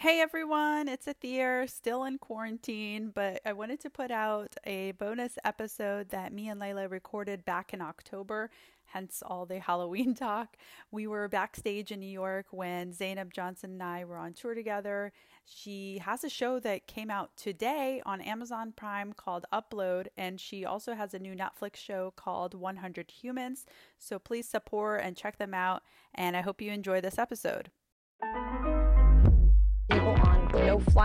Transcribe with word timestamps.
Hey 0.00 0.20
everyone, 0.20 0.86
it's 0.86 1.06
Atheer, 1.06 1.68
still 1.68 2.04
in 2.04 2.18
quarantine, 2.18 3.10
but 3.12 3.40
I 3.44 3.52
wanted 3.52 3.80
to 3.80 3.90
put 3.90 4.12
out 4.12 4.54
a 4.62 4.92
bonus 4.92 5.36
episode 5.44 6.10
that 6.10 6.32
me 6.32 6.48
and 6.48 6.60
Leila 6.60 6.86
recorded 6.86 7.44
back 7.44 7.74
in 7.74 7.80
October, 7.80 8.48
hence 8.84 9.24
all 9.26 9.44
the 9.44 9.58
Halloween 9.66 10.14
talk. 10.14 10.56
We 10.92 11.08
were 11.08 11.26
backstage 11.26 11.90
in 11.90 11.98
New 11.98 12.06
York 12.06 12.46
when 12.52 12.92
Zainab 12.92 13.34
Johnson 13.34 13.72
and 13.72 13.82
I 13.82 14.04
were 14.04 14.18
on 14.18 14.34
tour 14.34 14.54
together. 14.54 15.12
She 15.44 15.98
has 15.98 16.22
a 16.22 16.28
show 16.28 16.60
that 16.60 16.86
came 16.86 17.10
out 17.10 17.36
today 17.36 18.00
on 18.06 18.20
Amazon 18.20 18.74
Prime 18.76 19.12
called 19.12 19.46
Upload, 19.52 20.06
and 20.16 20.40
she 20.40 20.64
also 20.64 20.94
has 20.94 21.12
a 21.12 21.18
new 21.18 21.34
Netflix 21.34 21.74
show 21.74 22.12
called 22.14 22.54
100 22.54 23.10
Humans. 23.10 23.66
So 23.98 24.20
please 24.20 24.48
support 24.48 25.00
and 25.02 25.16
check 25.16 25.38
them 25.38 25.54
out, 25.54 25.82
and 26.14 26.36
I 26.36 26.42
hope 26.42 26.62
you 26.62 26.70
enjoy 26.70 27.00
this 27.00 27.18
episode. 27.18 27.72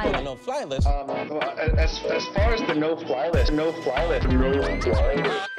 People 0.01 0.15
on 0.15 0.23
no 0.23 0.35
fly 0.35 0.63
list. 0.63 0.87
no 0.87 1.05
fly 1.05 1.23
list. 1.23 1.39
Um, 1.67 1.79
as, 1.79 2.03
as 2.05 2.25
far 2.27 2.53
as 2.53 2.61
the 2.61 2.75
no 2.75 2.95
fly 2.95 3.29
list, 3.29 3.51
no 3.51 3.71
fly 3.83 4.05
list, 4.07 4.27
no 4.27 4.53
fly 4.81 5.15
list. 5.15 5.49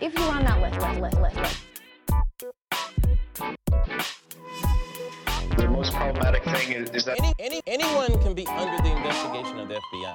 If 0.00 0.14
you're 0.18 0.30
on 0.30 0.44
that 0.44 0.60
list, 0.60 0.80
list, 0.80 1.00
list, 1.00 1.18
list, 1.20 1.58
The 5.56 5.68
most 5.68 5.92
problematic 5.92 6.44
thing 6.44 6.72
is, 6.72 6.90
is 6.90 7.04
that 7.04 7.18
Any, 7.18 7.32
any, 7.38 7.62
anyone 7.66 8.20
can 8.22 8.34
be 8.34 8.46
under 8.46 8.82
the 8.82 8.96
investigation 8.96 9.58
of 9.60 9.68
the 9.68 9.80
FBI. 9.92 10.14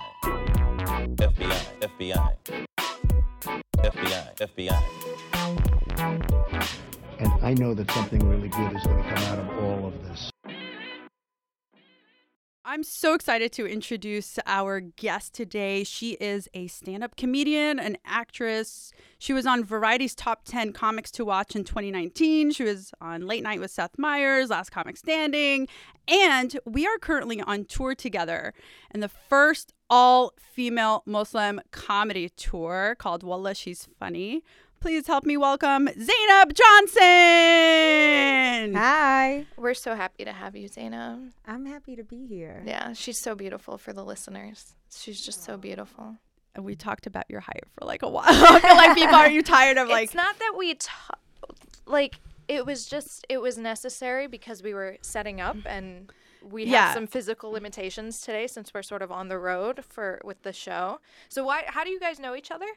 FBI, 1.15 1.61
FBI, 1.81 2.35
FBI, 3.77 4.35
FBI. 4.37 4.81
And 7.19 7.31
I 7.41 7.53
know 7.53 7.73
that 7.73 7.89
something 7.91 8.19
really 8.29 8.49
good 8.49 8.75
is 8.75 8.83
going 8.83 9.03
to 9.03 9.09
come 9.09 9.23
out 9.23 9.39
of 9.39 9.63
all 9.63 9.87
of 9.87 10.03
this. 10.03 10.31
I'm 12.69 12.83
so 12.83 13.13
excited 13.13 13.53
to 13.53 13.65
introduce 13.65 14.37
our 14.45 14.81
guest 14.81 15.33
today. 15.33 15.85
She 15.85 16.17
is 16.19 16.49
a 16.53 16.67
stand 16.67 17.01
up 17.01 17.15
comedian, 17.15 17.79
an 17.79 17.97
actress. 18.03 18.91
She 19.19 19.31
was 19.31 19.45
on 19.45 19.63
Variety's 19.63 20.13
Top 20.13 20.43
10 20.43 20.73
Comics 20.73 21.09
to 21.11 21.23
Watch 21.23 21.55
in 21.55 21.63
2019. 21.63 22.51
She 22.51 22.65
was 22.65 22.91
on 22.99 23.25
Late 23.25 23.41
Night 23.41 23.61
with 23.61 23.71
Seth 23.71 23.97
Meyers, 23.97 24.49
Last 24.49 24.71
Comic 24.71 24.97
Standing. 24.97 25.69
And 26.09 26.59
we 26.65 26.85
are 26.85 26.97
currently 26.97 27.39
on 27.39 27.63
tour 27.63 27.95
together 27.95 28.53
in 28.93 28.99
the 28.99 29.07
first 29.07 29.73
all 29.89 30.33
female 30.37 31.03
Muslim 31.05 31.61
comedy 31.71 32.27
tour 32.27 32.97
called 32.99 33.23
Wallah 33.23 33.55
She's 33.55 33.87
Funny. 33.97 34.43
Please 34.87 35.05
help 35.05 35.25
me 35.25 35.35
welcome 35.35 35.89
Zainab 35.89 36.53
Johnson. 36.53 37.01
Hi, 38.73 39.45
We're 39.57 39.73
so 39.73 39.95
happy 39.95 40.23
to 40.23 40.31
have 40.31 40.55
you, 40.55 40.69
Zainab. 40.69 41.23
I'm 41.45 41.65
happy 41.65 41.97
to 41.97 42.05
be 42.05 42.25
here. 42.25 42.63
Yeah, 42.65 42.93
she's 42.93 43.19
so 43.19 43.35
beautiful 43.35 43.77
for 43.77 43.91
the 43.91 44.05
listeners. 44.05 44.75
She's 44.95 45.19
just 45.21 45.43
so 45.43 45.57
beautiful. 45.57 46.15
And 46.55 46.63
we 46.63 46.77
talked 46.77 47.05
about 47.05 47.25
your 47.27 47.41
height 47.41 47.65
for 47.77 47.85
like 47.85 48.01
a 48.01 48.07
while. 48.07 48.23
I 48.29 48.61
feel 48.61 48.75
like 48.77 48.95
people 48.95 49.15
are 49.15 49.29
you 49.29 49.43
tired 49.43 49.77
of 49.77 49.89
like 49.89 50.05
it's 50.05 50.15
not 50.15 50.39
that 50.39 50.53
we 50.57 50.75
t- 50.75 50.87
like 51.85 52.21
it 52.47 52.65
was 52.65 52.85
just 52.85 53.25
it 53.27 53.41
was 53.41 53.57
necessary 53.57 54.27
because 54.27 54.63
we 54.63 54.73
were 54.73 54.95
setting 55.01 55.41
up 55.41 55.57
and 55.65 56.13
we 56.49 56.63
Yeah. 56.63 56.85
have 56.85 56.93
some 56.93 57.07
physical 57.07 57.51
limitations 57.51 58.21
today 58.21 58.47
since 58.47 58.73
we're 58.73 58.83
sort 58.83 59.01
of 59.01 59.11
on 59.11 59.27
the 59.27 59.37
road 59.37 59.83
for 59.83 60.21
with 60.23 60.43
the 60.43 60.53
show. 60.53 61.01
So 61.27 61.43
why 61.43 61.65
how 61.67 61.83
do 61.83 61.89
you 61.89 61.99
guys 61.99 62.19
know 62.21 62.35
each 62.37 62.51
other? 62.51 62.67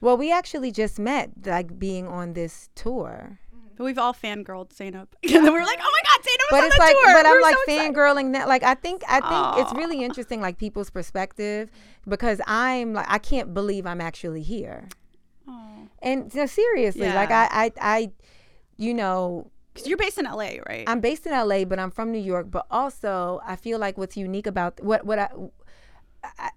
Well, 0.00 0.16
we 0.16 0.32
actually 0.32 0.70
just 0.72 0.98
met, 0.98 1.30
like 1.44 1.78
being 1.78 2.06
on 2.06 2.32
this 2.34 2.68
tour. 2.74 3.38
But 3.76 3.84
we've 3.84 3.98
all 3.98 4.14
fangirled 4.14 4.72
Zainab. 4.72 5.08
and 5.24 5.42
we 5.44 5.50
were 5.50 5.64
like, 5.64 5.80
oh 5.82 5.92
my 5.92 6.00
God, 6.06 6.24
Zainab 6.24 6.40
was 6.40 6.50
But 6.50 6.58
on 6.60 6.64
it's 6.66 6.74
the 6.76 6.80
like, 6.80 6.94
tour. 6.94 7.12
but 7.14 7.24
We 7.24 7.30
I'm 7.30 7.42
like 7.42 7.56
so 7.56 7.72
fangirling 7.72 8.32
that. 8.34 8.46
Like, 8.48 8.62
I 8.62 8.74
think, 8.74 9.02
I 9.08 9.20
think 9.20 9.66
it's 9.66 9.76
really 9.76 10.04
interesting, 10.04 10.40
like 10.40 10.58
people's 10.58 10.90
perspective, 10.90 11.70
because 12.06 12.40
I'm 12.46 12.92
like, 12.92 13.06
I 13.08 13.18
can't 13.18 13.52
believe 13.52 13.84
I'm 13.84 14.00
actually 14.00 14.42
here. 14.42 14.88
Aw. 15.48 15.70
And 16.02 16.32
no, 16.34 16.46
seriously, 16.46 17.08
like 17.08 17.30
I, 17.32 17.48
I, 17.50 17.72
I, 17.80 18.10
you 18.76 18.94
know, 18.94 19.50
'Cause 19.74 19.88
you're 19.88 19.98
based 19.98 20.18
in 20.18 20.24
LA, 20.26 20.58
right? 20.68 20.84
I'm 20.86 21.00
based 21.00 21.26
in 21.26 21.32
LA, 21.32 21.64
but 21.64 21.80
I'm 21.80 21.90
from 21.90 22.12
New 22.12 22.20
York. 22.20 22.48
But 22.48 22.66
also, 22.70 23.40
I 23.44 23.56
feel 23.56 23.80
like 23.80 23.98
what's 23.98 24.16
unique 24.16 24.46
about 24.46 24.80
what 24.84 25.04
what 25.04 25.18
I, 25.18 25.30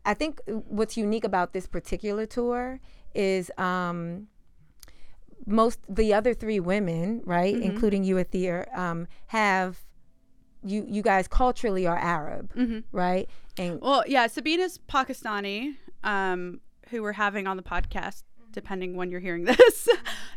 I 0.05 0.13
think 0.13 0.39
what's 0.45 0.97
unique 0.97 1.23
about 1.23 1.51
this 1.53 1.65
particular 1.65 2.27
tour 2.27 2.79
is 3.17 3.51
um, 3.57 4.28
most 5.45 5.79
the 5.89 6.13
other 6.13 6.33
three 6.33 6.59
women, 6.59 7.22
right, 7.25 7.53
Mm-hmm. 7.55 7.63
including 7.63 8.03
you, 8.03 8.16
Atheer, 8.16 8.75
um, 8.78 9.07
have 9.28 9.79
you 10.63 10.85
you 10.88 11.01
guys 11.01 11.27
culturally 11.27 11.85
are 11.88 11.97
Arab, 11.97 12.51
right? 12.91 13.29
And 13.57 13.79
well, 13.81 14.03
yeah, 14.07 14.27
Sabina's 14.27 14.79
Pakistani, 14.89 15.75
um, 16.03 16.59
who 16.89 17.01
we're 17.01 17.13
having 17.13 17.47
on 17.47 17.57
the 17.57 17.63
podcast, 17.63 18.23
depending 18.57 18.95
when 18.95 19.12
you're 19.12 19.19
hearing 19.19 19.44
this. 19.51 19.88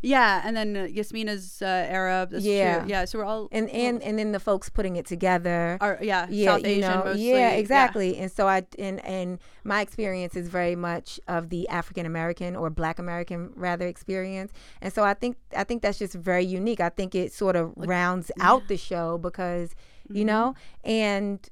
yeah, 0.03 0.43
and 0.45 0.55
then 0.55 0.77
uh, 0.77 0.81
Yasmina's 0.81 1.63
uh, 1.63 1.67
Arab. 1.67 2.33
Yeah. 2.35 2.81
true. 2.81 2.89
Yeah, 2.91 3.05
so 3.07 3.19
we're 3.19 3.25
all 3.25 3.49
and 3.51 3.71
and 3.71 4.03
and 4.03 4.19
then 4.19 4.33
the 4.33 4.39
folks 4.39 4.69
putting 4.69 4.97
it 4.97 5.07
together. 5.07 5.79
are 5.81 5.99
yeah, 6.03 6.27
yeah, 6.29 6.51
South 6.51 6.65
Asian 6.67 6.81
know, 6.91 7.03
mostly. 7.05 7.31
yeah, 7.31 7.51
exactly. 7.53 8.19
And 8.19 8.31
so 8.31 8.47
I 8.47 8.67
and 8.79 9.03
and 9.07 9.39
my 9.65 9.81
experience 9.81 10.37
is 10.37 10.49
very 10.49 10.77
much 10.77 11.19
of 11.29 11.49
the 11.49 11.67
African 11.71 12.05
American 12.05 12.57
or 12.57 12.69
Black 12.69 12.99
American 12.99 13.53
rather 13.57 13.87
experience, 13.87 14.53
and 14.83 14.93
so 14.93 15.03
I 15.03 15.15
think 15.15 15.39
I 15.57 15.65
think 15.65 15.81
that's 15.81 15.99
just 15.99 16.15
very 16.15 16.45
unique. 16.45 16.81
I 16.81 16.91
think 16.91 17.15
it 17.15 17.33
sort 17.33 17.57
of 17.57 17.73
rounds 17.77 18.31
out 18.39 18.69
the 18.69 18.77
show 18.77 19.17
because 19.17 19.75
you 20.13 20.25
know, 20.25 20.55
and 20.85 21.49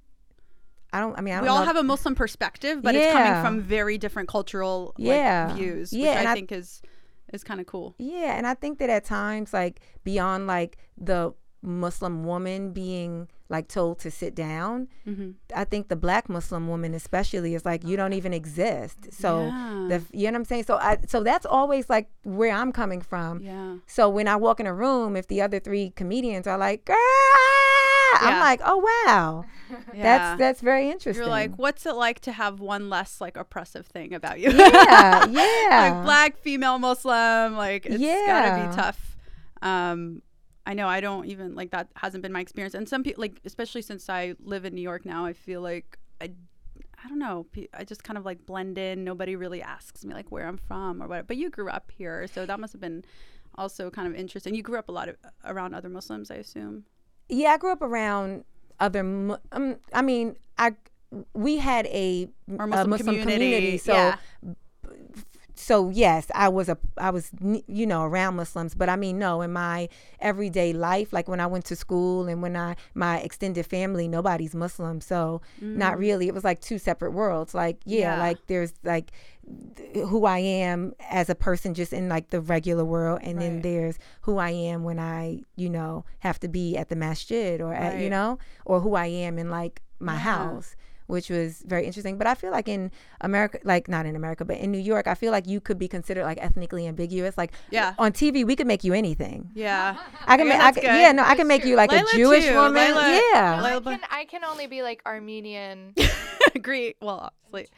I 0.93 1.01
don't. 1.01 1.17
I 1.19 1.21
mean, 1.21 1.35
I 1.35 1.37
don't. 1.39 1.45
We 1.45 1.49
all 1.49 1.65
have 1.65 1.77
a 1.77 1.83
Muslim 1.83 2.15
perspective, 2.15 2.83
but 2.83 2.95
it's 2.95 3.13
coming 3.13 3.43
from 3.43 3.61
very 3.61 3.99
different 3.99 4.29
cultural 4.29 4.95
like, 4.99 5.07
Yeah. 5.07 5.55
views, 5.55 5.93
Yeah, 5.93 6.19
which 6.19 6.27
I 6.27 6.31
I- 6.31 6.35
think 6.35 6.53
is 6.53 6.83
is 7.33 7.45
kind 7.45 7.61
of 7.61 7.67
cool. 7.67 7.95
Yeah, 7.99 8.37
and 8.39 8.47
I 8.47 8.55
think 8.55 8.79
that 8.79 8.89
at 8.89 9.05
times, 9.05 9.53
like 9.53 9.81
beyond 10.05 10.47
like 10.47 10.79
the 10.97 11.33
Muslim 11.61 12.25
woman 12.25 12.73
being 12.73 13.29
like 13.51 13.67
told 13.69 13.99
to 13.99 14.11
sit 14.11 14.35
down, 14.35 14.89
Mm-hmm. 15.07 15.31
I 15.55 15.65
think 15.65 15.89
the 15.89 15.97
Black 15.97 16.29
Muslim 16.29 16.69
woman 16.69 16.95
especially 16.95 17.55
is 17.55 17.65
like 17.67 17.85
you 17.85 17.97
don't 17.97 18.13
even 18.15 18.33
exist. 18.33 19.13
So 19.13 19.47
Yeah. 19.47 19.87
the 19.91 20.03
you 20.17 20.25
know 20.27 20.33
what 20.33 20.37
I'm 20.37 20.45
saying. 20.45 20.65
So 20.65 20.77
I 20.77 20.99
so 21.07 21.23
that's 21.23 21.45
always 21.45 21.91
like 21.91 22.09
where 22.25 22.53
I'm 22.55 22.73
coming 22.73 23.03
from. 23.03 23.43
Yeah. 23.43 23.77
So 23.87 24.09
when 24.09 24.27
I 24.29 24.37
walk 24.37 24.61
in 24.61 24.67
a 24.67 24.73
room, 24.75 25.17
if 25.17 25.27
the 25.27 25.43
other 25.43 25.59
three 25.61 25.91
comedians 25.91 26.47
are 26.47 26.57
like, 26.59 26.85
"Girl," 26.87 26.97
I'm 28.21 28.41
like, 28.41 28.61
"Oh 28.65 28.79
wow, 29.09 29.45
Yeah. 29.95 30.03
that's 30.03 30.39
that's 30.39 30.61
very 30.61 30.91
interesting." 30.91 31.23
You're 31.23 31.31
like, 31.31 31.57
what's 31.57 31.87
it 31.87 31.95
like 31.95 32.21
to 32.21 32.33
have 32.33 32.61
one 32.61 32.89
less 32.91 33.21
like 33.21 33.37
oppressive 33.37 33.87
thing 33.87 34.15
about 34.15 34.41
you? 34.41 34.51
yeah, 34.51 35.27
yeah, 35.31 35.93
like 35.95 36.05
black 36.05 36.37
female 36.39 36.79
Muslim, 36.79 37.57
like 37.57 37.87
it's 37.87 37.99
gotta 38.27 38.69
be 38.69 38.77
tough. 38.77 39.17
Um, 39.63 40.23
I 40.67 40.75
know 40.75 40.87
I 40.87 41.01
don't 41.01 41.27
even 41.27 41.55
like 41.55 41.71
that 41.71 41.89
hasn't 41.97 42.23
been 42.23 42.33
my 42.33 42.41
experience, 42.41 42.75
and 42.75 42.89
some 42.89 43.03
people 43.03 43.23
like 43.23 43.41
especially 43.45 43.83
since 43.83 44.09
I 44.09 44.35
live 44.41 44.65
in 44.65 44.75
New 44.75 44.83
York 44.83 45.05
now, 45.05 45.25
I 45.25 45.33
feel 45.33 45.61
like 45.61 45.99
I. 46.21 46.33
I 47.05 47.09
don't 47.09 47.21
know. 47.21 47.47
I 47.73 47.85
just 47.85 48.03
kind 48.03 48.19
of 48.19 48.25
like 48.25 48.45
blend 48.45 48.77
in. 48.77 49.05
Nobody 49.05 49.37
really 49.37 49.63
asks 49.63 50.05
me 50.05 50.15
like 50.15 50.33
where 50.33 50.49
I'm 50.49 50.57
from 50.57 51.01
or 51.01 51.07
what. 51.07 51.29
But 51.29 51.37
you 51.37 51.49
grew 51.49 51.69
up 51.69 51.93
here, 51.97 52.27
so 52.27 52.45
that 52.45 52.59
must 52.59 52.73
have 52.73 52.81
been 52.81 53.05
also 53.55 53.89
kind 53.89 54.09
of 54.09 54.17
interesting. 54.17 54.53
You 54.53 54.65
grew 54.65 54.79
up 54.81 54.89
a 54.89 54.93
lot 54.93 55.09
of, 55.09 55.15
around 55.45 55.75
other 55.75 55.89
Muslims, 55.89 56.29
I 56.29 56.35
assume. 56.37 56.87
Yeah, 57.29 57.53
I 57.53 57.59
grew 57.59 57.73
up 57.73 57.83
around 57.83 58.45
other. 58.81 59.01
Um, 59.01 59.77
I 59.93 60.03
mean, 60.03 60.37
I 60.57 60.73
we 61.35 61.59
had 61.59 61.87
a, 61.87 62.29
Muslim 62.47 62.91
Muslim 62.91 63.17
community, 63.17 63.23
community, 63.23 63.79
so 63.79 63.93
yeah. 63.93 64.17
So 65.59 65.91
yes, 65.91 66.27
I 66.35 66.49
was 66.49 66.69
a 66.69 66.79
I 66.97 67.11
was 67.11 67.31
you 67.67 67.87
know 67.87 68.03
around 68.05 68.37
Muslims, 68.37 68.75
but 68.75 68.89
I 68.89 68.97
mean 68.97 69.19
no, 69.19 69.43
in 69.43 69.53
my 69.53 69.89
everyday 70.21 70.73
life, 70.73 71.13
like 71.13 71.29
when 71.29 71.41
I 71.41 71.47
went 71.47 71.65
to 71.67 71.77
school 71.77 72.29
and 72.29 72.41
when 72.43 72.57
I 72.57 72.77
my 72.95 73.19
extended 73.19 73.67
family, 73.67 74.07
nobody's 74.09 74.55
Muslim, 74.55 75.01
so 75.01 75.41
not 75.61 75.99
really. 75.99 76.29
It 76.29 76.35
was 76.35 76.45
like 76.45 76.61
two 76.61 76.79
separate 76.79 77.13
worlds. 77.13 77.55
Like 77.55 77.79
yeah, 77.85 77.99
Mm. 77.99 78.17
Yeah. 78.17 78.19
like 78.21 78.39
there's 78.47 78.73
like 78.85 79.11
who 79.95 80.27
I 80.27 80.39
am 80.39 80.93
as 81.11 81.29
a 81.31 81.35
person 81.35 81.75
just 81.75 81.93
in 81.93 82.09
like 82.09 82.31
the 82.31 82.41
regular 82.41 82.85
world, 82.85 83.21
and 83.23 83.41
then 83.41 83.63
there's 83.63 83.99
who 84.23 84.39
I 84.39 84.51
am 84.51 84.85
when 84.85 84.99
I 84.99 85.43
you 85.57 85.71
know 85.71 86.05
have 86.21 86.39
to 86.41 86.49
be 86.49 86.77
at 86.77 86.89
the 86.89 86.97
masjid 86.97 87.61
or 87.61 87.75
at 87.75 87.99
you 88.01 88.11
know 88.11 88.39
or 88.65 88.81
who 88.81 88.95
I 88.95 89.07
am 89.07 89.39
in 89.39 89.51
like 89.51 89.83
my 90.01 90.15
Yeah. 90.15 90.19
house 90.21 90.77
which 91.09 91.29
was 91.31 91.63
very 91.67 91.85
interesting. 91.85 92.17
But 92.17 92.27
I 92.29 92.35
feel 92.35 92.53
like 92.53 92.69
in 92.69 92.91
America, 93.21 93.59
like 93.65 93.89
not 93.89 94.07
in 94.07 94.15
America, 94.15 94.45
but 94.45 94.59
in 94.59 94.71
New 94.71 94.79
York, 94.79 95.07
I 95.09 95.15
feel 95.15 95.33
like 95.33 95.47
you 95.49 95.61
could 95.61 95.79
be 95.79 95.89
considered 95.89 96.23
like 96.25 96.39
ethnically 96.41 96.87
ambiguous. 96.87 97.37
Like 97.37 97.53
Yeah. 97.71 97.95
on 97.99 98.13
TV, 98.13 98.45
we 98.45 98.55
could 98.55 98.67
make 98.69 98.85
you 98.85 98.93
anything. 98.95 99.51
Yeah. 99.55 99.97
I 100.27 100.37
can, 100.37 100.47
Yeah, 100.47 100.53
make, 100.53 100.61
I 100.63 100.65
that's 100.71 100.79
can 100.79 100.93
good. 100.95 101.01
yeah, 101.01 101.13
no, 101.13 101.25
I 101.25 101.35
can 101.35 101.49
make 101.49 101.65
you 101.65 101.75
like 101.77 101.91
Leila 101.91 102.05
a 102.13 102.17
Jewish 102.17 102.47
too. 102.47 102.55
woman. 102.55 102.75
Leila- 102.95 103.21
yeah, 103.33 103.63
Leila- 103.63 103.81
I 103.81 103.81
can 103.97 104.01
I 104.11 104.25
can 104.27 104.45
only 104.45 104.67
be 104.69 104.83
like 104.83 105.03
Armenian. 105.05 105.95
Greek. 106.63 106.97
Well, 107.03 107.33
obviously. 107.53 107.75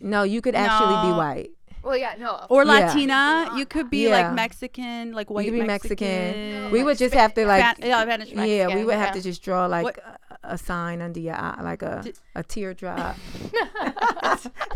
no, 0.00 0.22
you 0.24 0.40
could 0.40 0.54
actually 0.54 1.10
be 1.10 1.16
white. 1.16 1.50
Well, 1.84 1.96
yeah, 1.96 2.14
no. 2.16 2.46
or 2.48 2.64
Yeah. 2.64 2.72
Latina. 2.86 3.50
You 3.56 3.66
could 3.66 3.90
be 3.90 4.04
Yeah. 4.06 4.10
like 4.16 4.34
Mexican, 4.34 5.12
like 5.12 5.30
white 5.30 5.46
you 5.46 5.50
could 5.52 5.60
be 5.60 5.66
Mexican. 5.66 6.06
Mexican. 6.06 6.70
We 6.70 6.84
would 6.84 6.96
just 6.96 7.12
have 7.12 7.34
to 7.34 7.44
like, 7.44 7.60
Span- 7.76 7.88
yeah, 7.88 8.02
Spanish 8.02 8.30
yeah, 8.30 8.68
we 8.72 8.84
would 8.84 8.94
have 8.94 9.08
yeah. 9.08 9.12
to 9.18 9.20
just 9.20 9.42
draw 9.42 9.66
like 9.66 9.82
What- 9.84 9.98
uh, 9.98 10.16
a, 10.44 10.54
a 10.54 10.58
sign 10.58 11.00
under 11.00 11.20
your 11.20 11.34
eye, 11.34 11.60
like 11.62 11.82
a 11.82 12.04
a 12.34 12.42
teardrop. 12.42 13.16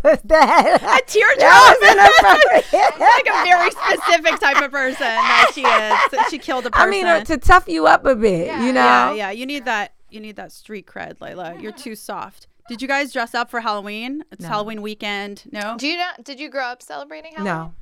What's 0.00 0.22
that? 0.24 0.80
A 0.82 1.10
teardrop. 1.10 1.38
That 1.38 1.76
was 1.80 2.60
inappropriate. 2.62 3.00
like 3.00 3.26
a 3.26 3.44
very 3.44 3.70
specific 3.70 4.40
type 4.40 4.62
of 4.62 4.70
person 4.70 5.00
that 5.00 5.50
she 5.54 5.62
is. 5.62 6.28
She 6.30 6.38
killed 6.38 6.66
a 6.66 6.70
person. 6.70 6.88
I 6.88 6.90
mean, 6.90 7.06
uh, 7.06 7.24
to 7.24 7.36
tough 7.38 7.68
you 7.68 7.86
up 7.86 8.04
a 8.06 8.14
bit, 8.14 8.46
you 8.60 8.72
know. 8.72 8.80
yeah, 8.80 9.12
yeah. 9.12 9.30
You 9.30 9.46
need 9.46 9.64
that. 9.64 9.92
You 10.10 10.20
need 10.20 10.36
that 10.36 10.52
street 10.52 10.86
cred, 10.86 11.20
Leila. 11.20 11.56
You're 11.60 11.72
too 11.72 11.94
soft. 11.96 12.46
Did 12.68 12.80
you 12.82 12.88
guys 12.88 13.12
dress 13.12 13.34
up 13.34 13.50
for 13.50 13.60
Halloween? 13.60 14.24
It's 14.32 14.42
No. 14.42 14.48
Halloween 14.48 14.82
weekend. 14.82 15.44
No. 15.52 15.76
Do 15.78 15.86
you 15.86 15.96
not? 15.98 16.24
Did 16.24 16.40
you 16.40 16.48
grow 16.48 16.64
up 16.64 16.82
celebrating 16.82 17.32
Halloween? 17.34 17.54
No. 17.54 17.74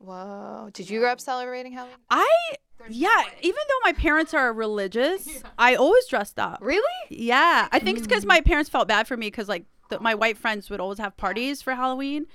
Whoa. 0.00 0.70
Did 0.72 0.88
you 0.88 1.00
grow 1.00 1.10
up 1.12 1.20
celebrating 1.20 1.72
Halloween? 1.72 1.96
I 2.10 2.28
yeah. 2.88 3.24
Even 3.42 3.60
though 3.68 3.80
my 3.84 3.92
parents 3.92 4.34
are 4.34 4.52
religious, 4.52 5.42
I 5.58 5.74
always 5.74 6.06
dressed 6.06 6.38
up. 6.38 6.58
Really? 6.60 6.82
Yeah, 7.08 7.68
I 7.70 7.78
think 7.78 7.98
it's 7.98 8.06
because 8.06 8.24
mm. 8.24 8.28
my 8.28 8.40
parents 8.40 8.70
felt 8.70 8.88
bad 8.88 9.06
for 9.06 9.16
me 9.16 9.26
because 9.26 9.48
like 9.48 9.64
the, 9.88 10.00
my 10.00 10.14
white 10.14 10.38
friends 10.38 10.70
would 10.70 10.80
always 10.80 10.98
have 10.98 11.16
parties 11.16 11.62
for 11.62 11.74
Halloween, 11.74 12.26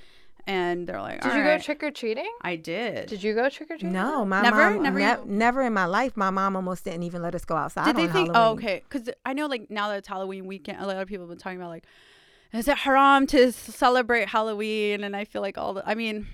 and 0.47 0.87
they're 0.87 1.01
like, 1.01 1.21
Did 1.21 1.31
"All 1.31 1.37
you 1.37 1.43
right." 1.43 1.57
go 1.57 1.63
trick 1.63 1.83
or 1.83 1.91
treating? 1.91 2.31
I 2.41 2.55
did. 2.55 3.07
Did 3.07 3.23
you 3.23 3.33
go 3.33 3.49
trick 3.49 3.71
or 3.71 3.77
treating? 3.77 3.93
No, 3.93 4.25
my 4.25 4.41
Never? 4.41 4.71
mom 4.71 4.83
Never 4.83 4.99
never, 4.99 5.25
never 5.25 5.61
in 5.63 5.73
my 5.73 5.85
life. 5.85 6.15
My 6.15 6.29
mom 6.29 6.55
almost 6.55 6.83
didn't 6.83 7.03
even 7.03 7.21
let 7.21 7.33
us 7.33 7.45
go 7.45 7.55
outside. 7.55 7.85
Did 7.85 7.95
they 7.95 8.07
on 8.07 8.13
think? 8.13 8.33
Halloween. 8.33 8.59
Oh, 8.59 8.63
okay. 8.63 8.83
Because 8.87 9.09
I 9.25 9.33
know, 9.33 9.47
like 9.47 9.69
now 9.71 9.89
that 9.89 9.97
it's 9.97 10.07
Halloween 10.07 10.45
weekend, 10.45 10.79
a 10.79 10.85
lot 10.85 10.97
of 10.97 11.07
people 11.07 11.23
have 11.23 11.29
been 11.29 11.39
talking 11.39 11.57
about 11.57 11.69
like, 11.69 11.85
is 12.53 12.67
it 12.67 12.77
haram 12.77 13.25
to 13.27 13.51
celebrate 13.51 14.29
Halloween? 14.29 15.03
And 15.03 15.15
I 15.15 15.25
feel 15.25 15.41
like 15.41 15.57
all 15.57 15.73
the. 15.73 15.87
I 15.87 15.95
mean, 15.95 16.27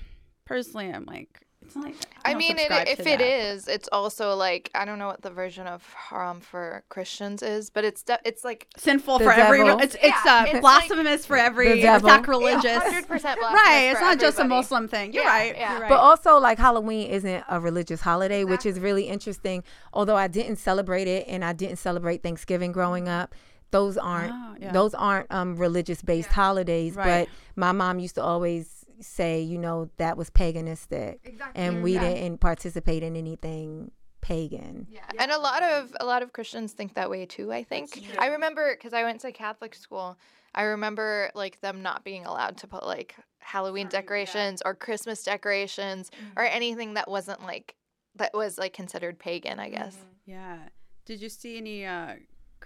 personally, 0.45 0.91
I'm 0.91 1.05
like, 1.05 1.47
it's 1.75 1.75
not. 1.75 1.85
Like, 1.85 1.95
I 2.23 2.29
don't 2.31 2.38
mean, 2.39 2.57
it, 2.59 2.71
if 2.88 2.97
to 3.00 3.09
it 3.09 3.18
that. 3.18 3.21
is, 3.21 3.68
it's 3.68 3.89
also 3.91 4.35
like 4.35 4.69
I 4.75 4.85
don't 4.85 5.00
know 5.00 5.07
what 5.07 5.21
the 5.21 5.31
version 5.31 5.65
of 5.68 5.83
haram 5.94 6.39
for 6.39 6.83
Christians 6.89 7.41
is, 7.41 7.69
but 7.69 7.83
it's 7.83 8.03
de- 8.03 8.19
it's 8.25 8.44
like 8.44 8.68
sinful 8.77 9.19
The 9.19 9.25
for 9.25 9.31
everyone. 9.31 9.68
devil. 9.68 9.83
It's 9.83 9.95
it's 9.95 10.03
Yeah, 10.25 10.33
uh, 10.39 10.44
it's 10.44 10.53
like- 10.53 10.62
blasphemous 10.62 11.25
for 11.25 11.38
every. 11.38 11.81
The 11.81 11.88
It's 11.95 12.03
sacrilegious. 12.03 12.77
hundred 12.83 13.07
percent 13.07 13.39
Right. 13.41 13.89
It's 13.91 14.01
not 14.01 14.19
just 14.19 14.38
a. 14.39 14.44
Muslim 14.45 14.88
thing. 14.88 15.13
You're 15.13 15.23
Yeah, 15.23 15.29
right. 15.29 15.56
yeah. 15.56 15.71
You're 15.73 15.81
right. 15.83 15.89
But 15.89 16.00
also, 16.00 16.38
like 16.38 16.57
Halloween 16.59 17.07
isn't 17.09 17.44
a 17.50 17.59
religious 17.59 18.01
holiday, 18.01 18.44
which 18.44 18.65
is 18.65 18.79
really 18.79 19.03
interesting. 19.07 19.63
Although 19.94 20.18
I 20.18 20.27
didn't 20.27 20.57
celebrate 20.57 21.07
it, 21.07 21.25
and 21.27 21.44
I 21.44 21.53
didn't 21.53 21.77
celebrate 21.77 22.21
Thanksgiving 22.21 22.71
growing 22.71 23.07
up. 23.07 23.33
Those 23.71 23.97
aren't 23.97 24.33
Oh, 24.33 24.56
yeah. 24.59 24.73
those 24.73 24.94
aren't 24.94 25.31
um, 25.31 25.56
religious 25.56 26.01
based 26.01 26.29
holidays. 26.29 26.95
Right. 26.95 27.27
But 27.27 27.29
my 27.56 27.71
mom 27.71 28.00
used 28.00 28.15
to 28.15 28.21
always 28.23 28.81
say, 29.01 29.42
you 29.42 29.57
know, 29.57 29.89
that 29.98 30.18
was 30.18 30.30
paganistic, 30.30 31.19
and 31.56 31.83
we 31.83 31.98
didn't 31.98 32.39
participate 32.39 33.03
in 33.03 33.15
anything 33.15 33.92
pagan. 34.21 34.88
And 35.19 35.31
a 35.31 35.39
lot 35.39 35.63
of 35.63 35.95
a 36.00 36.06
lot 36.06 36.21
of 36.21 36.31
Christians 36.33 36.74
think 36.74 36.94
that 36.94 37.09
way 37.09 37.25
too. 37.25 37.51
I 37.51 37.63
think 37.63 38.03
I 38.19 38.27
remember 38.27 38.75
because 38.75 38.94
I 38.94 39.03
went 39.03 39.19
to 39.21 39.31
Catholic 39.31 39.74
school. 39.75 40.18
I 40.53 40.63
remember 40.63 41.31
like 41.33 41.59
them 41.62 41.81
not 41.81 42.03
being 42.03 42.25
allowed 42.25 42.57
to 42.57 42.68
put 42.68 42.86
like 42.86 43.15
Halloween 43.39 43.88
decorations 43.88 44.62
or 44.63 44.75
Christmas 44.75 45.24
decorations 45.24 46.12
or 46.36 46.44
anything 46.44 46.94
that 46.95 47.09
wasn't 47.09 47.42
like 47.44 47.75
that 48.15 48.31
was 48.33 48.57
like 48.57 48.74
considered 48.74 49.18
pagan. 49.18 49.59
I 49.59 49.69
guess. 49.69 49.97
yeah. 50.25 50.57
Did 51.06 51.19
you 51.21 51.30
see 51.30 51.57
any 51.57 51.86
uh, 51.86 52.13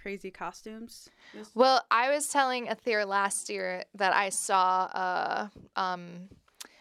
crazy 0.06 0.30
costumes? 0.30 1.10
Well, 1.56 1.84
I 1.90 2.12
was 2.12 2.28
telling 2.28 2.68
Atheer 2.68 3.08
last 3.08 3.50
year 3.50 3.86
that 3.96 4.14
I 4.14 4.30
saw 4.30 4.84
uh 5.04 5.48
um 5.76 6.30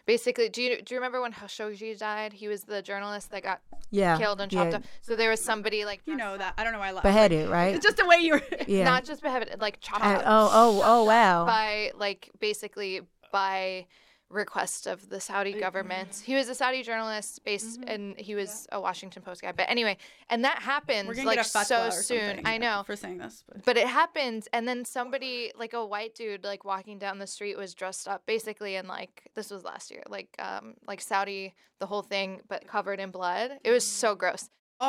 basically 0.04 0.50
do 0.50 0.60
you 0.60 0.82
do 0.82 0.94
you 0.94 1.00
remember 1.00 1.22
when 1.22 1.32
Khashoggi 1.32 1.98
died? 1.98 2.34
He 2.34 2.48
was 2.48 2.64
the 2.64 2.82
journalist 2.82 3.30
that 3.30 3.42
got 3.42 3.60
Yeah, 3.90 4.18
killed 4.18 4.42
and 4.42 4.52
chopped 4.52 4.72
yeah. 4.72 4.76
up. 4.76 4.82
So 5.00 5.16
there 5.16 5.30
was 5.30 5.40
somebody 5.40 5.86
like 5.86 6.02
You 6.04 6.16
know 6.16 6.36
that. 6.36 6.52
I 6.58 6.64
don't 6.64 6.74
know 6.74 6.80
why 6.80 6.88
I 6.88 6.92
laughed. 6.92 7.04
beheaded, 7.04 7.48
right? 7.48 7.74
It's 7.74 7.82
just 7.84 7.96
the 7.96 8.04
way 8.06 8.18
you 8.20 8.32
were. 8.34 8.42
Yeah. 8.66 8.84
not 8.84 9.04
just 9.06 9.22
beheaded, 9.22 9.58
like 9.58 9.80
chopped 9.80 10.04
Uh, 10.04 10.08
up. 10.18 10.22
oh, 10.26 10.50
oh, 10.52 10.82
oh, 10.84 11.04
wow. 11.04 11.46
by 11.46 11.92
like 11.96 12.28
basically 12.40 13.00
by 13.32 13.86
request 14.34 14.86
of 14.86 15.08
the 15.08 15.20
Saudi 15.20 15.52
government. 15.52 16.22
He 16.24 16.34
was 16.34 16.48
a 16.48 16.54
Saudi 16.54 16.82
journalist 16.82 17.44
based 17.44 17.80
and 17.86 18.18
he 18.18 18.34
was 18.34 18.66
a 18.72 18.80
Washington 18.80 19.22
Post 19.22 19.42
guy. 19.42 19.52
But 19.52 19.70
anyway, 19.70 19.96
and 20.28 20.44
that 20.44 20.58
happened 20.60 21.08
like 21.08 21.36
get 21.36 21.46
a 21.46 21.48
fatwa 21.48 21.64
so 21.64 21.90
soon. 21.90 22.40
I 22.44 22.58
know. 22.58 22.82
for 22.84 22.96
saying 22.96 23.18
this. 23.18 23.44
But. 23.46 23.64
But 23.64 23.76
it 23.76 23.86
happened 23.86 24.48
and 24.52 24.66
then 24.68 24.84
somebody 24.84 25.52
like 25.58 25.72
a 25.72 25.84
white 25.84 26.14
dude 26.14 26.44
like 26.44 26.64
walking 26.64 26.98
down 26.98 27.18
the 27.18 27.26
street 27.26 27.56
was 27.56 27.74
dressed 27.74 28.08
up 28.08 28.26
basically 28.26 28.74
in 28.76 28.86
like 28.86 29.30
this 29.34 29.50
was 29.50 29.64
last 29.64 29.90
year, 29.90 30.02
like 30.08 30.34
um 30.38 30.74
like 30.86 31.00
Saudi 31.00 31.54
the 31.78 31.86
whole 31.86 32.02
thing 32.02 32.40
but 32.48 32.66
covered 32.66 33.00
in 33.00 33.10
blood. 33.10 33.52
It 33.64 33.70
was 33.70 33.86
so 33.86 34.14
gross. 34.14 34.50
Oh, 34.80 34.86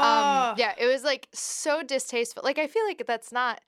Um 0.52 0.56
yeah, 0.58 0.74
it 0.78 0.88
was 0.88 1.04
like 1.04 1.28
so 1.34 1.84
distasteful. 1.84 2.42
Like 2.44 2.58
I 2.58 2.68
feel 2.68 2.86
like 2.86 3.04
that's 3.06 3.32
not 3.32 3.62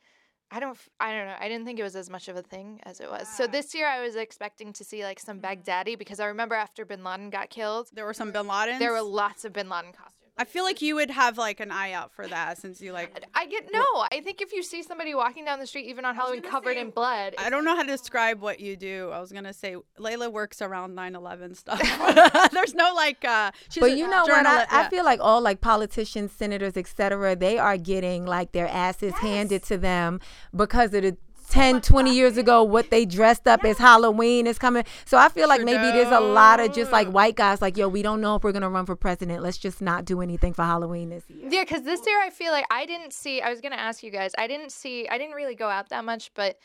I 0.50 0.60
don't 0.60 0.78
I 1.00 1.12
don't 1.14 1.28
know. 1.28 1.36
I 1.40 1.50
didn't 1.50 1.66
think 1.66 1.80
it 1.80 1.84
was 1.84 1.96
as 1.96 2.10
much 2.10 2.28
of 2.30 2.38
a 2.38 2.42
thing 2.42 2.80
as 2.84 3.00
it 3.00 3.10
was. 3.10 3.28
So 3.28 3.48
this 3.48 3.76
year 3.76 3.88
I 3.88 4.02
was 4.02 4.16
expecting 4.16 4.72
to 4.74 4.84
see 4.84 5.04
like 5.04 5.20
some 5.20 5.40
mm-hmm. 5.40 5.62
Baghdadi 5.62 5.98
because 5.98 6.20
I 6.20 6.28
remember 6.28 6.56
after 6.56 6.86
bin 6.86 7.04
Laden 7.04 7.30
got 7.30 7.50
killed, 7.50 7.90
there 7.94 8.06
were 8.06 8.14
some 8.14 8.32
Bin 8.32 8.46
Ladens. 8.46 8.80
there 8.80 8.94
were 8.94 9.02
lots 9.02 9.44
of 9.46 9.54
bin 9.54 9.70
Laden 9.70 9.92
costumes. 9.92 10.17
I 10.38 10.46
feel 10.46 10.64
like 10.64 10.82
you 10.82 10.96
would 10.96 11.10
have 11.10 11.38
like 11.38 11.60
an 11.60 11.72
eye 11.72 11.94
out 11.94 12.12
for 12.14 12.28
that 12.28 12.58
since 12.60 12.80
you 12.82 12.92
like. 12.94 13.26
I 13.34 13.46
get 13.48 13.70
no. 13.74 13.84
I 14.12 14.22
think 14.24 14.42
if 14.42 14.54
you 14.54 14.62
see 14.64 14.84
somebody 14.84 15.16
walking 15.16 15.46
down 15.46 15.60
the 15.60 15.66
street 15.68 15.88
even 15.88 16.06
on 16.06 16.16
Halloween 16.16 16.42
covered 16.42 16.78
in 16.78 16.92
blood, 16.92 17.34
I 17.38 17.50
don't 17.50 17.64
know 17.66 17.76
how 17.76 17.82
to 17.82 17.88
describe 17.88 18.40
what 18.42 18.60
you 18.60 18.76
do. 18.76 19.10
I 19.12 19.20
was 19.20 19.32
gonna 19.32 19.54
say 19.54 19.76
Leila 19.98 20.30
works 20.30 20.62
around 20.62 20.96
9/11 20.96 21.56
stuff. 21.56 21.80
There's 22.52 22.76
no 22.76 22.94
like. 22.96 23.26
uh 23.26 23.52
she's 23.70 23.82
But 23.82 23.92
a 23.92 23.96
you 23.98 24.08
know 24.08 24.22
what? 24.24 24.32
I, 24.32 24.36
journalist- 24.44 24.74
I 24.74 24.90
feel 24.90 25.06
like 25.06 25.20
all 25.22 25.42
like 25.42 25.62
politicians, 25.62 26.32
senators, 26.32 26.78
etc. 26.78 27.36
They 27.36 27.58
are 27.58 27.78
getting 27.78 28.26
like 28.26 28.52
their 28.52 28.68
asses 28.68 29.14
handed 29.16 29.64
to 29.64 29.78
them 29.78 30.20
because 30.56 30.94
of 30.94 31.02
the 31.04 31.18
10, 31.50 31.82
20 31.82 32.14
years 32.14 32.38
ago 32.38 32.64
what 32.64 32.90
they 32.90 33.06
dressed 33.06 33.48
up 33.48 33.64
as 33.64 33.78
Halloween 33.78 34.48
is 34.48 34.58
coming. 34.60 34.84
So 35.06 35.18
I 35.18 35.30
feel 35.30 35.48
like 35.48 35.62
maybe 35.64 35.92
there's 35.92 36.12
a 36.12 36.20
lot 36.20 36.60
of 36.60 36.74
just 36.74 36.92
like 36.92 37.08
white 37.08 37.36
guys 37.36 37.62
like, 37.62 37.78
yo, 37.78 37.88
we 37.88 38.02
don't 38.02 38.22
know 38.22 38.36
if 38.36 38.44
we're 38.44 38.52
gonna 38.52 38.70
run 38.70 38.86
for 38.86 38.96
president. 38.96 39.44
Let's 39.44 39.58
just 39.58 39.82
not 39.82 40.06
do 40.06 40.22
anything 40.22 40.54
for 40.54 40.64
Halloween 40.64 41.10
this 41.10 41.24
year. 41.30 41.48
Yeah, 41.50 41.64
because 41.64 41.84
this 41.84 42.02
year 42.06 42.22
I 42.22 42.30
feel 42.30 42.52
like 42.52 42.66
I 42.70 42.86
didn't 42.86 43.14
see. 43.14 43.42
I 43.42 43.50
was 43.50 43.62
gonna 43.62 43.76
ask 43.76 44.04
you 44.04 44.12
guys. 44.12 44.32
I 44.38 44.48
didn't 44.48 44.72
see. 44.72 45.08
I 45.08 45.18
didn't 45.18 45.36
really 45.36 45.56
go 45.56 45.70
out 45.70 45.90
that 45.90 46.06
much, 46.06 46.32
but 46.34 46.58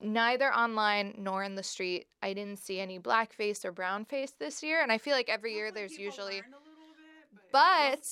neither 0.00 0.52
online 0.52 1.14
nor 1.18 1.42
in 1.42 1.54
the 1.54 1.62
street, 1.62 2.06
I 2.22 2.34
didn't 2.34 2.58
see 2.58 2.80
any 2.80 2.98
blackface 2.98 3.64
or 3.64 3.72
brownface 3.72 4.32
this 4.38 4.62
year. 4.62 4.82
And 4.82 4.92
I 4.92 4.98
feel 4.98 5.14
like 5.14 5.28
every 5.28 5.54
year 5.54 5.72
there's 5.72 5.98
usually. 5.98 6.42
But 7.52 8.06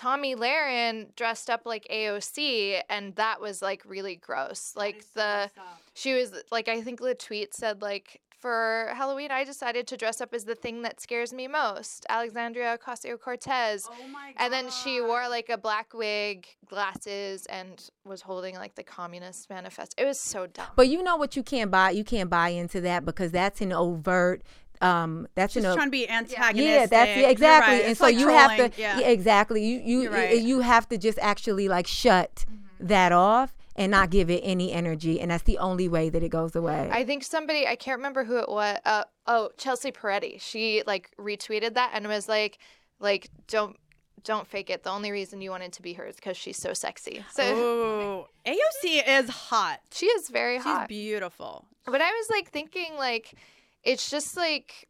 Tomi 0.00 0.34
Lahren 0.34 1.14
dressed 1.14 1.50
up 1.50 1.66
like 1.66 1.86
AOC, 1.90 2.80
and 2.88 3.14
that 3.16 3.40
was 3.40 3.60
like 3.60 3.82
really 3.84 4.16
gross. 4.16 4.72
Like 4.74 5.04
the, 5.14 5.50
she 5.92 6.14
was 6.14 6.32
like, 6.50 6.68
I 6.68 6.80
think 6.80 7.00
the 7.00 7.14
tweet 7.14 7.54
said 7.54 7.82
like. 7.82 8.20
For 8.40 8.90
Halloween, 8.96 9.30
I 9.30 9.44
decided 9.44 9.86
to 9.88 9.98
dress 9.98 10.22
up 10.22 10.32
as 10.32 10.46
the 10.46 10.54
thing 10.54 10.80
that 10.80 10.98
scares 10.98 11.30
me 11.30 11.46
most, 11.46 12.06
Alexandria 12.08 12.78
Ocasio 12.78 13.20
Cortez. 13.20 13.86
Oh 13.86 14.08
my 14.08 14.32
And 14.38 14.50
then 14.50 14.70
she 14.70 15.02
wore 15.02 15.28
like 15.28 15.50
a 15.50 15.58
black 15.58 15.92
wig, 15.92 16.46
glasses, 16.66 17.44
and 17.50 17.90
was 18.02 18.22
holding 18.22 18.54
like 18.54 18.76
the 18.76 18.82
Communist 18.82 19.50
Manifest. 19.50 19.94
It 19.98 20.06
was 20.06 20.18
so 20.18 20.46
dumb. 20.46 20.68
But 20.74 20.88
you 20.88 21.02
know 21.02 21.16
what 21.16 21.36
you 21.36 21.42
can't 21.42 21.70
buy? 21.70 21.90
You 21.90 22.02
can't 22.02 22.30
buy 22.30 22.48
into 22.48 22.80
that 22.80 23.04
because 23.04 23.30
that's 23.30 23.60
an 23.60 23.74
overt. 23.74 24.42
Um, 24.80 25.28
that's 25.34 25.52
She's 25.54 25.64
an 25.64 25.70
o- 25.70 25.74
trying 25.74 25.88
to 25.88 25.90
be 25.90 26.08
antagonistic. 26.08 26.64
Yeah, 26.64 26.86
that's 26.86 27.10
You're 27.16 27.24
yeah, 27.26 27.28
exactly. 27.30 27.74
right. 27.74 27.82
And 27.82 27.90
It's 27.90 28.00
so 28.00 28.06
like 28.06 28.16
you 28.18 28.28
have 28.28 28.56
to, 28.56 28.70
Yeah. 28.80 28.98
yeah. 29.00 29.06
exactly. 29.08 29.64
You 29.64 29.80
you 29.84 30.02
You're 30.02 30.12
right. 30.12 30.40
you 30.40 30.60
have 30.60 30.88
to 30.88 30.98
just 30.98 31.18
actually 31.20 31.68
like 31.68 31.86
shut 31.86 32.44
Mm-hmm. 32.48 32.86
that 32.86 33.12
off 33.12 33.54
and 33.76 33.90
not 33.92 34.10
give 34.10 34.30
it 34.30 34.40
any 34.42 34.72
energy, 34.72 35.20
and 35.20 35.30
that's 35.30 35.42
the 35.44 35.58
only 35.58 35.86
way 35.88 36.08
that 36.08 36.22
it 36.22 36.28
goes 36.30 36.54
away. 36.56 36.88
I 36.92 37.04
think 37.04 37.22
somebody, 37.24 37.66
I 37.66 37.76
can't 37.76 37.98
remember 37.98 38.24
who 38.24 38.38
it 38.38 38.48
was. 38.48 38.78
Uh, 38.84 39.04
oh, 39.26 39.50
Chelsea 39.58 39.92
Peretti. 39.92 40.40
She 40.40 40.82
like 40.86 41.10
retweeted 41.18 41.74
that 41.74 41.90
and 41.94 42.06
was 42.08 42.28
like, 42.28 42.58
like 43.00 43.28
don't 43.48 43.76
don't 44.24 44.46
fake 44.46 44.68
it. 44.70 44.82
The 44.82 44.90
only 44.90 45.10
reason 45.10 45.40
you 45.40 45.50
wanted 45.50 45.72
to 45.74 45.82
be 45.82 45.92
her 45.94 46.04
is 46.06 46.16
because 46.16 46.36
she's 46.36 46.56
so 46.58 46.72
sexy. 46.74 47.24
So 47.32 47.42
Ooh, 47.56 48.24
AOC 48.50 49.02
is 49.06 49.30
hot. 49.30 49.80
she 49.92 50.06
is 50.06 50.28
very 50.28 50.58
hot. 50.58 50.82
She's 50.82 50.88
beautiful. 50.88 51.66
But 51.86 52.00
I 52.02 52.10
was 52.10 52.28
like 52.30 52.50
thinking 52.50 52.96
like 52.98 53.34
it's 53.82 54.10
just 54.10 54.36
like 54.36 54.88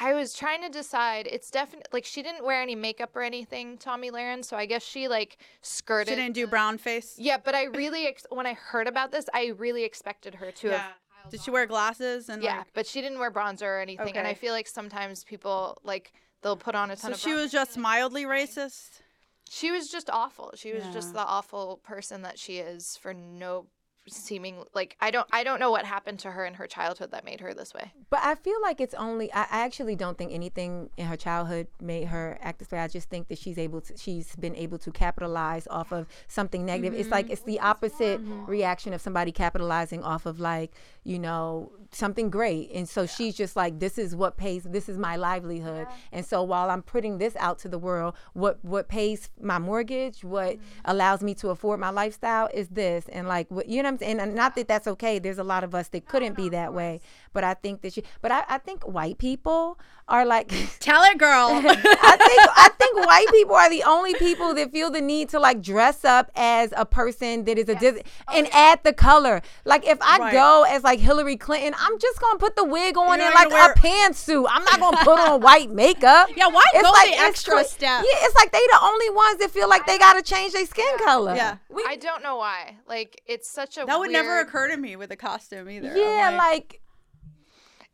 I 0.00 0.14
was 0.14 0.32
trying 0.32 0.62
to 0.62 0.68
decide. 0.70 1.26
It's 1.30 1.50
definitely 1.50 1.88
like 1.92 2.04
she 2.06 2.22
didn't 2.22 2.44
wear 2.44 2.62
any 2.62 2.74
makeup 2.74 3.14
or 3.14 3.22
anything, 3.22 3.76
Tomi 3.76 4.10
Lahren. 4.10 4.44
So 4.44 4.56
I 4.56 4.64
guess 4.66 4.82
she 4.82 5.06
like 5.08 5.36
skirted. 5.60 6.08
She 6.08 6.16
didn't 6.16 6.34
do 6.34 6.46
brown 6.46 6.78
face. 6.78 7.16
Yeah, 7.18 7.36
but 7.42 7.54
I 7.54 7.64
really 7.64 8.06
ex- 8.06 8.26
when 8.30 8.46
I 8.46 8.54
heard 8.54 8.88
about 8.88 9.12
this, 9.12 9.26
I 9.34 9.48
really 9.58 9.84
expected 9.84 10.36
her 10.36 10.50
to 10.52 10.68
Yeah. 10.68 10.78
have. 11.22 11.30
Did 11.30 11.42
she 11.42 11.50
wear 11.50 11.66
glasses 11.66 12.28
and 12.30 12.42
Yeah, 12.42 12.58
like? 12.58 12.66
but 12.74 12.86
she 12.86 13.00
didn't 13.00 13.18
wear 13.18 13.30
bronzer 13.30 13.62
or 13.66 13.80
anything, 13.80 14.16
and 14.16 14.26
I 14.26 14.34
feel 14.34 14.52
like 14.52 14.66
sometimes 14.66 15.22
people 15.24 15.78
like 15.84 16.12
they'll 16.40 16.56
put 16.56 16.74
on 16.74 16.90
a 16.90 16.96
ton 16.96 17.12
of 17.12 17.20
So 17.20 17.28
of. 17.30 17.34
she 17.36 17.40
was 17.40 17.52
just 17.52 17.76
mildly 17.76 18.24
racist. 18.24 19.02
She 19.50 19.70
was 19.70 19.88
just 19.88 20.08
awful. 20.10 20.52
She 20.56 20.72
was 20.72 20.84
just 20.92 21.12
the 21.12 21.20
awful 21.24 21.76
person 21.84 22.22
that 22.22 22.38
she 22.38 22.58
is 22.58 22.96
for 22.96 23.12
no 23.12 23.66
seeming 24.08 24.64
like 24.74 24.96
I 25.00 25.10
don't 25.10 25.26
I 25.32 25.44
don't 25.44 25.60
know 25.60 25.70
what 25.70 25.84
happened 25.84 26.18
to 26.20 26.30
her 26.30 26.44
in 26.44 26.54
her 26.54 26.66
childhood 26.66 27.12
that 27.12 27.24
made 27.24 27.40
her 27.40 27.54
this 27.54 27.72
way. 27.72 27.92
But 28.10 28.20
I 28.22 28.34
feel 28.34 28.60
like 28.62 28.80
it's 28.80 28.94
only. 28.94 29.32
I, 29.32 29.42
I 29.42 29.64
actually 29.64 29.96
don't 29.96 30.18
think 30.18 30.32
anything 30.32 30.90
in 30.96 31.06
her 31.06 31.16
childhood 31.16 31.68
made 31.80 32.08
her 32.08 32.38
act 32.42 32.58
this 32.58 32.70
way. 32.70 32.80
I 32.80 32.88
just 32.88 33.08
think 33.08 33.28
that 33.28 33.38
she's 33.38 33.58
able 33.58 33.80
to. 33.82 33.96
She's 33.96 34.34
been 34.36 34.56
able 34.56 34.78
to 34.78 34.90
capitalize 34.90 35.68
off 35.68 35.92
of 35.92 36.06
something 36.26 36.64
negative. 36.64 36.98
It's 36.98 37.10
like 37.10 37.26
mm-hmm. 37.26 37.32
it's 37.32 37.42
the 37.42 37.60
opposite 37.60 38.20
reaction 38.46 38.92
of 38.92 39.00
somebody 39.00 39.30
capitalizing 39.30 40.02
off 40.02 40.26
of 40.26 40.40
like 40.40 40.72
you 41.04 41.18
know 41.18 41.72
something 41.92 42.30
great, 42.30 42.70
and 42.72 42.88
so 42.88 43.06
she's 43.06 43.36
just 43.36 43.54
like, 43.54 43.78
this 43.78 43.98
is 43.98 44.16
what 44.16 44.36
pays. 44.36 44.64
This 44.64 44.88
is 44.88 44.98
my 44.98 45.16
livelihood, 45.16 45.86
and 46.10 46.26
so 46.26 46.42
while 46.42 46.70
I'm 46.70 46.82
putting 46.82 47.18
this 47.18 47.36
out 47.36 47.58
to 47.60 47.68
the 47.68 47.78
world, 47.78 48.14
what 48.32 48.58
what 48.64 48.88
pays 48.88 49.30
my 49.40 49.58
mortgage, 49.58 50.24
what 50.24 50.56
mm-hmm. 50.56 50.64
allows 50.86 51.22
me 51.22 51.34
to 51.34 51.50
afford 51.50 51.78
my 51.78 51.90
lifestyle 51.90 52.48
is 52.52 52.68
this, 52.68 53.08
and 53.08 53.28
like 53.28 53.48
what 53.50 53.68
you 53.68 53.82
know 53.82 53.91
what 53.92 54.02
And 54.02 54.34
not 54.34 54.54
that 54.56 54.68
that's 54.68 54.86
okay. 54.86 55.18
There's 55.18 55.38
a 55.38 55.44
lot 55.44 55.64
of 55.64 55.74
us 55.74 55.88
that 55.88 56.06
couldn't 56.06 56.36
be 56.36 56.48
that 56.50 56.74
way, 56.74 57.00
but 57.32 57.44
I 57.44 57.54
think 57.54 57.82
that 57.82 57.92
she. 57.94 58.02
But 58.20 58.32
I, 58.32 58.44
I 58.48 58.58
think 58.58 58.82
white 58.84 59.18
people 59.18 59.78
are 60.08 60.24
like. 60.26 60.48
Tell 60.80 61.02
it, 61.04 61.18
girl. 61.18 61.48
I 61.64 62.16
think 62.16 62.40
I 62.56 62.70
think 62.78 63.06
white 63.06 63.26
people 63.30 63.54
are 63.54 63.70
the 63.70 63.82
only 63.84 64.14
people 64.14 64.52
that 64.54 64.70
feel 64.72 64.90
the 64.90 65.00
need 65.00 65.28
to 65.30 65.38
like 65.38 65.62
dress 65.62 66.04
up 66.04 66.30
as 66.36 66.72
a 66.76 66.84
person 66.84 67.44
that 67.44 67.56
is 67.58 67.68
a 67.68 67.74
dis- 67.76 68.02
oh, 68.28 68.36
and 68.36 68.48
add 68.52 68.80
the 68.82 68.92
color. 68.92 69.40
Like 69.64 69.86
if 69.86 69.98
I 70.02 70.18
Right. 70.18 70.32
go 70.32 70.64
as 70.68 70.82
like 70.82 70.98
Hillary 71.00 71.36
Clinton, 71.36 71.74
I'm 71.78 71.98
just 71.98 72.20
gonna 72.20 72.38
put 72.38 72.56
the 72.56 72.64
wig 72.64 72.96
on 72.98 73.18
You're 73.18 73.26
and 73.26 73.34
like 73.34 73.48
gonna 73.50 73.72
a 73.72 73.78
pantsuit. 73.78 74.46
I'm 74.50 74.64
not 74.64 74.78
gonna 74.80 74.96
put 75.04 75.18
on 75.18 75.40
white 75.48 75.70
makeup. 75.70 76.28
Yeah, 76.36 76.48
why 76.48 76.64
It's 76.74 76.82
go 76.82 76.90
like 76.90 77.06
the 77.08 77.12
it's 77.14 77.22
extra 77.22 77.54
cra- 77.54 77.64
step? 77.64 78.04
Yeah, 78.04 78.26
it's 78.26 78.34
like 78.34 78.52
they 78.52 78.58
the 78.58 78.78
only 78.82 79.10
ones 79.10 79.38
that 79.38 79.50
feel 79.50 79.68
like 79.68 79.86
they 79.86 79.98
gotta 79.98 80.22
change 80.22 80.52
their 80.52 80.66
skin 80.66 80.98
color. 80.98 81.34
Yeah. 81.34 81.56
We- 81.70 81.84
I 81.88 81.96
don't 81.96 82.22
know 82.22 82.36
why. 82.36 82.76
Like 82.86 83.22
it's 83.26 83.48
such 83.48 83.78
a 83.78 83.84
that 83.86 83.98
would 83.98 84.10
never 84.10 84.40
occur 84.40 84.68
to 84.68 84.76
me 84.76 84.96
with 84.96 85.10
a 85.10 85.16
costume 85.16 85.70
either. 85.70 85.90
I'm 85.90 85.96
yeah, 85.96 86.34
like 86.36 86.80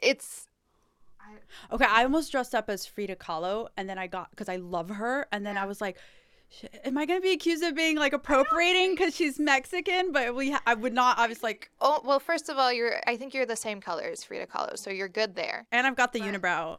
It's 0.00 0.47
Okay, 1.72 1.86
I 1.88 2.02
almost 2.04 2.32
dressed 2.32 2.54
up 2.54 2.68
as 2.70 2.86
Frida 2.86 3.16
Kahlo, 3.16 3.68
and 3.76 3.88
then 3.88 3.98
I 3.98 4.06
got 4.06 4.30
because 4.30 4.48
I 4.48 4.56
love 4.56 4.88
her, 4.90 5.26
and 5.32 5.44
then 5.46 5.56
I 5.56 5.66
was 5.66 5.80
like, 5.80 5.98
"Am 6.84 6.96
I 6.96 7.06
gonna 7.06 7.20
be 7.20 7.32
accused 7.32 7.62
of 7.62 7.74
being 7.74 7.96
like 7.96 8.12
appropriating 8.12 8.94
because 8.94 9.14
she's 9.14 9.38
Mexican?" 9.38 10.12
But 10.12 10.34
we, 10.34 10.52
ha- 10.52 10.62
I 10.66 10.74
would 10.74 10.94
not. 10.94 11.18
I 11.18 11.26
was 11.26 11.42
like, 11.42 11.70
oh 11.80 12.00
well. 12.04 12.20
First 12.20 12.48
of 12.48 12.56
all, 12.58 12.72
you're 12.72 13.00
I 13.06 13.16
think 13.16 13.34
you're 13.34 13.46
the 13.46 13.56
same 13.56 13.80
color 13.80 14.04
as 14.04 14.24
Frida 14.24 14.46
Kahlo, 14.46 14.78
so 14.78 14.90
you're 14.90 15.08
good 15.08 15.34
there. 15.34 15.66
and 15.72 15.86
I've 15.86 15.96
got 15.96 16.12
the 16.12 16.20
unibrow. 16.20 16.78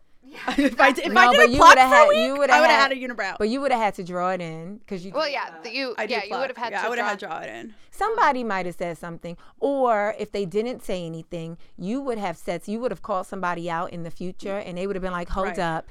If 0.58 0.80
I 0.80 0.92
did, 0.92 1.06
if 1.06 1.14
No, 1.14 1.22
I 1.22 1.26
but 1.28 1.32
did 1.34 1.50
a 1.50 1.52
you 1.52 1.58
pluck 1.58 1.70
would've 1.70 1.84
for 1.84 1.96
had- 1.96 2.06
a 2.06 2.10
week, 2.10 2.18
you 2.18 2.24
I 2.28 2.32
would 2.32 2.40
would've 2.40 2.56
had, 2.56 2.70
had- 2.80 2.92
a 2.92 2.96
unibrow. 2.96 3.36
but 3.40 3.50
you 3.50 3.62
would 3.62 3.72
have 3.72 3.82
had 3.82 3.94
to 3.96 4.04
draw 4.04 4.30
it 4.32 4.42
in 4.42 4.78
because 4.78 5.06
you 5.06 5.12
Well, 5.12 5.28
yeah, 5.30 5.56
the- 5.64 5.74
you 5.74 5.96
I 5.98 6.04
yeah 6.04 6.24
you 6.26 6.38
would 6.38 6.50
have 6.50 6.58
had 6.58 6.72
yeah, 6.72 6.82
to 6.82 6.86
I 6.86 6.90
would 6.90 6.98
have 6.98 7.08
had 7.08 7.20
draw- 7.20 7.30
draw 7.30 7.40
it 7.40 7.50
in. 7.50 7.74
somebody 7.92 8.44
might 8.44 8.66
have 8.66 8.76
said 8.76 8.98
something 8.98 9.38
or 9.60 10.16
if 10.20 10.32
they 10.32 10.46
didn't 10.46 10.84
say 10.84 11.06
anything 11.06 11.58
you 11.78 12.02
would 12.02 12.18
have 12.18 12.38
said 12.38 12.68
you 12.68 12.80
would 12.80 12.92
have 12.92 13.02
called 13.02 13.28
somebody 13.28 13.70
out 13.70 13.92
in 13.92 14.04
the 14.04 14.12
future 14.12 14.58
and 14.58 14.78
they 14.78 14.86
would 14.88 14.96
have 14.96 15.04
been 15.04 15.12
like 15.12 15.30
hold 15.30 15.48
Right. 15.48 15.60
up 15.60 15.88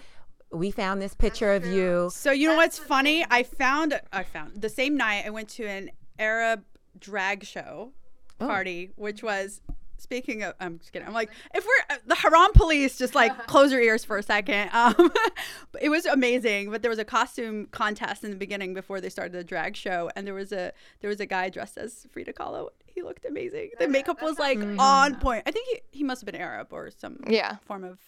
we 0.50 0.70
found 0.70 1.02
this 1.02 1.14
picture 1.14 1.52
of 1.52 1.66
you 1.66 2.08
So 2.12 2.30
you 2.30 2.48
know 2.48 2.56
what's 2.56 2.78
funny? 2.78 3.24
I 3.30 3.42
found 3.42 4.00
I 4.12 4.22
found 4.22 4.60
the 4.62 4.68
same 4.70 4.96
night 4.96 5.24
I 5.26 5.30
went 5.30 5.48
to 5.50 5.66
an 5.66 5.90
Arab 6.18 6.64
drag 6.98 7.44
show 7.44 7.92
Oh. 8.40 8.46
party, 8.46 8.90
which 8.96 9.22
was 9.22 9.60
speaking 9.98 10.42
of 10.42 10.54
I'm 10.60 10.78
just 10.78 10.92
kidding. 10.92 11.06
I'm 11.06 11.14
like 11.14 11.30
if 11.54 11.64
we're 11.64 11.96
uh, 11.96 11.98
the 12.06 12.14
Haram 12.14 12.52
police, 12.54 12.96
just 12.98 13.14
like 13.14 13.46
close 13.46 13.70
your 13.72 13.80
ears 13.80 14.04
for 14.04 14.16
a 14.18 14.22
second. 14.22 14.70
Um, 14.72 15.10
it 15.80 15.88
was 15.88 16.06
amazing. 16.06 16.70
But 16.70 16.82
there 16.82 16.90
was 16.90 16.98
a 16.98 17.04
costume 17.04 17.66
contest 17.70 18.24
in 18.24 18.30
the 18.30 18.36
beginning 18.36 18.74
before 18.74 19.00
they 19.00 19.08
started 19.08 19.32
the 19.32 19.44
drag 19.44 19.76
show, 19.76 20.10
and 20.16 20.26
there 20.26 20.34
was 20.34 20.52
a 20.52 20.72
there 21.00 21.08
was 21.10 21.20
a 21.20 21.26
guy 21.26 21.50
dressed 21.50 21.78
as 21.78 22.06
Frida 22.12 22.32
Kahlo. 22.32 22.68
He 22.86 23.02
looked 23.02 23.24
amazing. 23.24 23.70
The 23.78 23.86
makeup 23.88 24.22
was 24.22 24.38
like 24.38 24.58
on 24.78 25.16
point. 25.16 25.44
I 25.46 25.50
think 25.52 25.66
he, 25.68 25.98
he 25.98 26.04
must 26.04 26.20
have 26.22 26.26
been 26.26 26.40
Arab 26.40 26.72
or 26.72 26.90
some 26.90 27.20
Yeah. 27.28 27.56
form 27.64 27.84
of 27.84 27.98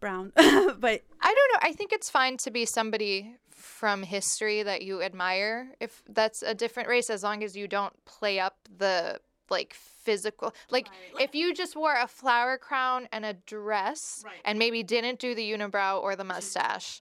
brown. 0.00 0.32
but 0.36 0.44
I 0.44 1.34
don't 1.34 1.52
know. 1.52 1.58
I 1.62 1.72
think 1.72 1.92
it's 1.92 2.08
fine 2.10 2.36
to 2.38 2.50
be 2.50 2.64
somebody 2.64 3.36
from 3.50 4.02
history 4.02 4.62
that 4.62 4.82
you 4.82 5.02
admire 5.02 5.68
if 5.80 6.02
that's 6.08 6.42
a 6.42 6.54
different 6.54 6.88
race 6.88 7.10
as 7.10 7.22
long 7.22 7.42
as 7.44 7.56
you 7.56 7.66
don't 7.68 7.92
play 8.04 8.38
up 8.40 8.56
the 8.76 9.20
like 9.52 9.72
physical 9.74 10.52
like 10.68 10.88
if 11.20 11.32
you 11.32 11.54
just 11.54 11.76
wore 11.76 11.94
a 11.94 12.08
flower 12.08 12.58
crown 12.58 13.06
and 13.12 13.24
a 13.24 13.34
dress 13.34 14.24
and 14.44 14.58
maybe 14.58 14.82
didn't 14.82 15.20
do 15.20 15.32
the 15.32 15.52
unibrow 15.52 16.02
or 16.02 16.16
the 16.16 16.24
mustache 16.24 17.00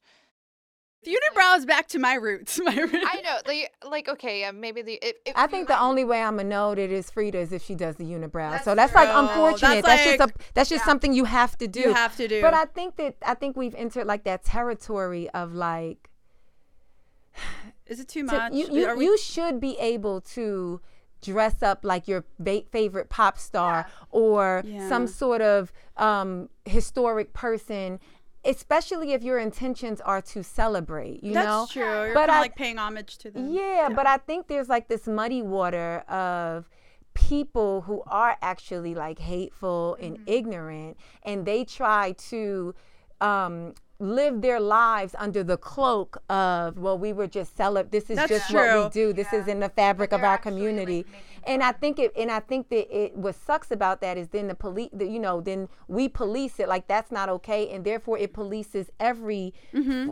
the 1.04 1.18
unibrow 1.18 1.58
is 1.58 1.66
back 1.66 1.88
to 1.88 1.98
my 1.98 2.14
roots. 2.14 2.60
My 2.64 2.76
roots. 2.76 2.94
i 2.94 3.22
know 3.22 3.38
like, 3.48 3.72
like 3.84 4.08
okay 4.08 4.42
yeah 4.42 4.52
maybe 4.52 4.84
the 4.84 5.00
if, 5.02 5.16
if 5.26 5.36
I 5.36 5.48
think 5.48 5.68
the 5.68 5.80
only 5.82 6.04
way 6.04 6.22
I'm 6.22 6.38
gonna 6.38 6.48
know 6.48 6.76
that 6.76 6.92
it's 6.92 7.10
Frida 7.10 7.40
is 7.40 7.52
if 7.52 7.64
she 7.64 7.74
does 7.74 7.96
the 7.96 8.04
unibrow. 8.04 8.62
so 8.64 8.76
that's 8.76 8.94
like 8.94 9.10
true. 9.10 9.18
unfortunate. 9.22 9.84
That's 9.84 10.06
That's, 10.06 10.18
just 10.18 10.30
a 10.30 10.34
that's 10.54 10.70
just 10.70 10.86
something 10.86 11.12
you 11.12 11.26
have 11.26 11.58
to 11.58 11.68
do. 11.68 11.80
You 11.80 11.94
have 11.96 12.16
to 12.18 12.28
do. 12.28 12.40
But 12.40 12.54
I 12.54 12.66
think 12.66 12.98
that 12.98 13.16
I 13.26 13.34
think 13.34 13.58
we've 13.58 13.74
entered 13.74 14.06
like 14.06 14.26
that 14.26 14.44
territory 14.44 15.28
of 15.32 15.56
like 15.56 16.12
Is 17.88 18.00
it 18.00 18.08
too 18.08 18.28
to- 18.28 18.38
much? 18.38 18.54
you 18.54 18.68
you, 18.72 18.96
we- 18.96 19.06
you 19.06 19.18
should 19.18 19.60
be 19.60 19.78
able 19.80 20.22
to 20.22 20.82
dress 21.22 21.62
up 21.64 21.80
like 21.84 22.08
your 22.08 22.24
ba- 22.40 22.64
favorite 22.72 23.10
pop 23.10 23.38
star 23.38 23.88
or 24.10 24.64
Yeah. 24.66 24.90
some 24.90 25.08
sort 25.08 25.42
of 25.42 25.72
um, 25.98 26.50
historic 26.66 27.34
person 27.34 28.00
especially 28.44 29.14
if 29.14 29.22
your 29.22 29.38
intentions 29.38 30.02
are 30.02 30.20
to 30.20 30.44
celebrate 30.44 31.24
you 31.24 31.34
That's 31.34 31.46
know 31.46 31.68
true. 31.70 31.84
You're 32.06 32.14
but 32.16 32.28
I- 32.30 32.40
like 32.40 32.56
paying 32.56 32.80
homage 32.80 33.20
to 33.20 33.30
them. 33.30 33.52
yeah, 33.54 33.88
but 33.96 34.08
I 34.08 34.18
think 34.18 34.48
there's 34.48 34.68
like 34.68 34.88
this 34.88 35.06
muddy 35.08 35.44
water 35.44 36.00
of 36.10 36.68
people 37.14 37.82
who 37.82 38.02
are 38.08 38.38
actually 38.42 38.96
like 38.96 39.20
hateful 39.20 39.96
and 40.02 40.16
Mm-hmm. 40.16 40.24
ignorant, 40.28 40.98
and 41.24 41.46
they 41.46 41.64
try 41.66 42.14
to 42.30 42.74
um, 43.20 43.74
live 44.02 44.42
their 44.42 44.60
lives 44.60 45.16
under 45.20 45.44
the 45.44 45.58
cloak 45.58 46.22
of, 46.30 46.78
well, 46.80 46.98
we 46.98 47.14
were 47.14 47.28
just 47.28 47.56
celeb. 47.58 47.92
This 47.92 48.10
is 48.10 48.18
That's 48.18 48.30
just 48.30 48.54
what 48.54 48.86
we 48.86 48.90
do. 48.90 49.14
This 49.14 49.32
is 49.32 49.48
in 49.48 49.60
the 49.60 49.70
fabric 49.70 50.12
of 50.12 50.24
our 50.24 50.38
community. 50.38 51.06
And 51.46 51.64
I 51.64 51.72
think 51.72 52.00
it, 52.00 52.12
and 52.18 52.32
I 52.32 52.40
think 52.40 52.70
that 52.70 52.96
it, 52.96 53.16
what 53.16 53.36
sucks 53.36 53.72
about 53.72 54.02
that 54.02 54.18
is 54.18 54.30
then 54.30 54.48
the 54.48 54.56
police, 54.56 54.90
the, 54.94 55.06
you 55.08 55.20
know, 55.20 55.42
then 55.42 55.68
we 55.88 56.08
police 56.10 56.60
it 56.60 56.68
like 56.68 56.88
that's 56.88 57.12
not 57.12 57.30
okay, 57.30 57.70
and 57.70 57.84
therefore 57.86 58.18
it 58.18 58.34
polices 58.34 58.90
every, 59.00 59.54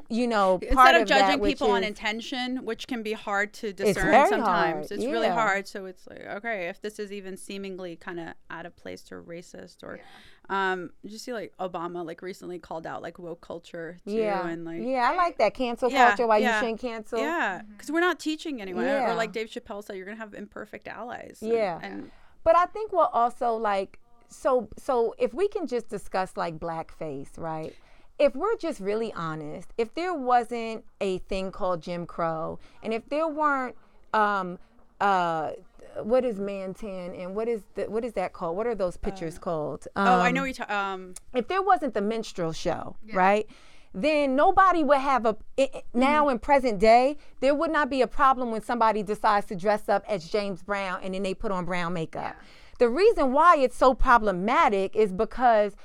you 0.09 0.27
know, 0.27 0.59
part 0.74 0.95
Instead 0.95 0.95
of 0.95 1.01
of 1.03 1.07
judging 1.07 1.39
which 1.39 1.51
people 1.51 1.71
on 1.71 1.83
intention, 1.83 2.65
which 2.65 2.88
can 2.88 3.03
be 3.03 3.13
hard 3.13 3.53
to 3.55 3.74
discern 3.74 4.12
very 4.12 4.29
sometimes, 4.29 4.89
hard, 4.89 4.91
it's 4.91 5.05
really 5.05 5.27
hard. 5.29 5.67
So 5.67 5.86
it's 5.86 6.07
like, 6.07 6.25
okay, 6.25 6.67
if 6.67 6.81
this 6.81 7.00
is 7.00 7.12
even 7.12 7.38
seemingly 7.38 7.95
kind 7.95 8.19
of 8.19 8.33
out 8.50 8.65
of 8.65 8.75
place 8.75 9.12
or 9.12 9.21
racist, 9.21 9.83
or 9.83 10.00
um, 10.50 10.89
did 11.03 11.12
you 11.12 11.19
see 11.19 11.31
like 11.31 11.53
Obama 11.59 12.03
like 12.03 12.21
recently 12.24 12.57
called 12.57 12.88
out 12.88 13.01
like 13.03 13.19
woke 13.19 13.41
culture 13.41 13.98
too, 14.05 14.13
Yeah, 14.13 14.48
and 14.48 14.65
like 14.65 14.81
yeah, 14.81 15.09
I 15.12 15.15
like 15.15 15.38
that 15.38 15.53
cancel 15.53 15.91
Yeah, 15.91 16.07
culture. 16.07 16.27
Why 16.27 16.38
yeah, 16.39 16.55
you 16.55 16.59
shouldn't 16.65 16.81
cancel? 16.81 17.19
Yeah, 17.19 17.62
because 17.71 17.91
we're 17.91 18.00
not 18.00 18.19
teaching 18.19 18.62
anyone. 18.62 18.86
Or 18.86 19.13
like 19.13 19.31
Dave 19.31 19.48
Chappelle 19.48 19.83
said, 19.83 19.95
you're 19.95 20.05
gonna 20.05 20.17
have 20.17 20.33
imperfect 20.33 20.88
allies. 20.88 21.19
And- 21.20 21.38
Yeah. 21.42 21.80
and 21.82 22.12
But 22.44 22.56
I 22.56 22.66
think 22.68 22.92
we'll 22.92 23.12
also 23.14 23.54
like 23.54 24.00
so 24.28 24.70
so 24.78 25.14
if 25.18 25.34
we 25.34 25.48
can 25.48 25.68
just 25.68 25.90
discuss 25.90 26.38
like 26.38 26.58
blackface, 26.60 27.38
right? 27.38 27.74
If 28.18 28.36
we're 28.36 28.58
just 28.58 28.80
really 28.80 29.14
honest, 29.14 29.70
if 29.78 29.94
there 29.94 30.14
wasn't 30.14 30.84
a 31.02 31.20
thing 31.20 31.52
called 31.52 31.82
Jim 31.82 32.06
Crow, 32.06 32.60
and 32.84 32.94
if 32.94 33.08
there 33.10 33.28
weren't 33.28 33.76
um 34.14 34.60
uh 35.02 35.52
what 36.04 36.24
is 36.24 36.40
Mantan 36.40 37.14
and 37.16 37.36
what 37.36 37.48
is 37.48 37.62
the, 37.76 37.86
what 37.90 38.06
is 38.06 38.14
that 38.14 38.32
called? 38.34 38.56
What 38.56 38.68
are 38.68 38.76
those 38.76 38.96
pictures 38.98 39.38
called? 39.40 39.88
Um, 39.96 40.08
oh, 40.08 40.20
I 40.22 40.32
know 40.32 40.44
you. 40.44 40.54
Ta- 40.54 40.68
um, 40.94 41.14
if 41.34 41.48
there 41.48 41.62
wasn't 41.62 41.94
the 41.94 42.02
minstrel 42.02 42.54
show, 42.54 42.96
right? 43.14 43.48
Then 43.93 44.36
nobody 44.36 44.84
would 44.84 45.00
have 45.00 45.25
a 45.25 45.36
i- 45.58 45.69
i- 45.74 45.84
now 45.93 46.24
mm-hmm. 46.24 46.31
in 46.31 46.39
present 46.39 46.79
day 46.79 47.17
there 47.39 47.55
would 47.55 47.72
not 47.72 47.89
be 47.89 48.01
a 48.01 48.08
problem 48.08 48.51
when 48.51 48.62
somebody 48.62 49.01
decides 49.03 49.48
to 49.48 49.55
dress 49.55 49.89
up 49.89 50.03
as 50.08 50.27
James 50.29 50.62
Brown 50.62 51.00
and 51.03 51.13
then 51.13 51.24
they 51.24 51.34
put 51.34 51.51
on 51.51 51.65
brown 51.65 51.93
makeup. 51.93 52.36
The 52.77 52.88
reason 52.89 53.34
why 53.34 53.58
it's 53.58 53.75
so 53.75 53.93
problematic 53.93 54.96
is 54.96 55.12
because 55.12 55.75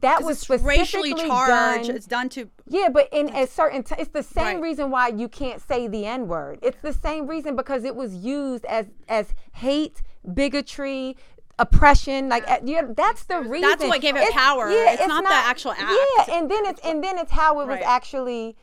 that 0.00 0.22
was 0.24 0.36
it's 0.38 0.42
specifically 0.42 1.12
racially 1.12 1.14
charged. 1.28 1.86
done. 1.88 1.96
It's 1.96 2.06
done 2.06 2.28
to 2.30 2.48
Yeah, 2.66 2.88
but 2.88 3.08
in 3.12 3.28
a 3.34 3.46
certain, 3.46 3.82
t- 3.84 3.94
it's 3.98 4.10
the 4.10 4.22
same 4.24 4.56
Right. 4.56 4.62
reason 4.62 4.90
why 4.90 5.08
you 5.08 5.28
can't 5.28 5.60
say 5.62 5.86
the 5.86 6.04
N 6.04 6.26
word. 6.26 6.58
It's 6.62 6.78
the 6.82 6.92
same 6.92 7.26
reason 7.28 7.54
because 7.56 7.84
it 7.84 7.94
was 7.94 8.14
used 8.16 8.64
as 8.66 8.86
as 9.08 9.32
hate, 9.52 10.02
bigotry, 10.34 11.16
oppression. 11.58 12.28
Like, 12.28 12.44
yeah, 12.64 12.78
eh, 12.80 12.82
that's 12.96 13.24
the 13.24 13.40
reason. 13.40 13.68
That's 13.68 13.84
what 13.84 14.00
gave 14.00 14.16
it 14.16 14.20
It's- 14.22 14.32
power. 14.34 14.68
It's 14.70 15.06
not 15.06 15.24
the 15.24 15.30
actual 15.32 15.72
act. 15.72 15.82
Yeah, 16.28 16.36
and 16.38 16.50
then 16.50 16.66
it's 16.66 16.80
and 16.80 17.02
then 17.02 17.18
it's 17.18 17.32
how 17.32 17.60
it 17.60 17.66
was 17.68 17.80
actually 17.84 18.56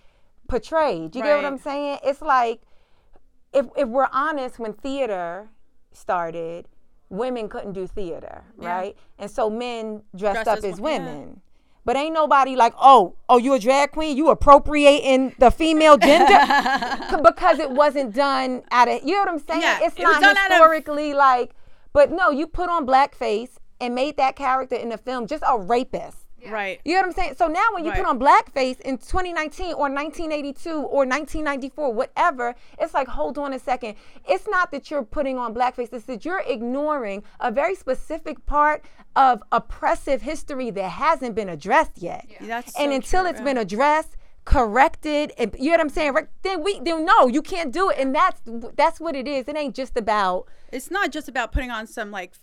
portrayed. 0.47 1.15
You 1.15 1.23
get 1.23 1.35
what 1.35 1.45
I'm 1.45 1.57
saying? 1.57 1.99
It's 2.03 2.21
like 2.21 2.61
if 3.53 3.65
if 3.75 3.87
we're 3.87 4.09
honest, 4.11 4.59
when 4.59 4.73
theater 4.73 5.49
started, 5.91 6.67
women 7.09 7.49
couldn't 7.49 7.73
do 7.73 7.87
theater, 7.87 8.43
right? 8.57 8.95
And 9.19 9.29
so 9.29 9.49
men 9.49 10.03
dressed 10.15 10.43
Dressed 10.45 10.47
up 10.47 10.57
as 10.59 10.65
as 10.65 10.79
wo- 10.81 10.89
yeah. 10.89 10.97
women. 10.99 11.41
But 11.83 11.95
ain't 11.95 12.13
nobody 12.13 12.55
like, 12.55 12.75
oh, 12.79 13.15
oh, 13.27 13.39
you 13.39 13.55
a 13.55 13.59
drag 13.59 13.91
queen? 13.93 14.15
You 14.15 14.29
appropriating 14.29 15.33
the 15.39 15.49
female 15.49 15.97
gender 15.97 16.37
because 17.23 17.57
it 17.57 17.71
wasn't 17.71 18.13
done 18.13 18.61
out 18.69 18.87
of. 18.87 19.01
You 19.03 19.13
know 19.13 19.19
what 19.21 19.29
I'm 19.29 19.39
saying? 19.39 19.61
Yeah, 19.61 19.79
it's 19.81 19.95
it 19.97 20.03
not 20.03 20.21
out 20.23 20.35
of- 20.35 20.37
historically 20.51 21.13
like 21.15 21.55
But 21.93 22.11
no, 22.11 22.29
you 22.31 22.47
put 22.47 22.69
on 22.69 22.85
blackface 22.85 23.51
and 23.79 23.95
made 23.95 24.17
that 24.17 24.35
character 24.35 24.75
in 24.75 24.89
the 24.89 24.97
film 24.97 25.27
just 25.27 25.43
a 25.47 25.59
rapist. 25.59 26.17
Right. 26.49 26.81
You 26.83 26.95
know 26.95 27.01
what 27.01 27.05
I'm 27.07 27.13
saying? 27.13 27.35
So 27.37 27.47
now 27.47 27.63
when 27.73 27.83
you 27.83 27.91
Right. 27.91 27.99
put 27.99 28.07
on 28.07 28.19
blackface 28.19 28.79
in 28.81 28.97
2019 28.97 29.73
or 29.73 29.89
1982 29.89 30.81
or 30.81 31.05
1994, 31.05 31.93
whatever, 31.93 32.55
it's 32.79 32.93
like, 32.95 33.07
hold 33.07 33.37
on 33.37 33.53
a 33.53 33.59
second. 33.59 33.95
It's 34.27 34.47
not 34.47 34.71
that 34.71 34.89
you're 34.89 35.03
putting 35.03 35.37
on 35.37 35.53
blackface, 35.53 35.93
it's 35.93 36.05
that 36.05 36.25
you're 36.25 36.43
ignoring 36.47 37.23
a 37.39 37.51
very 37.51 37.75
specific 37.75 38.43
part 38.47 38.83
of 39.15 39.43
oppressive 39.51 40.23
history 40.23 40.71
that 40.71 40.89
hasn't 40.89 41.35
been 41.35 41.49
addressed 41.49 41.99
yet. 42.01 42.25
Yeah. 42.27 42.47
That's 42.47 42.79
and 42.79 42.91
until 42.91 43.21
true, 43.21 43.29
it's 43.29 43.39
yeah. 43.39 43.45
been 43.45 43.57
addressed, 43.57 44.17
corrected, 44.45 45.33
and 45.37 45.55
you 45.59 45.65
know 45.65 45.71
what 45.73 45.81
I'm 45.81 45.89
saying? 45.89 46.13
Right, 46.13 46.27
Then 46.41 46.63
we 46.63 46.79
then 46.79 47.05
no, 47.05 47.27
you 47.27 47.43
can't 47.43 47.71
do 47.71 47.89
it. 47.89 47.97
And 47.99 48.15
that's 48.15 48.41
that's 48.75 48.99
what 48.99 49.15
it 49.15 49.27
is. 49.27 49.47
It 49.47 49.55
ain't 49.55 49.75
just 49.75 49.95
about 49.95 50.47
It's 50.71 50.89
not 50.89 51.11
just 51.11 51.27
about 51.27 51.51
putting 51.51 51.71
on 51.71 51.87
some 51.87 52.11
like 52.11 52.33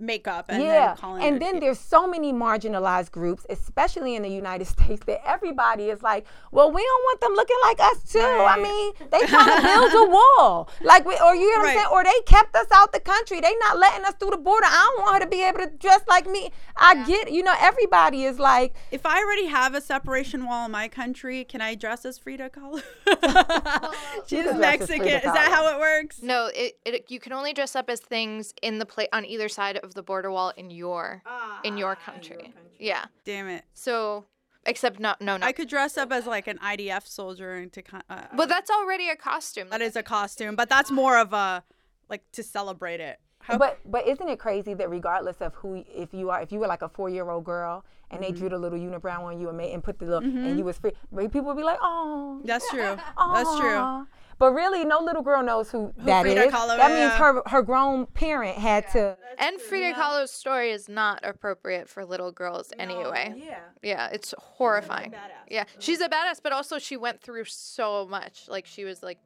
makeup 0.00 0.46
and 0.48 0.62
yeah, 0.62 0.88
then 0.88 0.96
calling 0.96 1.22
and 1.24 1.36
it- 1.36 1.40
then 1.40 1.60
there's 1.60 1.78
so 1.78 2.06
many 2.06 2.32
marginalized 2.32 3.10
groups, 3.10 3.44
especially 3.50 4.14
in 4.14 4.22
the 4.22 4.28
United 4.28 4.66
States, 4.76 5.04
that 5.06 5.20
everybody 5.26 5.90
is 5.90 6.02
like, 6.02 6.26
"Well, 6.50 6.70
we 6.70 6.82
don't 6.82 7.02
want 7.04 7.20
them 7.20 7.32
looking 7.34 7.56
like 7.62 7.80
us 7.80 8.02
too." 8.12 8.18
I 8.20 8.56
mean, 8.60 8.92
they 9.10 9.26
trying 9.26 9.56
to 9.56 9.62
build 9.62 9.92
a 10.08 10.10
wall, 10.38 10.68
like, 10.82 11.04
we, 11.04 11.14
or 11.18 11.34
you 11.34 11.52
know 11.52 11.58
what 11.60 11.68
I'm 11.70 11.74
saying, 11.74 11.86
or 11.92 12.04
they 12.04 12.20
kept 12.26 12.54
us 12.56 12.66
out 12.72 12.92
the 12.92 13.00
country. 13.00 13.40
They 13.40 13.54
not 13.60 13.78
letting 13.78 14.04
us 14.04 14.14
through 14.14 14.30
the 14.30 14.36
border. 14.38 14.66
I 14.66 14.92
don't 14.96 15.02
want 15.04 15.14
her 15.16 15.20
to 15.24 15.30
be 15.30 15.42
able 15.42 15.58
to 15.60 15.70
dress 15.70 16.00
like 16.08 16.26
me. 16.26 16.50
I 16.76 17.04
get, 17.06 17.30
you 17.30 17.42
know, 17.42 17.54
everybody 17.60 18.24
is 18.24 18.38
like, 18.38 18.74
if 18.90 19.06
I 19.06 19.18
already 19.22 19.46
have 19.46 19.74
a 19.74 19.80
separation 19.80 20.44
wall 20.46 20.64
in 20.66 20.72
my 20.72 20.88
country, 20.88 21.44
can 21.44 21.60
I 21.60 21.74
dress 21.74 22.04
as 22.04 22.18
Frida 22.18 22.50
Kahlo? 22.50 22.82
She's 24.26 24.44
can 24.44 24.56
dress 24.56 24.80
as 24.80 24.88
Mexican. 24.88 25.06
Is 25.08 25.22
that 25.22 25.50
how 25.52 25.68
it 25.74 25.78
works? 25.78 26.22
No, 26.22 26.50
it, 26.54 26.78
it 26.84 27.06
you 27.08 27.20
can 27.20 27.32
only 27.32 27.52
dress 27.52 27.76
up 27.76 27.88
as 27.90 28.00
things 28.00 28.54
in 28.62 28.78
the 28.78 28.86
play 28.86 29.08
on 29.12 29.24
either 29.24 29.48
side 29.48 29.73
of 29.78 29.94
the 29.94 30.02
border 30.02 30.30
wall 30.30 30.52
in 30.56 30.70
your 30.70 31.22
in 31.62 31.76
your 31.78 31.96
country. 31.96 32.52
Yeah. 32.78 33.06
Damn 33.24 33.48
it. 33.48 33.64
So 33.74 34.26
except 34.66 34.98
not 35.00 35.20
no 35.20 35.36
no. 35.36 35.46
I 35.46 35.52
could 35.52 35.68
dress 35.68 35.96
up 35.96 36.12
as 36.12 36.26
like 36.26 36.46
an 36.46 36.58
IDF 36.58 37.06
soldier 37.06 37.54
and 37.54 37.72
to 37.72 37.82
kind. 37.82 38.02
Uh, 38.10 38.22
but 38.34 38.48
that's 38.48 38.70
already 38.70 39.08
a 39.08 39.16
costume. 39.16 39.68
that 39.70 39.82
is 39.82 39.96
a 39.96 40.02
costume, 40.02 40.56
but 40.56 40.68
that's 40.68 40.90
more 40.90 41.18
of 41.18 41.32
a 41.32 41.64
like 42.08 42.22
to 42.32 42.42
celebrate 42.42 43.00
it. 43.00 43.18
How, 43.40 43.58
But 43.58 43.78
but 43.84 44.06
isn't 44.08 44.26
it 44.28 44.38
crazy 44.38 44.72
that 44.74 44.88
regardless 44.88 45.36
of 45.42 45.54
who 45.56 45.84
if 45.94 46.14
you 46.14 46.30
are 46.30 46.40
if 46.40 46.50
you 46.52 46.58
were 46.60 46.66
like 46.66 46.82
a 46.82 46.88
four 46.88 47.08
year 47.10 47.28
old 47.30 47.44
girl 47.44 47.84
and 48.10 48.20
Mm-hmm. 48.20 48.32
they 48.32 48.38
drew 48.38 48.48
the 48.50 48.58
little 48.58 48.78
unibrow 48.78 49.20
on 49.22 49.40
you 49.40 49.48
and 49.48 49.56
made 49.58 49.72
and 49.72 49.82
put 49.82 49.98
the 49.98 50.04
little 50.06 50.22
and 50.22 50.56
you 50.58 50.64
was 50.64 50.76
free, 50.78 50.92
but 51.10 51.22
people 51.32 51.46
would 51.48 51.56
be 51.56 51.62
like, 51.64 51.78
oh, 51.82 52.40
that's 52.44 52.68
true. 52.70 52.96
That's 53.34 53.56
true. 53.58 54.06
Aw. 54.34 54.36
But 54.38 54.52
really, 54.52 54.84
no 54.84 55.00
little 55.00 55.22
girl 55.22 55.42
knows 55.42 55.70
who, 55.70 55.92
that 55.98 56.26
is. 56.26 56.34
Frida 56.34 56.50
Kahlo 56.50 56.76
that 56.76 56.90
is. 56.90 56.98
means 56.98 57.12
her 57.14 57.42
her 57.46 57.62
grown 57.62 58.06
parent 58.06 58.58
had 58.58 58.90
to. 58.92 59.16
and 59.38 59.60
Frida 59.60 59.94
Kahlo's 59.94 60.30
story 60.30 60.70
is 60.70 60.88
not 60.88 61.20
appropriate 61.22 61.88
for 61.88 62.04
little 62.04 62.32
girls 62.32 62.72
anyway. 62.78 63.34
Yeah. 63.36 63.58
Yeah, 63.82 64.08
it's 64.12 64.34
horrifying. 64.38 65.14
Yeah, 65.48 65.64
she's 65.78 66.00
a 66.00 66.08
badass, 66.08 66.40
but 66.42 66.52
also 66.52 66.78
she 66.78 66.96
went 66.96 67.20
through 67.20 67.44
so 67.44 68.06
much. 68.06 68.46
Like 68.48 68.66
she 68.66 68.84
was 68.84 69.02
like, 69.02 69.18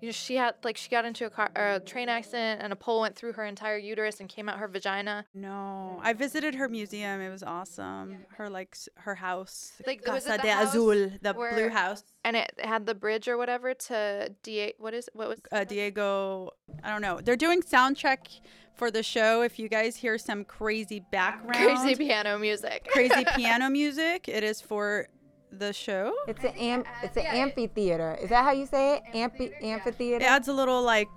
you 0.00 0.08
know, 0.08 0.12
she 0.12 0.36
had 0.36 0.54
like 0.64 0.76
she 0.76 0.88
got 0.88 1.04
into 1.04 1.26
a 1.26 1.30
car, 1.30 1.50
a 1.54 1.80
train 1.80 2.08
accident, 2.08 2.62
and 2.62 2.72
a 2.72 2.76
pole 2.76 3.00
went 3.02 3.16
through 3.16 3.32
her 3.34 3.44
entire 3.44 3.76
uterus 3.76 4.20
and 4.20 4.28
came 4.28 4.48
out 4.48 4.58
her 4.58 4.68
vagina. 4.68 5.26
No, 5.34 6.00
I 6.02 6.12
visited 6.12 6.54
her 6.54 6.68
museum. 6.68 7.20
It 7.20 7.30
was 7.30 7.42
awesome. 7.42 8.16
Her 8.36 8.48
like 8.48 8.76
her 8.96 9.14
house, 9.14 9.72
Like, 9.86 10.04
Casa 10.04 10.38
de 10.38 10.48
Azul, 10.50 11.10
the 11.22 11.34
blue 11.34 11.68
house. 11.68 12.02
And 12.24 12.36
it 12.36 12.52
had 12.58 12.86
the 12.86 12.94
bridge 12.94 13.28
or 13.28 13.36
whatever 13.36 13.74
to 13.74 14.34
D. 14.42 14.74
What 14.78 14.94
is 14.94 15.08
what 15.12 15.28
was? 15.28 15.40
uh, 15.52 15.64
Diego. 15.64 16.50
I 16.82 16.90
don't 16.90 17.02
know. 17.02 17.20
They're 17.22 17.36
doing 17.36 17.62
soundtrack 17.62 18.40
for 18.76 18.90
the 18.90 19.02
show. 19.02 19.42
If 19.42 19.58
you 19.58 19.68
guys 19.68 19.96
hear 19.96 20.16
some 20.18 20.44
crazy 20.44 21.04
background, 21.12 21.56
Crazy 21.78 21.94
piano 21.96 22.38
music. 22.38 22.86
crazy 22.90 23.24
piano 23.36 23.68
music, 23.68 24.28
it 24.28 24.42
is 24.44 24.60
for 24.60 25.08
the 25.52 25.72
show. 25.72 26.14
It's 26.28 26.42
an 26.44 26.52
am, 26.56 26.84
it's 27.02 27.16
an 27.16 27.26
amphitheater. 27.26 28.16
Is 28.20 28.30
that 28.30 28.44
how 28.44 28.52
you 28.52 28.66
say 28.66 28.96
it? 28.96 29.02
Amphi, 29.14 29.52
amphitheater. 29.62 30.24
It 30.24 30.28
adds 30.28 30.48
a 30.48 30.52
little 30.52 30.82
like 30.82 31.08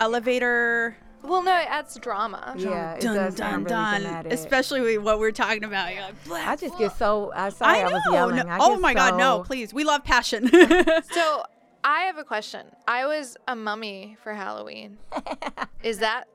elevator. 0.00 0.96
Well, 1.22 1.42
no, 1.42 1.56
it 1.58 1.66
adds 1.70 1.96
drama. 1.98 2.54
Yeah, 2.58 2.94
it 2.94 3.00
Dun 3.00 3.14
does 3.16 3.34
dun 3.34 3.50
sound 3.50 3.64
really 3.70 4.02
dramatic. 4.02 4.32
Especially 4.32 4.80
with 4.82 4.98
what 5.02 5.18
we're 5.18 5.32
talking 5.32 5.64
about. 5.64 5.92
You're 5.94 6.02
like, 6.02 6.24
"Blah." 6.24 6.36
I 6.36 6.56
just 6.56 6.76
get 6.78 6.96
so. 6.98 7.32
I'm 7.34 7.50
sorry, 7.50 7.78
I 7.78 7.84
I, 7.84 7.88
know. 7.88 7.94
was 7.94 8.02
yelling. 8.12 8.36
no- 8.36 8.42
I 8.52 8.58
oh 8.60 8.70
get 8.74 8.80
my 8.80 8.94
god, 8.94 9.18
no! 9.18 9.42
Please, 9.42 9.72
we 9.72 9.84
love 9.84 10.04
passion. 10.04 10.50
So 11.12 11.42
I 11.84 12.00
have 12.02 12.18
a 12.18 12.24
question. 12.24 12.66
I 12.88 13.06
was 13.06 13.36
a 13.48 13.56
mummy 13.56 14.16
for 14.22 14.34
Halloween. 14.34 14.98
Is 15.82 15.98
that 15.98 16.28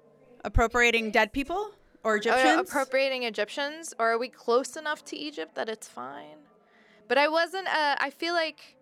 Appropriating 0.46 1.12
dead 1.12 1.34
people 1.34 1.72
or 2.04 2.14
oh, 2.14 2.18
Egyptians? 2.18 2.44
no, 2.46 2.60
appropriating 2.62 3.24
Egyptians, 3.24 3.94
or 4.00 4.12
are 4.12 4.18
we 4.18 4.30
close 4.30 4.76
enough 4.78 5.04
to 5.06 5.18
Egypt 5.18 5.56
that 5.56 5.68
it's 5.70 5.88
fine? 5.88 6.38
But 7.10 7.18
I 7.18 7.28
wasn't. 7.28 7.68
Uh, 7.68 7.96
I 8.00 8.12
feel 8.12 8.34
like 8.34 8.78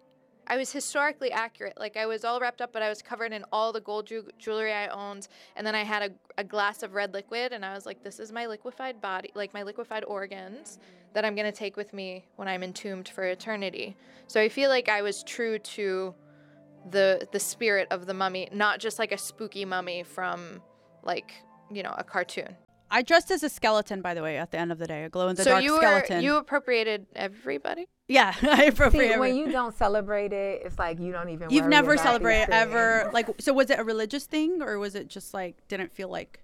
I 0.47 0.57
was 0.57 0.71
historically 0.71 1.31
accurate. 1.31 1.79
Like 1.79 1.97
I 1.97 2.05
was 2.05 2.25
all 2.25 2.39
wrapped 2.39 2.61
up, 2.61 2.73
but 2.73 2.83
I 2.83 2.89
was 2.89 3.01
covered 3.01 3.31
in 3.31 3.43
all 3.51 3.71
the 3.71 3.79
gold 3.79 4.05
ju- 4.05 4.29
jewelry 4.37 4.73
I 4.73 4.87
owned, 4.89 5.29
and 5.55 5.65
then 5.65 5.73
I 5.75 5.83
had 5.83 6.11
a, 6.11 6.41
a 6.41 6.43
glass 6.43 6.83
of 6.83 6.93
red 6.93 7.13
liquid, 7.13 7.53
and 7.53 7.65
I 7.65 7.73
was 7.73 7.85
like, 7.85 8.03
"This 8.03 8.19
is 8.19 8.31
my 8.33 8.45
liquefied 8.45 9.01
body, 9.01 9.31
like 9.33 9.53
my 9.53 9.63
liquefied 9.63 10.03
organs 10.03 10.77
that 11.13 11.23
I'm 11.23 11.35
gonna 11.35 11.53
take 11.53 11.77
with 11.77 11.93
me 11.93 12.25
when 12.35 12.49
I'm 12.49 12.63
entombed 12.63 13.07
for 13.07 13.23
eternity." 13.23 13.95
So 14.27 14.41
I 14.41 14.49
feel 14.49 14.69
like 14.69 14.89
I 14.89 15.01
was 15.01 15.23
true 15.23 15.57
to 15.59 16.13
the 16.91 17.27
the 17.31 17.39
spirit 17.39 17.87
of 17.91 18.05
the 18.05 18.13
mummy, 18.13 18.49
not 18.51 18.79
just 18.79 18.99
like 18.99 19.13
a 19.13 19.17
spooky 19.17 19.63
mummy 19.63 20.03
from 20.03 20.61
like 21.01 21.31
you 21.71 21.81
know 21.81 21.95
a 21.97 22.03
cartoon. 22.03 22.57
I 22.89 23.01
dressed 23.01 23.31
as 23.31 23.43
a 23.43 23.49
skeleton, 23.49 24.01
by 24.01 24.13
the 24.13 24.21
way. 24.23 24.37
At 24.37 24.51
the 24.51 24.57
end 24.59 24.71
of 24.71 24.77
the 24.79 24.87
day, 24.87 25.03
a 25.03 25.09
glow 25.09 25.27
in 25.27 25.35
the 25.35 25.43
so 25.43 25.51
dark 25.51 25.63
you 25.63 25.73
were 25.73 25.79
skeleton. 25.79 26.23
you 26.23 26.37
appropriated 26.37 27.05
everybody. 27.15 27.87
yeah, 28.07 28.33
I 28.41 28.63
appropriate. 28.65 29.03
See, 29.07 29.13
every- 29.13 29.19
when 29.33 29.35
you 29.37 29.51
don't 29.51 29.75
celebrate 29.75 30.31
it, 30.33 30.61
it's 30.65 30.79
like 30.79 30.99
you 30.99 31.11
don't 31.11 31.29
even. 31.29 31.49
You've 31.49 31.67
never 31.67 31.97
celebrated 31.97 32.49
ever 32.53 33.09
like 33.13 33.27
so 33.39 33.53
was 33.53 33.69
it 33.69 33.79
a 33.79 33.83
religious 33.83 34.25
thing 34.25 34.61
or 34.61 34.79
was 34.79 34.95
it 34.95 35.07
just 35.09 35.33
like 35.33 35.55
didn't 35.67 35.91
feel 35.93 36.09
like 36.09 36.39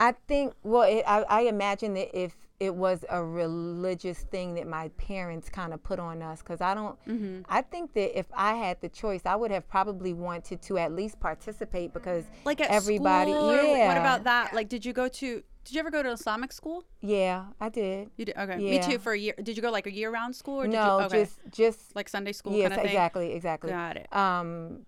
I 0.00 0.12
think. 0.26 0.54
Well, 0.62 0.82
it, 0.82 1.04
I, 1.06 1.22
I 1.22 1.40
imagine 1.42 1.94
that 1.94 2.18
if 2.18 2.34
it 2.64 2.74
was 2.74 3.04
a 3.10 3.22
religious 3.22 4.20
thing 4.20 4.54
that 4.54 4.66
my 4.66 4.88
parents 4.96 5.48
kind 5.48 5.72
of 5.72 5.82
put 5.82 5.98
on 5.98 6.22
us, 6.22 6.40
because 6.40 6.60
I 6.60 6.74
don't. 6.74 6.98
Mm-hmm. 7.06 7.42
I 7.48 7.62
think 7.62 7.92
that 7.94 8.18
if 8.18 8.26
I 8.34 8.54
had 8.54 8.80
the 8.80 8.88
choice, 8.88 9.22
I 9.26 9.36
would 9.36 9.50
have 9.50 9.68
probably 9.68 10.12
wanted 10.12 10.62
to 10.62 10.78
at 10.78 10.92
least 10.92 11.20
participate 11.20 11.92
because 11.92 12.24
like 12.44 12.60
at 12.60 12.70
everybody. 12.70 13.32
school, 13.32 13.54
yeah. 13.54 13.88
what 13.88 13.96
about 13.96 14.24
that 14.24 14.54
like 14.54 14.68
did 14.68 14.84
you 14.84 14.92
go 14.92 15.08
to 15.08 15.42
did 15.64 15.74
you 15.74 15.80
ever 15.80 15.90
go 15.90 16.02
to 16.02 16.10
Islamic 16.10 16.52
school 16.52 16.84
Yeah, 17.00 17.46
I 17.60 17.68
did. 17.68 18.10
you 18.16 18.24
did 18.24 18.36
okay 18.36 18.56
me 18.56 18.80
too 18.82 18.98
for 18.98 19.12
a 19.12 19.18
year 19.18 19.34
did 19.42 19.56
you 19.56 19.62
go 19.62 19.70
like 19.70 19.86
a 19.86 19.92
year 19.92 20.10
round 20.10 20.34
school 20.36 20.60
or 20.60 20.64
did 20.64 20.72
no, 20.72 20.98
you 20.98 21.04
okay 21.06 21.24
just 21.24 21.38
just 21.50 21.96
like 21.96 22.08
Sunday 22.08 22.32
school 22.32 22.54
yes, 22.54 22.68
kind 22.68 22.72
of 22.72 22.78
thing 22.80 22.90
exactly, 22.90 23.32
exactly. 23.32 23.70
got 23.70 23.96
it 23.96 24.06
Um, 24.14 24.86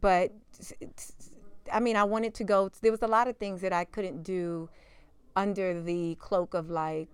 but 0.00 0.32
I 1.72 1.80
mean, 1.80 1.96
I 1.96 2.04
wanted 2.04 2.34
to 2.34 2.44
go. 2.44 2.70
There 2.82 2.92
was 2.92 3.02
a 3.02 3.06
lot 3.06 3.28
of 3.28 3.36
things 3.36 3.60
that 3.62 3.72
I 3.72 3.84
couldn't 3.84 4.22
do 4.22 4.68
under 5.36 5.80
the 5.82 6.14
cloak 6.16 6.54
of 6.54 6.70
like 6.70 7.08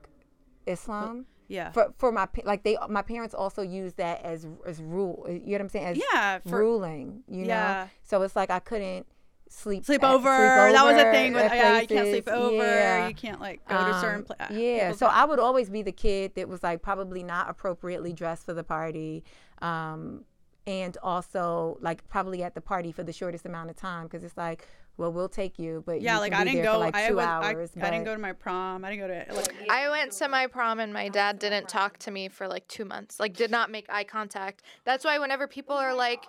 Islam. 0.66 1.26
yeah 1.48 1.72
For 1.72 1.92
for 1.98 2.12
my 2.12 2.28
like 2.44 2.62
they 2.62 2.76
my 2.88 3.02
parents 3.02 3.34
also 3.34 3.62
use 3.62 3.94
that 3.94 4.22
as 4.22 4.46
as 4.66 4.80
rule. 4.82 5.26
You 5.28 5.38
know 5.40 5.52
what 5.52 5.60
I'm 5.62 5.68
saying? 5.70 5.86
As 5.86 5.98
Yeah, 6.12 6.38
for- 6.40 6.58
ruling. 6.58 7.22
You 7.28 7.44
Yeah. 7.46 7.84
know. 7.84 7.90
So 8.02 8.22
it's 8.22 8.36
like 8.36 8.50
I 8.50 8.58
couldn't 8.60 9.06
sleep 9.48 9.84
sleep 9.84 10.04
at- 10.04 10.14
over. 10.14 10.28
that 10.28 10.84
was 10.84 10.94
a 10.96 11.10
thing 11.10 11.32
with 11.32 11.52
yeah 11.52 11.80
you 11.80 11.86
can't 11.88 12.06
sleep 12.08 12.28
over 12.28 12.54
Yeah. 12.64 13.08
you 13.08 13.14
can't 13.14 13.40
like 13.40 13.66
go 13.66 13.78
to 13.84 13.94
certain 14.00 14.20
Um, 14.20 14.24
places 14.24 14.56
yeah, 14.56 14.92
so 14.92 15.06
I 15.06 15.24
would 15.24 15.40
always 15.40 15.68
be 15.68 15.82
the 15.82 15.90
kid 15.90 16.36
that 16.36 16.48
was 16.48 16.62
like 16.62 16.82
probably 16.82 17.24
not 17.24 17.50
appropriately 17.50 18.12
dressed 18.12 18.44
for 18.46 18.54
the 18.54 18.62
party, 18.62 19.24
um, 19.60 20.24
and 20.68 20.96
also 21.02 21.78
like 21.80 22.06
probably 22.08 22.44
at 22.44 22.54
the 22.54 22.60
party 22.60 22.92
for 22.92 23.02
the 23.02 23.12
shortest 23.12 23.44
amount 23.44 23.70
of 23.70 23.76
time 23.76 24.04
because 24.06 24.22
it's 24.22 24.36
like, 24.36 24.68
well, 24.96 25.12
we'll 25.12 25.28
take 25.28 25.58
you, 25.58 25.82
but 25.86 26.00
yeah 26.02 26.14
you 26.14 26.20
like 26.20 26.32
can 26.32 26.42
I 26.42 26.44
be 26.44 26.50
didn't 26.52 26.64
go 26.64 26.78
like 26.78 26.94
I, 26.94 27.08
two 27.08 27.16
was, 27.16 27.24
hours. 27.24 27.70
I, 27.80 27.86
I 27.86 27.90
didn't 27.90 28.04
go 28.04 28.14
to 28.14 28.20
my 28.20 28.32
prom 28.32 28.84
I 28.84 28.90
didn't 28.90 29.08
go 29.08 29.24
to 29.24 29.34
like 29.34 29.70
I 29.70 29.88
went 29.88 30.12
to 30.12 30.28
my 30.28 30.46
prom 30.46 30.80
and 30.80 30.92
my 30.92 31.08
dad 31.08 31.38
didn't 31.38 31.68
talk 31.68 31.98
to 31.98 32.10
me 32.10 32.28
for 32.28 32.46
like 32.46 32.66
two 32.68 32.84
months. 32.84 33.18
Like 33.18 33.34
did 33.34 33.50
not 33.50 33.70
make 33.70 33.86
eye 33.88 34.04
contact. 34.04 34.62
That's 34.84 35.04
why 35.04 35.18
whenever 35.18 35.46
people 35.46 35.76
are 35.76 35.94
like, 35.94 36.26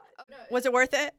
was 0.50 0.66
it 0.66 0.74
worth 0.74 0.94
it 0.94 1.14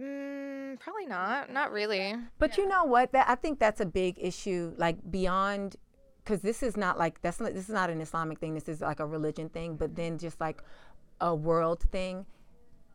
mm, 0.00 0.78
probably 0.80 1.06
not, 1.06 1.52
not 1.52 1.72
really. 1.72 2.16
But 2.38 2.56
you 2.58 2.68
know 2.68 2.84
what? 2.84 3.12
That 3.12 3.28
I 3.28 3.34
think 3.34 3.58
that's 3.58 3.80
a 3.80 3.86
big 3.86 4.16
issue, 4.18 4.74
like 4.76 4.96
beyond, 5.10 5.76
because 6.18 6.40
this 6.40 6.62
is 6.62 6.76
not 6.76 6.98
like 6.98 7.20
that's 7.22 7.40
not 7.40 7.54
this 7.54 7.64
is 7.64 7.74
not 7.74 7.90
an 7.90 8.00
Islamic 8.00 8.38
thing. 8.38 8.54
This 8.54 8.68
is 8.68 8.80
like 8.80 9.00
a 9.00 9.06
religion 9.06 9.48
thing. 9.48 9.76
But 9.76 9.94
then 9.94 10.18
just 10.18 10.40
like 10.40 10.62
a 11.20 11.34
world 11.34 11.82
thing, 11.90 12.26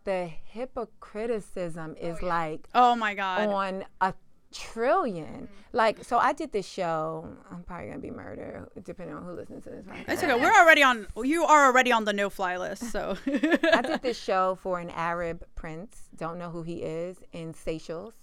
the 0.05 0.29
hypocriticism 0.45 1.95
is 1.99 2.21
like 2.21 2.67
oh 2.73 2.95
my 2.95 3.13
god 3.13 3.49
on 3.49 3.85
a 4.01 4.13
trillion. 4.51 5.47
Like, 5.73 6.03
so 6.03 6.17
I 6.17 6.33
did 6.33 6.51
this 6.51 6.67
show. 6.67 7.27
I'm 7.51 7.61
probably 7.61 7.89
gonna 7.89 7.99
be 7.99 8.09
murdered, 8.09 8.67
depending 8.83 9.15
on 9.15 9.23
who 9.23 9.33
listens 9.33 9.63
to 9.65 9.69
this. 9.69 9.85
it's 10.07 10.23
okay 10.23 10.33
we're 10.39 10.51
already 10.51 10.81
on 10.81 11.05
you 11.23 11.43
are 11.43 11.67
already 11.67 11.91
on 11.91 12.03
the 12.05 12.13
no 12.13 12.31
fly 12.31 12.57
list 12.57 12.91
so 12.91 13.15
I 13.27 13.81
did 13.83 14.01
this 14.09 14.17
show 14.19 14.57
for 14.63 14.79
an 14.79 14.89
Arab 14.89 15.45
prince. 15.55 16.09
Don't 16.15 16.39
know 16.39 16.49
who 16.49 16.63
he 16.63 16.81
is 16.81 17.17
in 17.31 17.53
Seychelles. 17.53 18.13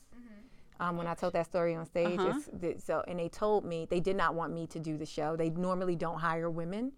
Um, 0.79 0.99
when 0.99 1.07
I 1.07 1.15
told 1.15 1.33
that 1.33 1.47
story 1.47 1.75
on 1.75 1.87
stage, 1.87 2.19
Uh-huh. 2.19 2.73
so 2.85 3.03
and 3.09 3.19
they 3.19 3.29
told 3.31 3.65
me 3.65 3.87
they 3.89 4.01
did 4.01 4.15
not 4.17 4.35
want 4.35 4.53
me 4.53 4.67
to 4.67 4.79
do 4.79 4.99
the 4.99 5.07
show. 5.07 5.35
They 5.37 5.49
normally 5.51 5.97
don't 5.97 6.19
hire 6.19 6.51
women 6.51 6.93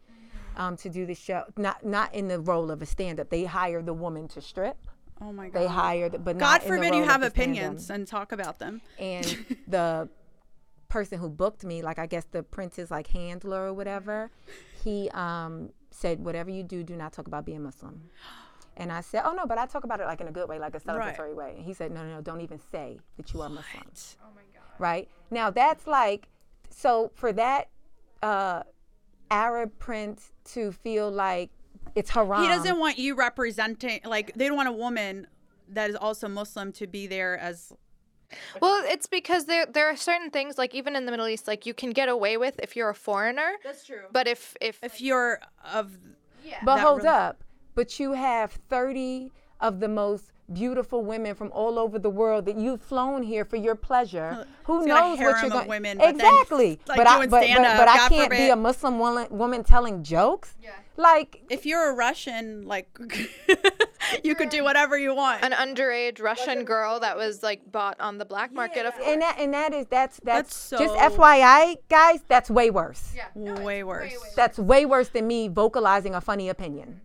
um, 0.58 0.76
to 0.76 0.90
do 0.90 1.06
the 1.06 1.14
show, 1.14 1.44
not 1.56 1.86
not 1.86 2.14
in 2.14 2.28
the 2.28 2.40
role 2.40 2.70
of 2.70 2.82
a 2.82 2.86
stand-up. 2.86 3.30
They 3.30 3.44
hire 3.44 3.80
the 3.80 3.94
woman 3.94 4.28
to 4.28 4.42
strip. 4.42 4.76
Oh 5.20 5.32
my 5.32 5.48
god. 5.48 5.60
They 5.60 5.66
hire, 5.66 6.08
the, 6.08 6.18
but 6.18 6.36
God 6.38 6.44
not 6.44 6.62
in 6.64 6.70
the 6.70 6.76
forbid 6.76 6.94
you 6.94 7.04
have 7.04 7.22
of 7.22 7.32
the 7.32 7.40
stand-up. 7.40 7.56
opinions 7.56 7.90
and 7.90 8.06
talk 8.06 8.32
about 8.32 8.58
them. 8.58 8.82
and 8.98 9.24
the 9.68 10.08
person 10.88 11.18
who 11.18 11.28
booked 11.28 11.64
me, 11.64 11.82
like 11.82 11.98
I 11.98 12.06
guess 12.06 12.24
the 12.30 12.42
prince's 12.42 12.90
like 12.90 13.06
handler 13.06 13.66
or 13.66 13.72
whatever, 13.72 14.30
he 14.84 15.08
um, 15.10 15.70
said, 15.90 16.24
"Whatever 16.24 16.50
you 16.50 16.62
do, 16.62 16.82
do 16.82 16.96
not 16.96 17.12
talk 17.12 17.28
about 17.28 17.46
being 17.46 17.62
Muslim." 17.62 18.10
And 18.76 18.92
I 18.92 19.00
said, 19.00 19.22
"Oh 19.24 19.32
no, 19.32 19.46
but 19.46 19.58
I 19.58 19.66
talk 19.66 19.84
about 19.84 20.00
it 20.00 20.06
like 20.06 20.20
in 20.20 20.28
a 20.28 20.32
good 20.32 20.48
way, 20.48 20.58
like 20.58 20.74
a 20.74 20.80
celebratory 20.80 21.34
way." 21.34 21.54
And 21.56 21.64
he 21.64 21.72
said, 21.72 21.92
"No, 21.92 22.02
no, 22.04 22.16
no, 22.16 22.20
don't 22.20 22.40
even 22.40 22.58
say 22.58 22.98
that 23.16 23.32
you 23.32 23.40
are 23.42 23.48
Muslim." 23.48 23.84
Oh 24.22 24.28
my 24.34 24.42
god. 24.52 24.62
Right 24.78 25.08
now, 25.30 25.50
that's 25.50 25.86
like, 25.86 26.28
so 26.70 27.10
for 27.14 27.32
that 27.32 27.68
uh, 28.22 28.62
Arab 29.30 29.78
print 29.78 30.20
to 30.52 30.72
feel 30.72 31.10
like 31.10 31.50
it's 31.94 32.10
haram. 32.10 32.42
He 32.42 32.48
doesn't 32.48 32.78
want 32.78 32.98
you 32.98 33.14
representing 33.14 34.00
like 34.04 34.34
they 34.34 34.46
don't 34.48 34.56
want 34.56 34.68
a 34.68 34.72
woman 34.72 35.26
that 35.70 35.90
is 35.90 35.96
also 35.96 36.28
Muslim 36.28 36.72
to 36.72 36.86
be 36.86 37.06
there 37.06 37.38
as 37.38 37.72
Well, 38.60 38.82
it's 38.86 39.06
because 39.06 39.46
there 39.46 39.66
there 39.66 39.88
are 39.88 39.96
certain 39.96 40.30
things 40.30 40.58
like 40.58 40.74
even 40.74 40.96
in 40.96 41.06
the 41.06 41.10
Middle 41.10 41.28
East, 41.28 41.46
like 41.48 41.66
you 41.66 41.74
can 41.74 41.90
get 41.90 42.08
away 42.08 42.36
with 42.36 42.58
if 42.62 42.76
you're 42.76 42.90
a 42.90 42.94
foreigner. 42.94 43.52
That's 43.64 43.84
true. 43.84 44.02
But 44.12 44.28
if 44.28 44.56
if, 44.60 44.78
if 44.82 45.00
you're 45.00 45.40
of 45.72 45.98
yeah. 46.44 46.58
But 46.64 46.80
hold 46.80 46.98
really- 46.98 47.08
up. 47.08 47.44
But 47.74 48.00
you 48.00 48.12
have 48.14 48.58
30 48.68 49.30
of 49.60 49.78
the 49.78 49.86
most 49.88 50.32
beautiful 50.52 51.04
women 51.04 51.34
from 51.34 51.50
all 51.52 51.78
over 51.78 51.98
the 51.98 52.10
world 52.10 52.46
that 52.46 52.56
you've 52.56 52.80
flown 52.80 53.22
here 53.22 53.44
for 53.44 53.56
your 53.56 53.74
pleasure. 53.74 54.46
Who 54.64 54.78
It's 54.78 54.86
got 54.86 55.04
a 55.04 55.08
knows 55.08 55.18
what 55.18 55.20
you're 55.20 55.46
of 55.46 55.52
going 55.52 55.68
women, 55.68 55.98
but 55.98 56.04
then, 56.04 56.14
Exactly. 56.14 56.80
like, 56.86 56.96
but 56.96 57.06
I 57.06 57.18
but, 57.20 57.30
but, 57.30 57.42
stand-up, 57.44 57.76
but 57.76 57.88
I 57.88 58.08
can't 58.08 58.30
be 58.30 58.48
a 58.48 58.56
Muslim 58.56 58.98
woman, 58.98 59.26
woman 59.30 59.64
telling 59.64 60.02
jokes. 60.02 60.54
Yeah. 60.62 60.70
Like 60.96 61.42
if 61.48 61.64
you're 61.64 61.90
a 61.90 61.94
Russian, 61.94 62.66
like 62.66 62.88
you 64.24 64.34
could 64.34 64.48
do 64.48 64.64
whatever 64.64 64.98
you 64.98 65.14
want. 65.14 65.44
an 65.44 65.52
underage 65.52 66.20
Russian 66.20 66.64
girl 66.64 66.98
that 67.00 67.16
was 67.16 67.42
like 67.42 67.70
bought 67.70 68.00
on 68.00 68.18
the 68.18 68.24
black 68.24 68.52
market, 68.52 68.84
of 68.84 68.94
and 69.06 69.22
that 69.22 69.38
and 69.38 69.54
that 69.54 69.72
is 69.72 69.86
that's 69.86 70.18
that's, 70.24 70.70
That's 70.70 70.82
just 70.82 70.94
FYI, 71.14 71.76
guys, 71.88 72.20
that's 72.26 72.50
way 72.50 72.70
worse. 72.70 73.14
yeah, 73.14 73.60
way 73.62 73.84
worse. 73.84 74.12
That's 74.34 74.58
way 74.58 74.86
worse 74.86 75.08
than 75.10 75.28
me 75.28 75.46
vocalizing 75.46 76.16
a 76.16 76.20
funny 76.20 76.48
opinion. 76.48 77.00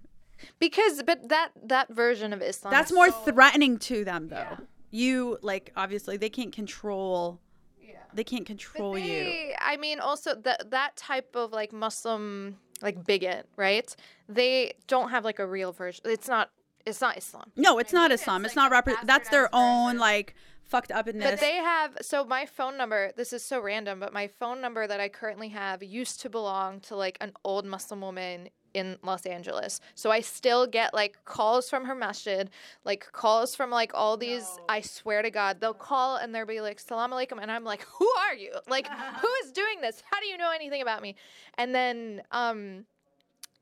Because 0.60 1.04
but 1.04 1.30
that 1.30 1.52
that 1.64 1.90
version 1.90 2.34
of 2.34 2.42
Islam. 2.42 2.72
That's 2.72 2.92
is 2.92 2.96
more 2.96 3.10
so- 3.10 3.18
threatening 3.26 3.78
to 3.80 4.04
them 4.04 4.30
though. 4.30 4.58
You 4.92 5.38
like 5.42 5.72
obviously 5.76 6.18
they 6.18 6.30
can't 6.30 6.54
control 6.54 7.40
yeah. 7.82 7.96
they 8.14 8.24
can't 8.24 8.46
control 8.46 8.98
you. 8.98 9.54
I 9.60 9.78
mean, 9.78 10.00
also 10.00 10.36
that 10.36 10.72
that 10.72 10.96
type 10.96 11.36
of 11.36 11.52
like 11.52 11.74
Muslim 11.74 12.58
like 12.82 13.06
bigot, 13.06 13.48
right? 13.56 13.96
They 14.30 14.74
don't 14.88 15.10
have 15.10 15.24
like 15.24 15.40
a 15.40 15.48
real 15.48 15.72
version. 15.72 16.04
It's 16.06 16.28
not. 16.28 16.52
It's 16.86 17.00
not 17.00 17.18
Islam. 17.18 17.50
No, 17.56 17.80
it's 17.80 17.94
not 17.94 18.12
Islam. 18.12 18.44
It's, 18.44 18.58
not 18.58 18.70
like 18.70 18.84
repre- 18.84 19.06
that's 19.06 19.30
their 19.30 19.48
own 19.54 19.86
version. 19.86 20.00
like 20.00 20.36
fucked 20.64 20.92
upness. 20.92 21.24
But 21.24 21.40
they 21.40 21.56
have 21.56 21.98
so 22.02 22.26
my 22.26 22.46
phone 22.46 22.78
number. 22.78 23.12
This 23.16 23.32
is 23.32 23.44
so 23.44 23.62
random, 23.62 24.00
but 24.00 24.12
my 24.12 24.28
phone 24.28 24.60
number 24.60 24.86
that 24.86 25.00
I 25.00 25.08
currently 25.08 25.50
have 25.50 25.82
used 25.82 26.20
to 26.22 26.30
belong 26.30 26.82
to 26.82 26.96
like 26.96 27.18
an 27.22 27.32
old 27.46 27.66
Muslim 27.66 28.02
woman 28.02 28.50
in 28.74 28.98
Los 29.04 29.26
Angeles. 29.26 29.80
So 29.96 30.12
I 30.12 30.22
still 30.22 30.68
get 30.68 30.94
like 30.94 31.24
calls 31.26 31.70
from 31.70 31.86
her 31.86 31.96
masjid, 31.96 32.50
like 32.86 33.12
calls 33.12 33.56
from 33.56 33.70
like 33.70 33.92
all 33.94 34.18
these. 34.18 34.60
I 34.68 34.82
swear 34.82 35.22
to 35.22 35.30
God, 35.32 35.60
they'll 35.60 35.74
call 35.74 36.18
and 36.18 36.34
they'll 36.34 36.46
be 36.46 36.62
like 36.62 36.80
"Salam 36.80 37.12
alaikum," 37.12 37.40
and 37.42 37.52
I'm 37.52 37.64
like, 37.64 37.84
"Who 38.00 38.10
are 38.28 38.36
you? 38.36 38.54
Like, 38.68 38.88
who 39.22 39.28
is 39.44 39.52
doing 39.52 39.82
this? 39.82 40.02
How 40.12 40.20
do 40.20 40.28
you 40.28 40.38
know 40.38 40.52
anything 40.54 40.82
about 40.82 41.02
me?" 41.02 41.16
And 41.58 41.74
then 41.74 42.22
um. 42.32 42.86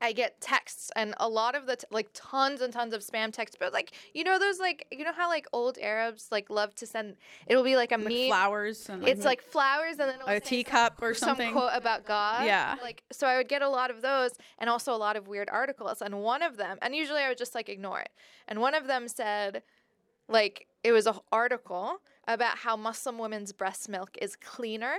I 0.02 0.12
get 0.12 0.40
texts 0.40 0.90
and 0.96 1.14
a 1.18 1.28
lot 1.28 1.54
of 1.54 1.66
the 1.66 1.76
t- 1.76 1.86
like 1.92 2.08
tons 2.12 2.60
and 2.60 2.72
tons 2.72 2.92
of 2.92 3.02
spam 3.02 3.32
texts, 3.32 3.56
but 3.58 3.72
like 3.72 3.92
you 4.12 4.24
know 4.24 4.38
those 4.38 4.58
like 4.58 4.84
you 4.90 5.04
know 5.04 5.12
how 5.12 5.28
like 5.28 5.46
old 5.52 5.78
Arabs 5.80 6.26
like 6.32 6.50
love 6.50 6.74
to 6.74 6.86
send 6.86 7.16
it'll 7.46 7.62
be 7.62 7.76
like 7.76 7.92
a 7.92 7.96
like 7.96 8.08
meme. 8.08 8.26
flowers 8.28 8.88
and 8.88 9.06
It's 9.06 9.24
like 9.24 9.40
flowers 9.40 9.92
and 10.00 10.10
then 10.10 10.16
it'll 10.16 10.28
A 10.28 10.40
teacup 10.40 10.96
some, 10.98 11.08
or 11.08 11.14
some 11.14 11.28
something. 11.28 11.52
quote 11.52 11.70
about 11.72 12.04
God. 12.04 12.44
Yeah. 12.46 12.74
Like 12.82 13.04
so 13.12 13.28
I 13.28 13.36
would 13.36 13.48
get 13.48 13.62
a 13.62 13.68
lot 13.68 13.90
of 13.92 14.02
those 14.02 14.32
and 14.58 14.68
also 14.68 14.92
a 14.92 14.98
lot 14.98 15.14
of 15.16 15.28
weird 15.28 15.48
articles. 15.52 16.02
And 16.02 16.20
one 16.22 16.42
of 16.42 16.56
them 16.56 16.78
and 16.82 16.94
usually 16.96 17.22
I 17.22 17.28
would 17.28 17.38
just 17.38 17.54
like 17.54 17.68
ignore 17.68 18.00
it. 18.00 18.10
And 18.48 18.60
one 18.60 18.74
of 18.74 18.88
them 18.88 19.06
said 19.06 19.62
like 20.28 20.66
it 20.82 20.90
was 20.90 21.06
an 21.06 21.14
article 21.30 21.98
about 22.26 22.58
how 22.58 22.76
Muslim 22.76 23.18
women's 23.18 23.52
breast 23.52 23.88
milk 23.88 24.18
is 24.20 24.34
cleaner. 24.34 24.96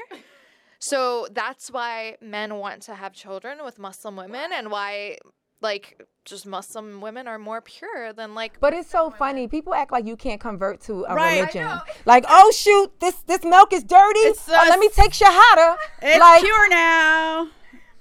So 0.84 1.28
that's 1.32 1.72
why 1.72 2.18
men 2.22 2.56
want 2.56 2.82
to 2.84 2.96
have 2.96 3.14
children 3.14 3.64
with 3.64 3.80
Muslim 3.80 4.18
women 4.18 4.52
and 4.54 4.70
why 4.70 5.18
like 5.62 6.06
just 6.26 6.46
Muslim 6.46 7.00
women 7.00 7.26
are 7.26 7.40
more 7.40 7.62
pure 7.62 8.12
than 8.12 8.36
like 8.36 8.60
But 8.60 8.74
it's 8.74 8.90
so 8.90 9.10
funny. 9.10 9.48
People 9.48 9.74
act 9.74 9.94
like 9.94 10.06
you 10.06 10.18
can't 10.18 10.42
convert 10.42 10.82
to 10.82 11.06
a 11.06 11.16
Right. 11.16 11.40
Religion. 11.40 11.80
Like, 12.06 12.26
oh 12.28 12.52
shoot, 12.52 13.00
this 13.00 13.16
this 13.32 13.46
milk 13.46 13.72
is 13.72 13.86
dirty. 13.86 14.20
It's, 14.20 14.50
oh, 14.50 14.52
let 14.52 14.78
me 14.78 14.90
take 14.90 15.12
shahada. 15.12 15.78
it's 16.02 16.20
like, 16.20 16.42
pure 16.44 16.70
now. 16.70 17.48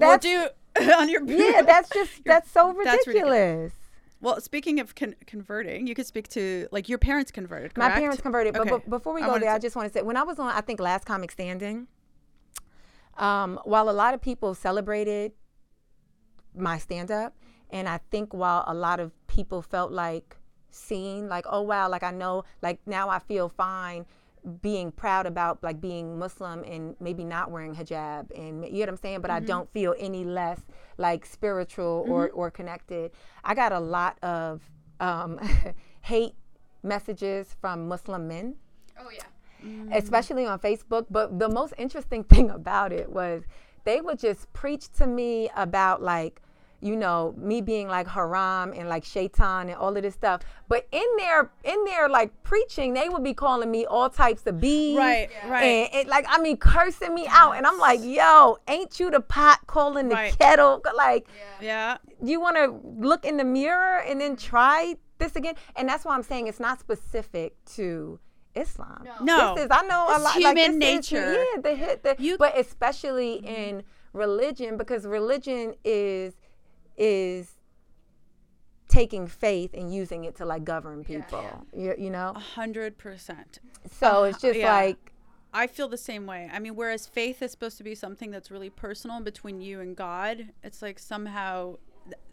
We'll 0.01 0.19
do 0.19 0.49
on 0.99 1.09
your 1.09 1.23
yeah, 1.25 1.63
that's 1.63 1.89
just 1.91 2.25
that's 2.25 2.51
so 2.51 2.75
that's 2.85 3.07
ridiculous. 3.07 3.31
ridiculous. 3.31 3.73
Well, 4.21 4.41
speaking 4.41 4.81
of 4.81 4.97
con- 4.97 5.15
converting, 5.27 5.87
you 5.87 5.95
could 5.95 6.07
speak 6.07 6.27
to 6.31 6.67
like 6.73 6.89
your 6.89 6.99
parents 6.99 7.31
converted, 7.31 7.77
My 7.77 7.91
parents 7.91 8.21
converted, 8.21 8.55
but, 8.55 8.63
Okay. 8.63 8.71
but 8.71 8.91
before 8.91 9.15
we 9.15 9.21
go 9.21 9.29
wanted 9.29 9.43
there, 9.45 9.53
I 9.53 9.59
just 9.61 9.77
want 9.77 9.87
to 9.87 9.93
say 9.97 10.03
when 10.03 10.17
I 10.17 10.23
was 10.25 10.41
on, 10.41 10.49
I 10.53 10.61
think 10.63 10.81
last 10.81 11.05
comic 11.05 11.31
standing. 11.31 11.87
Um, 13.23 13.61
while 13.65 13.89
a 13.89 13.93
lot 13.93 14.15
of 14.15 14.21
people 14.21 14.53
celebrated 14.53 15.33
my 16.57 16.77
stand 16.79 17.11
up, 17.11 17.37
and 17.71 17.89
I 17.89 18.01
think 18.11 18.35
while 18.35 18.65
a 18.67 18.75
lot 18.75 18.99
of 18.99 19.13
people 19.29 19.63
felt 19.63 19.93
like 19.93 20.37
seen, 20.71 21.29
like 21.29 21.47
oh 21.49 21.63
wow, 21.63 21.89
like 21.89 22.03
I 22.03 22.11
know, 22.11 22.45
like 22.63 22.81
now 22.85 23.09
I 23.09 23.21
feel 23.21 23.49
fine 23.49 24.07
being 24.61 24.91
proud 24.91 25.25
about 25.25 25.63
like 25.63 25.81
being 25.81 26.19
Muslim 26.19 26.65
and 26.65 26.97
maybe 26.99 27.25
not 27.25 27.53
wearing 27.53 27.77
hijab 27.77 28.37
and 28.37 28.65
you 28.65 28.73
know 28.73 28.79
what 28.81 28.89
I'm 28.89 28.97
saying 28.97 29.21
but 29.21 29.31
I 29.31 29.39
don't 29.39 29.73
feel 29.73 29.95
any 30.01 30.25
less 30.25 30.61
like 30.99 31.25
spiritual 31.25 32.05
or 32.09 32.29
or 32.31 32.51
connected. 32.51 33.13
I 33.45 33.55
got 33.55 33.71
a 33.71 33.79
lot 33.79 34.19
of 34.23 34.69
um, 34.99 35.39
hate 36.01 36.35
messages 36.83 37.55
from 37.61 37.87
Muslim 37.87 38.27
men 38.27 38.57
Oh 38.99 39.11
yeah. 39.11 39.23
Mm. 39.65 39.97
especially 39.97 40.47
on 40.47 40.59
Facebook. 40.59 41.07
But 41.11 41.39
the 41.39 41.49
most 41.49 41.75
interesting 41.79 42.25
thing 42.33 42.51
about 42.51 42.93
it 42.93 43.11
was 43.11 43.43
they 43.85 44.01
would 44.01 44.19
just 44.19 44.53
preach 44.53 44.91
to 44.95 45.07
me 45.07 45.51
about 45.57 46.03
like, 46.03 46.41
you 46.81 46.97
know, 46.97 47.33
me 47.37 47.61
being 47.61 47.87
like 47.87 48.09
haram 48.09 48.73
and 48.73 48.89
like 48.89 49.05
shaitan 49.05 49.69
and 49.69 49.77
all 49.79 49.97
of 49.97 50.03
this 50.03 50.15
stuff. 50.15 50.43
But 50.69 50.89
in 50.91 51.05
their 51.17 51.51
in 51.63 51.85
their 51.85 52.09
like 52.09 52.31
preaching, 52.43 52.93
they 52.93 53.09
would 53.09 53.23
be 53.23 53.35
calling 53.35 53.71
me 53.71 53.87
all 53.87 54.11
types 54.11 54.45
of 54.47 54.61
bees. 54.61 54.97
Right, 54.97 55.29
right. 55.47 55.63
And 55.63 55.95
it, 55.95 56.09
like 56.09 56.25
I 56.29 56.41
mean 56.41 56.57
cursing 56.57 57.15
me 57.15 57.27
out. 57.29 57.53
And 57.53 57.67
I'm 57.67 57.79
like, 57.79 58.01
yo, 58.03 58.59
ain't 58.67 58.99
you 58.99 59.11
the 59.13 59.21
pot 59.21 59.61
calling 59.69 60.09
the 60.09 60.17
Right. 60.17 60.37
kettle? 60.39 60.83
Like 60.97 61.29
Yeah. 61.61 61.99
you 62.21 62.41
want 62.41 62.57
to 62.57 62.81
look 63.07 63.25
in 63.25 63.37
the 63.37 63.45
mirror 63.45 63.99
and 64.01 64.21
then 64.21 64.35
try 64.37 64.97
this 65.19 65.37
again 65.37 65.55
and 65.77 65.89
that's 65.89 66.05
why 66.05 66.17
i'm 66.17 66.23
saying 66.25 66.49
it's 66.49 66.59
not 66.59 66.81
specific 66.81 67.55
to 67.65 68.19
islam 68.55 69.07
No. 69.23 69.55
this 69.55 69.65
is 69.65 69.71
i 69.71 69.83
know 69.87 70.09
a 70.09 70.15
It's 70.15 70.25
lot 70.25 70.35
human 70.35 70.55
like, 70.57 70.81
this 70.81 71.07
is- 71.07 71.13
nature. 71.13 71.33
yeah 71.35 71.61
the 71.63 71.75
hit 71.75 72.03
the, 72.03 72.17
You- 72.19 72.39
but 72.39 72.59
especially 72.59 73.35
in 73.37 73.83
religion 74.13 74.77
because 74.77 75.07
religion 75.07 75.75
is 75.85 76.35
is 76.97 77.53
taking 78.89 79.27
faith 79.27 79.73
and 79.75 79.93
using 79.95 80.25
it 80.25 80.37
to 80.37 80.45
like 80.45 80.65
govern 80.65 81.03
people 81.03 81.67
you, 81.75 81.95
you 81.99 82.11
know 82.11 82.33
A 82.37 82.39
hundred 82.39 82.99
percent. 82.99 83.61
so 83.91 84.25
it's 84.25 84.41
just 84.41 84.57
Uh, 84.57 84.59
yeah. 84.59 84.73
like 84.75 85.13
I 85.55 85.67
feel 85.67 85.87
the 85.87 85.99
same 85.99 86.25
way. 86.25 86.49
I 86.51 86.59
mean, 86.61 86.77
whereas 86.77 87.07
faith 87.07 87.43
is 87.43 87.51
supposed 87.51 87.77
to 87.77 87.85
be 87.85 87.95
something 87.95 88.31
that's 88.31 88.51
really 88.51 88.71
personal 88.71 89.21
between 89.21 89.61
you 89.61 89.81
and 89.81 89.95
God, 89.95 90.49
it's 90.63 90.81
like 90.81 90.99
somehow 90.99 91.77
th- 91.77 91.79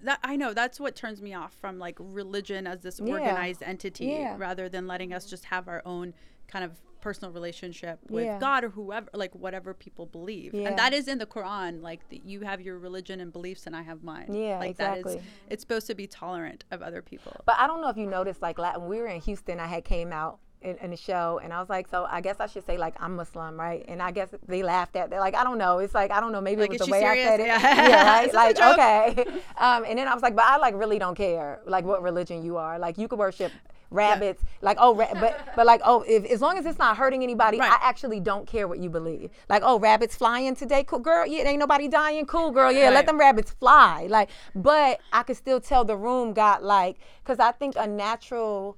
that 0.03 0.19
I 0.23 0.35
know 0.35 0.53
that's 0.53 0.79
what 0.79 0.95
turns 0.95 1.21
me 1.21 1.33
off 1.33 1.53
from 1.53 1.77
like 1.79 1.95
religion 1.99 2.67
as 2.67 2.81
this 2.81 2.99
Yeah. 3.03 3.13
organized 3.13 3.61
entity 3.63 4.05
Yeah. 4.07 4.35
rather 4.37 4.69
than 4.69 4.87
letting 4.87 5.13
us 5.13 5.25
just 5.29 5.45
have 5.45 5.67
our 5.67 5.81
own 5.85 6.13
kind 6.47 6.63
of 6.65 6.79
personal 7.01 7.31
relationship 7.31 7.99
with 8.09 8.25
Yeah. 8.25 8.39
God 8.39 8.63
or 8.65 8.69
whoever 8.69 9.09
like 9.13 9.33
whatever 9.33 9.73
people 9.73 10.05
believe. 10.05 10.53
Yeah. 10.53 10.67
And 10.67 10.77
that 10.77 10.91
is 10.93 11.07
in 11.07 11.17
the 11.17 11.25
Quran 11.25 11.81
like 11.81 12.07
that 12.09 12.25
you 12.25 12.41
have 12.41 12.59
your 12.59 12.77
religion 12.77 13.21
and 13.21 13.31
beliefs 13.31 13.65
and 13.67 13.75
I 13.75 13.83
have 13.83 14.03
mine. 14.03 14.33
Yeah, 14.33 14.59
like 14.59 14.75
that 14.77 14.97
is 15.05 15.17
it's 15.49 15.61
supposed 15.63 15.87
to 15.87 15.95
be 15.95 16.07
tolerant 16.07 16.65
of 16.71 16.81
other 16.81 17.01
people. 17.01 17.35
But 17.45 17.55
I 17.57 17.67
don't 17.67 17.81
know 17.81 17.87
if 17.89 17.95
you 17.97 18.05
noticed, 18.07 18.41
like 18.41 18.57
when 18.57 18.87
we 18.89 18.97
were 18.99 19.07
in 19.07 19.21
Houston, 19.21 19.59
I 19.61 19.67
had 19.67 19.85
came 19.85 20.11
out 20.11 20.39
in, 20.61 20.77
in 20.77 20.91
the 20.91 20.97
show, 20.97 21.39
and 21.43 21.53
I 21.53 21.59
was 21.59 21.69
like, 21.69 21.87
so 21.87 22.05
I 22.09 22.21
guess 22.21 22.37
I 22.39 22.47
should 22.47 22.65
say 22.65 22.77
like 22.77 22.95
I'm 23.01 23.15
Muslim, 23.15 23.57
right? 23.59 23.85
And 23.87 24.01
I 24.01 24.11
guess 24.11 24.29
they 24.47 24.61
laughed 24.63 24.95
at. 24.95 25.09
They're 25.09 25.19
like, 25.19 25.35
I 25.35 25.43
don't 25.43 25.57
know. 25.57 25.79
It's 25.79 25.93
like 25.93 26.11
I 26.11 26.19
don't 26.19 26.31
know. 26.31 26.41
Maybe 26.41 26.61
Like, 26.61 26.71
it 26.71 26.79
was 26.79 26.87
the 26.87 26.91
way 26.91 27.05
I 27.05 27.15
said 27.15 27.39
it. 27.39 27.47
Yeah. 27.47 27.59
Yeah, 27.89 28.03
right. 28.09 28.25
Is 28.27 28.31
this 28.31 28.59
a 28.59 28.63
like 28.69 28.79
okay. 28.79 29.41
Um, 29.57 29.85
and 29.87 29.97
then 29.97 30.07
I 30.07 30.13
was 30.13 30.21
like, 30.23 30.35
but 30.35 30.45
I 30.45 30.57
like 30.57 30.75
really 30.75 30.99
don't 30.99 31.15
care, 31.15 31.61
like 31.65 31.85
what 31.85 32.01
religion 32.03 32.43
you 32.43 32.57
are. 32.57 32.77
Like 32.79 32.97
you 32.97 33.07
could 33.07 33.19
worship 33.19 33.51
rabbits. 33.91 34.43
Like 34.61 34.77
oh, 34.79 34.93
ra- 34.95 35.13
but 35.13 35.39
but 35.55 35.65
like 35.65 35.81
oh, 35.85 36.03
if, 36.07 36.25
as 36.25 36.41
long 36.41 36.57
as 36.57 36.65
it's 36.65 36.77
not 36.77 36.97
hurting 36.97 37.23
anybody, 37.23 37.57
Right. 37.59 37.71
I 37.71 37.77
actually 37.81 38.19
don't 38.19 38.45
care 38.45 38.67
what 38.67 38.79
you 38.79 38.89
believe. 38.89 39.31
Like 39.49 39.63
oh, 39.65 39.79
rabbits 39.79 40.15
flying 40.15 40.55
today, 40.55 40.83
cool 40.83 40.99
girl. 40.99 41.25
Yeah, 41.25 41.47
ain't 41.47 41.59
nobody 41.59 41.87
dying, 41.87 42.25
cool 42.25 42.51
girl. 42.51 42.71
Yeah, 42.71 42.85
Right. 42.85 42.93
let 42.95 43.05
them 43.05 43.17
rabbits 43.19 43.51
fly. 43.51 44.07
Like, 44.09 44.29
but 44.55 44.99
I 45.13 45.23
could 45.23 45.37
still 45.37 45.59
tell 45.59 45.85
the 45.85 45.97
room 45.97 46.33
got 46.33 46.63
like, 46.63 46.97
because 47.23 47.39
I 47.39 47.51
think 47.51 47.75
a 47.77 47.87
natural 47.87 48.77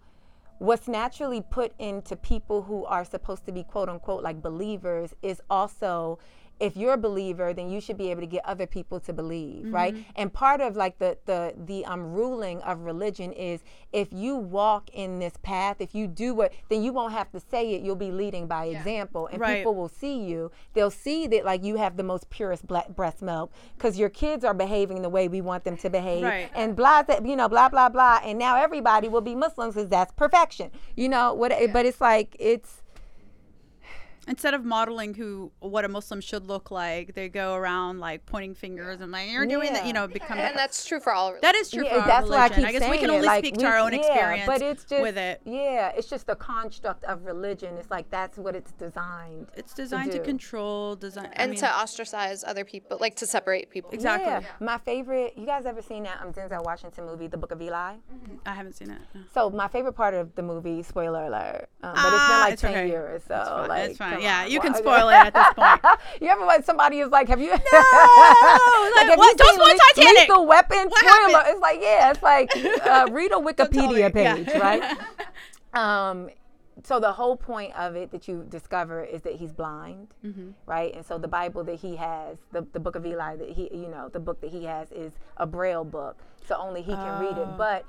what's 0.62 0.88
naturally 0.88 1.41
put 1.41 1.74
into 1.80 2.15
people 2.15 2.62
who 2.62 2.86
are 2.86 3.04
supposed 3.04 3.43
to 3.43 3.52
be 3.52 3.63
quote 3.63 3.89
unquote 3.89 4.21
like 4.21 4.43
believers 4.43 5.12
is 5.24 5.41
also 5.50 6.19
if 6.62 6.78
you're 6.78 6.93
a 6.93 6.97
believer 7.10 7.54
then 7.54 7.69
you 7.69 7.82
should 7.82 7.97
be 7.97 8.12
able 8.12 8.21
to 8.21 8.28
get 8.28 8.45
other 8.45 8.67
people 8.67 9.00
to 9.00 9.12
believe 9.12 9.65
right 9.74 9.95
and 10.15 10.32
part 10.32 10.62
of 10.62 10.76
like 10.76 10.95
the 11.00 11.17
the 11.26 11.54
the 11.65 11.84
um 11.86 12.04
ruling 12.13 12.62
of 12.62 12.80
religion 12.82 13.32
is 13.34 13.62
if 13.91 14.08
you 14.13 14.36
walk 14.36 14.89
in 14.93 15.19
this 15.19 15.34
path 15.41 15.78
if 15.80 15.95
you 15.95 16.06
do 16.08 16.34
what 16.36 16.54
then 16.69 16.84
you 16.84 16.93
won't 16.93 17.13
have 17.13 17.30
to 17.32 17.39
say 17.39 17.71
it 17.74 17.82
you'll 17.82 17.95
be 17.95 18.12
leading 18.12 18.45
by 18.47 18.65
example 18.65 19.28
and 19.32 19.41
Right. 19.41 19.58
people 19.58 19.74
will 19.76 19.89
see 19.89 20.17
you 20.19 20.52
they'll 20.74 20.91
see 21.08 21.26
that 21.28 21.43
like 21.45 21.63
you 21.63 21.78
have 21.78 21.97
the 21.97 22.04
most 22.04 22.30
purest 22.30 22.67
black 22.67 22.89
breast 22.95 23.21
milk 23.21 23.52
because 23.76 23.97
your 23.97 24.10
kids 24.10 24.45
are 24.45 24.54
behaving 24.54 25.02
the 25.02 25.10
way 25.10 25.28
we 25.28 25.41
want 25.41 25.63
them 25.63 25.78
to 25.78 25.89
behave 25.89 26.24
Right. 26.24 26.50
and 26.54 26.76
blah, 26.76 27.02
blah, 27.04 27.19
you 27.24 27.36
know, 27.36 27.50
blah, 27.50 27.69
blah, 27.69 27.89
blah. 27.89 28.19
And 28.24 28.38
now 28.38 28.56
everybody 28.56 29.08
will 29.08 29.21
be 29.21 29.34
Muslims 29.36 29.74
because 29.74 29.89
that's 29.89 30.12
perfection, 30.12 30.69
you 30.95 31.10
know. 31.10 31.34
What? 31.34 31.52
But 31.74 31.86
it's 31.86 32.00
like 32.02 32.36
it's 32.39 32.81
Instead 34.28 34.54
of 34.54 34.64
modeling 34.64 35.16
who 35.16 35.52
what 35.60 35.84
a 35.84 35.88
Muslim 35.88 36.22
should 36.22 36.46
look 36.46 36.70
like, 36.70 37.16
they 37.16 37.28
go 37.28 37.56
around 37.56 38.00
like 38.00 38.24
pointing 38.28 38.54
fingers 38.54 39.02
and 39.02 39.12
like 39.12 39.30
you're 39.32 39.48
doing 39.48 39.74
that. 39.74 39.88
You 39.88 39.94
know, 39.94 40.08
become 40.08 40.38
And 40.38 40.56
that's 40.56 40.86
true 40.86 41.00
for 41.00 41.12
all. 41.12 41.36
that 41.42 41.56
is 41.56 41.72
true 41.72 41.84
yeah, 41.84 41.96
for 41.96 42.00
our 42.02 42.08
that's 42.08 42.30
why 42.30 42.36
I 42.38 42.44
religion. 42.48 42.64
keep 42.72 42.80
guess 42.82 42.90
we 42.92 42.98
can 43.00 43.10
only 43.10 43.26
like, 43.26 43.40
speak 43.44 43.56
we- 43.58 43.64
to 43.64 43.68
our 43.68 43.80
own 43.80 43.94
yeah, 43.94 44.00
experience 44.00 44.46
but 44.46 44.62
it's 44.62 44.84
just, 44.86 45.02
with 45.02 45.18
it. 45.18 45.42
Yeah, 45.44 45.92
it's 45.98 46.08
just 46.08 46.28
the 46.28 46.36
construct 46.36 47.04
of 47.06 47.26
religion. 47.26 47.76
It's 47.78 47.90
like 47.90 48.10
that's 48.12 48.38
what 48.38 48.56
it's 48.56 48.72
designed. 48.74 49.48
It's 49.58 49.74
designed 49.74 50.12
to, 50.12 50.20
do. 50.20 50.24
control, 50.24 50.96
design, 50.96 51.26
I 51.36 51.42
and 51.44 51.52
mean, 51.52 51.60
to 51.62 51.68
ostracize 51.68 52.44
other 52.44 52.64
people, 52.64 52.98
like 53.02 53.16
to 53.16 53.26
separate 53.26 53.72
people. 53.72 53.90
Exactly. 53.92 54.30
Yeah. 54.30 54.42
My 54.60 54.78
favorite. 54.78 55.34
You 55.36 55.48
guys 55.48 55.66
ever 55.66 55.82
seen 55.82 56.04
that 56.04 56.22
um, 56.22 56.32
Denzel 56.32 56.64
Washington 56.64 57.06
movie, 57.08 57.26
The 57.28 57.38
Book 57.38 57.52
of 57.52 57.60
Eli? 57.62 57.96
I 58.46 58.54
haven't 58.54 58.74
seen 58.76 58.92
it. 58.92 59.02
no. 59.16 59.22
So 59.34 59.50
my 59.50 59.68
favorite 59.68 59.94
part 59.94 60.14
of 60.14 60.36
the 60.36 60.44
movie, 60.44 60.84
spoiler 60.84 61.24
alert, 61.26 61.68
um, 61.82 61.94
but 61.96 62.14
it's 62.14 62.22
Ah, 62.22 62.28
been 62.30 62.40
like 62.42 62.54
it's 62.54 62.62
ten 62.62 62.72
okay. 62.72 62.88
years, 62.88 63.24
so 63.28 63.36
It's 63.36 63.50
fine. 63.50 63.68
like 63.70 63.98
it's 64.13 64.17
come 64.17 64.21
Yeah, 64.24 64.43
on, 64.43 64.52
you 64.52 64.60
can 64.60 64.74
spoil 64.84 65.10
it 65.10 65.13
at 65.15 65.34
this 65.34 65.47
point. 65.56 65.82
you 66.21 66.28
ever 66.30 66.45
when 66.45 66.63
somebody 66.63 67.00
is 67.00 67.10
like, 67.10 67.28
"Have 67.28 67.39
you?" 67.41 67.50
No, 67.50 67.56
like, 68.95 69.08
have 69.10 69.17
what? 69.17 69.32
you 69.32 69.38
Don't 69.38 69.56
spoil 69.56 69.67
Le- 69.67 69.80
Titanic! 69.95 70.30
Lethal 70.30 70.45
Weapon? 70.47 70.89
What 70.89 71.00
Spoiler. 71.00 71.38
happened? 71.38 71.54
It's 71.54 71.62
like, 71.62 71.80
yeah, 71.82 72.12
it's 72.12 72.24
like 72.24 72.52
uh, 72.86 73.08
read 73.12 73.32
a 73.32 73.36
Wikipedia 73.36 74.13
me. 74.13 74.21
Yeah. 74.24 74.36
page, 74.36 74.47
right? 74.60 74.97
Um, 75.74 76.30
so 76.84 77.00
the 77.00 77.12
whole 77.12 77.36
point 77.36 77.76
of 77.78 77.95
it 77.95 78.12
that 78.12 78.28
you 78.28 78.45
discover 78.50 79.04
is 79.04 79.21
that 79.21 79.34
he's 79.36 79.52
blind, 79.52 80.08
Mm-hmm. 80.26 80.50
right? 80.65 80.93
And 80.95 81.06
so 81.06 81.17
the 81.17 81.28
Bible 81.28 81.63
that 81.65 81.76
he 81.76 81.95
has, 81.97 82.38
the, 82.52 82.65
the 82.74 82.80
book 82.80 82.95
of 82.95 83.06
Eli 83.06 83.36
that 83.36 83.50
he, 83.50 83.69
you 83.71 83.88
know, 83.88 84.10
the 84.10 84.19
book 84.19 84.41
that 84.41 84.50
he 84.52 84.65
has 84.65 84.91
is 84.91 85.13
a 85.38 85.45
Braille 85.45 85.84
book, 85.84 86.17
so 86.47 86.56
only 86.58 86.82
he 86.82 86.93
can 86.93 87.21
read 87.21 87.36
Oh. 87.38 87.43
it. 87.43 87.58
But 87.58 87.86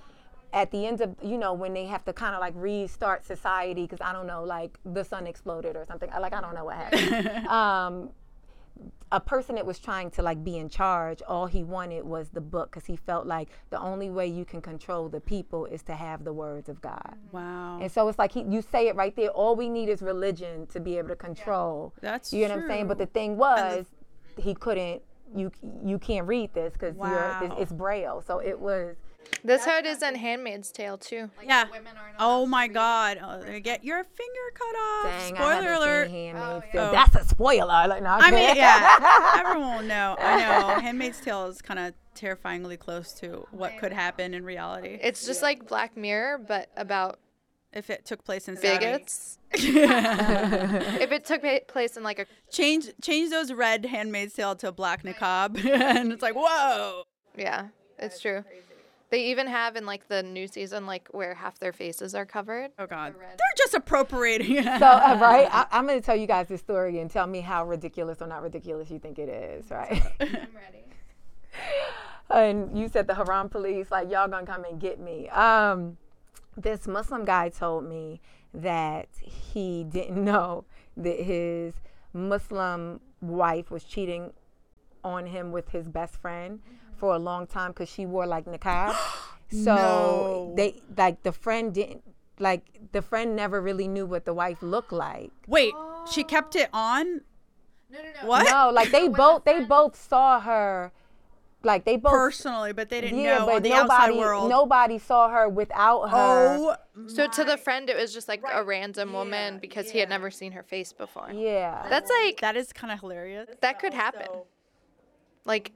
at 0.52 0.70
the 0.70 0.86
end 0.86 1.00
of, 1.00 1.14
you 1.22 1.38
know, 1.38 1.52
when 1.54 1.72
they 1.72 1.86
have 1.86 2.04
to 2.04 2.12
kind 2.12 2.34
of 2.34 2.40
like 2.40 2.52
restart 2.56 3.24
society, 3.24 3.82
because 3.82 4.00
I 4.00 4.12
don't 4.12 4.26
know, 4.26 4.42
like 4.44 4.78
the 4.84 5.04
sun 5.04 5.26
exploded 5.26 5.76
or 5.76 5.84
something. 5.84 6.10
Like 6.20 6.34
I 6.34 6.40
don't 6.40 6.54
know 6.54 6.64
what 6.66 6.76
happened. 6.76 7.46
um, 7.48 8.10
a 9.12 9.20
person 9.20 9.54
that 9.56 9.66
was 9.66 9.78
trying 9.78 10.10
to 10.10 10.22
like 10.22 10.42
be 10.42 10.56
in 10.56 10.68
charge 10.68 11.20
all 11.28 11.46
he 11.46 11.62
wanted 11.62 12.02
was 12.04 12.30
the 12.30 12.40
book 12.40 12.70
because 12.70 12.86
he 12.86 12.96
felt 12.96 13.26
like 13.26 13.48
the 13.70 13.78
only 13.78 14.08
way 14.08 14.26
you 14.26 14.44
can 14.46 14.62
control 14.62 15.08
the 15.10 15.20
people 15.20 15.66
is 15.66 15.82
to 15.82 15.92
have 15.94 16.24
the 16.24 16.32
words 16.32 16.68
of 16.70 16.80
god 16.80 17.14
Wow. 17.30 17.78
and 17.80 17.92
so 17.92 18.08
it's 18.08 18.18
like 18.18 18.32
he, 18.32 18.42
you 18.48 18.62
say 18.62 18.88
it 18.88 18.96
right 18.96 19.14
there 19.14 19.28
all 19.28 19.54
we 19.54 19.68
need 19.68 19.90
is 19.90 20.00
religion 20.00 20.66
to 20.68 20.80
be 20.80 20.96
able 20.96 21.08
to 21.10 21.16
control 21.16 21.92
That's 22.00 22.32
you 22.32 22.48
know 22.48 22.54
what 22.56 22.62
i'm 22.64 22.68
saying 22.70 22.88
but 22.88 22.96
the 22.98 23.06
thing 23.06 23.36
was 23.36 23.84
he 24.38 24.54
couldn't 24.54 25.02
you 25.36 25.52
you 25.84 25.98
can't 25.98 26.26
read 26.26 26.52
this 26.54 26.72
because 26.72 26.96
Wow. 26.96 27.38
it's, 27.42 27.54
it's 27.60 27.72
braille 27.72 28.22
so 28.26 28.38
it 28.38 28.58
was 28.58 28.96
That's 29.44 29.64
hood 29.64 29.86
is 29.86 30.02
in 30.02 30.14
Handmaid's 30.14 30.70
Tale 30.70 30.98
too. 30.98 31.30
yeah. 31.44 31.64
Oh 32.18 32.46
my 32.46 32.68
God! 32.68 33.18
Oh, 33.22 33.42
they 33.42 33.60
get 33.60 33.84
your 33.84 34.04
finger 34.04 34.40
cut 34.54 34.76
off. 34.76 35.04
dang 35.04 35.34
Spoiler 35.34 35.68
i 35.68 35.76
alert. 35.76 36.06
seen 36.10 36.36
Handmaid's 36.36 36.64
yeah. 36.66 36.72
Tale. 36.72 36.88
Oh. 36.88 36.92
that's 36.92 37.16
a 37.16 37.24
spoiler 37.28 37.88
like 37.88 38.02
no, 38.02 38.10
I 38.10 38.30
mean, 38.30 38.56
yeah, 38.56 39.40
everyone 39.44 39.76
will 39.78 39.82
know. 39.82 40.16
I 40.18 40.36
know. 40.36 40.80
Handmaid's 40.80 41.20
Tale 41.20 41.46
is 41.46 41.60
kind 41.60 41.80
of 41.80 41.94
terrifyingly 42.14 42.76
close 42.76 43.12
to 43.14 43.46
what 43.50 43.78
could 43.78 43.92
happen 43.92 44.34
in 44.34 44.44
reality 44.44 44.98
It's 45.02 45.26
just 45.26 45.42
like 45.42 45.66
Black 45.66 45.96
Mirror, 45.96 46.44
but 46.46 46.68
about 46.76 47.18
if 47.72 47.88
it 47.88 48.04
took 48.04 48.22
place 48.24 48.48
in 48.48 48.56
Saudi. 48.56 48.78
bigots. 48.78 49.38
if 49.52 51.10
it 51.12 51.24
took 51.24 51.42
place 51.68 51.96
in 51.96 52.02
like 52.02 52.18
a 52.18 52.26
Change 52.50 52.90
change 53.02 53.30
those 53.30 53.52
red 53.52 53.84
Handmaid's 53.86 54.34
Tale 54.34 54.54
to 54.56 54.68
a 54.68 54.72
black 54.72 55.02
niqab, 55.02 55.64
and 55.96 56.12
it's 56.12 56.22
like 56.22 56.34
whoa. 56.36 57.02
yeah, 57.36 57.68
it's 57.98 58.20
true. 58.20 58.44
They 59.12 59.26
even 59.26 59.46
have 59.46 59.76
in 59.76 59.84
like 59.84 60.08
the 60.08 60.22
new 60.22 60.48
season, 60.48 60.86
like 60.86 61.06
where 61.10 61.34
half 61.34 61.58
their 61.58 61.74
faces 61.74 62.14
are 62.14 62.24
covered. 62.24 62.70
Oh 62.78 62.86
God, 62.86 63.14
they're 63.20 63.36
just 63.58 63.74
appropriating. 63.74 64.62
so 64.62 64.70
uh, 64.70 65.18
right? 65.20 65.46
I, 65.52 65.66
i'm 65.70 65.86
going 65.86 66.00
to 66.00 66.04
tell 66.04 66.16
you 66.16 66.26
guys 66.26 66.48
this 66.48 66.62
story 66.62 66.98
and 66.98 67.10
tell 67.10 67.26
me 67.26 67.42
how 67.42 67.66
ridiculous 67.66 68.22
or 68.22 68.26
not 68.26 68.42
ridiculous 68.42 68.90
you 68.90 68.98
think 68.98 69.18
it 69.18 69.28
is 69.28 69.70
right. 69.70 70.02
I'm 70.20 70.28
ready. 70.30 70.84
and 72.30 72.78
you 72.78 72.88
said 72.88 73.06
the 73.06 73.14
haram 73.14 73.50
police 73.50 73.90
like 73.90 74.10
y'all 74.10 74.28
gonna 74.28 74.46
come 74.46 74.64
and 74.64 74.80
get 74.80 74.98
me. 74.98 75.28
Um 75.28 75.98
this 76.56 76.86
muslim 76.86 77.26
guy 77.26 77.50
told 77.50 77.84
me 77.84 78.22
that 78.54 79.08
he 79.20 79.84
didn't 79.84 80.24
know 80.32 80.64
that 80.96 81.20
his 81.20 81.74
muslim 82.14 82.98
wife 83.20 83.70
was 83.70 83.84
cheating 83.84 84.32
on 85.04 85.26
him 85.26 85.52
with 85.52 85.68
his 85.68 85.86
best 85.86 86.16
friend 86.16 86.60
for 87.02 87.16
a 87.16 87.18
long 87.18 87.48
time 87.48 87.72
because 87.72 87.88
she 87.88 88.06
wore 88.06 88.28
like 88.28 88.44
niqab 88.44 88.94
so 89.64 89.74
No. 89.74 90.52
they 90.56 90.80
like 90.96 91.16
the 91.24 91.32
friend 91.32 91.74
didn't 91.74 92.02
like 92.38 92.62
the 92.92 93.02
friend 93.02 93.34
never 93.34 93.60
really 93.60 93.88
knew 93.88 94.06
what 94.06 94.24
the 94.24 94.32
wife 94.42 94.62
looked 94.62 94.92
like 94.92 95.32
Wait, 95.48 95.74
she 96.12 96.22
oh. 96.22 96.26
kept 96.34 96.54
it 96.54 96.68
on. 96.72 97.04
No, 97.90 97.98
no, 98.06 98.10
no. 98.22 98.28
What? 98.28 98.44
no 98.48 98.70
like 98.70 98.92
they 98.92 99.08
both 99.08 99.42
they 99.44 99.64
both 99.64 99.94
saw 100.10 100.38
her 100.40 100.92
like 101.64 101.84
they 101.84 101.96
both 101.96 102.12
Personally, 102.12 102.72
but 102.72 102.88
they 102.88 103.00
didn't 103.00 103.18
yeah, 103.18 103.38
know 103.38 103.46
but 103.46 103.62
the 103.64 103.70
nobody, 103.70 103.92
outside 103.92 104.16
world. 104.16 104.48
nobody 104.48 104.98
saw 104.98 105.28
her 105.28 105.48
without 105.48 106.02
her. 106.10 106.56
oh, 106.58 106.76
So 107.06 107.26
to 107.28 107.42
the 107.44 107.56
friend, 107.56 107.88
it 107.90 107.96
was 107.96 108.12
just 108.14 108.26
like 108.28 108.42
a 108.60 108.62
random 108.64 109.12
woman 109.12 109.58
because 109.60 109.90
he 109.90 109.98
had 109.98 110.08
never 110.08 110.30
seen 110.30 110.52
her 110.52 110.62
face 110.62 110.92
before. 110.92 111.30
yeah. 111.32 111.86
That's 111.88 112.10
like 112.22 112.40
that 112.40 112.56
is 112.56 112.72
kind 112.72 112.92
of 112.92 113.00
hilarious. 113.00 113.48
that 113.60 113.78
could 113.80 113.94
happen. 113.94 114.28
Like, 115.44 115.72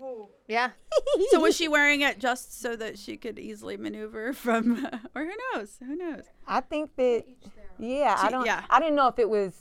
yeah. 0.48 0.70
So 1.30 1.40
was 1.40 1.56
she 1.56 1.66
wearing 1.68 2.02
it 2.02 2.18
just 2.18 2.60
so 2.60 2.76
that 2.76 2.98
she 2.98 3.16
could 3.16 3.38
easily 3.38 3.76
maneuver 3.76 4.32
from, 4.32 4.86
or 5.14 5.24
who 5.24 5.32
knows? 5.54 5.76
Who 5.80 5.96
knows? 5.96 6.24
I 6.46 6.60
think 6.60 6.94
that. 6.96 7.24
Yeah, 7.78 8.16
I 8.18 8.30
don't. 8.30 8.46
yeah. 8.46 8.64
I 8.70 8.80
didn't 8.80 8.96
know 8.96 9.08
if 9.08 9.18
it 9.18 9.28
was. 9.28 9.54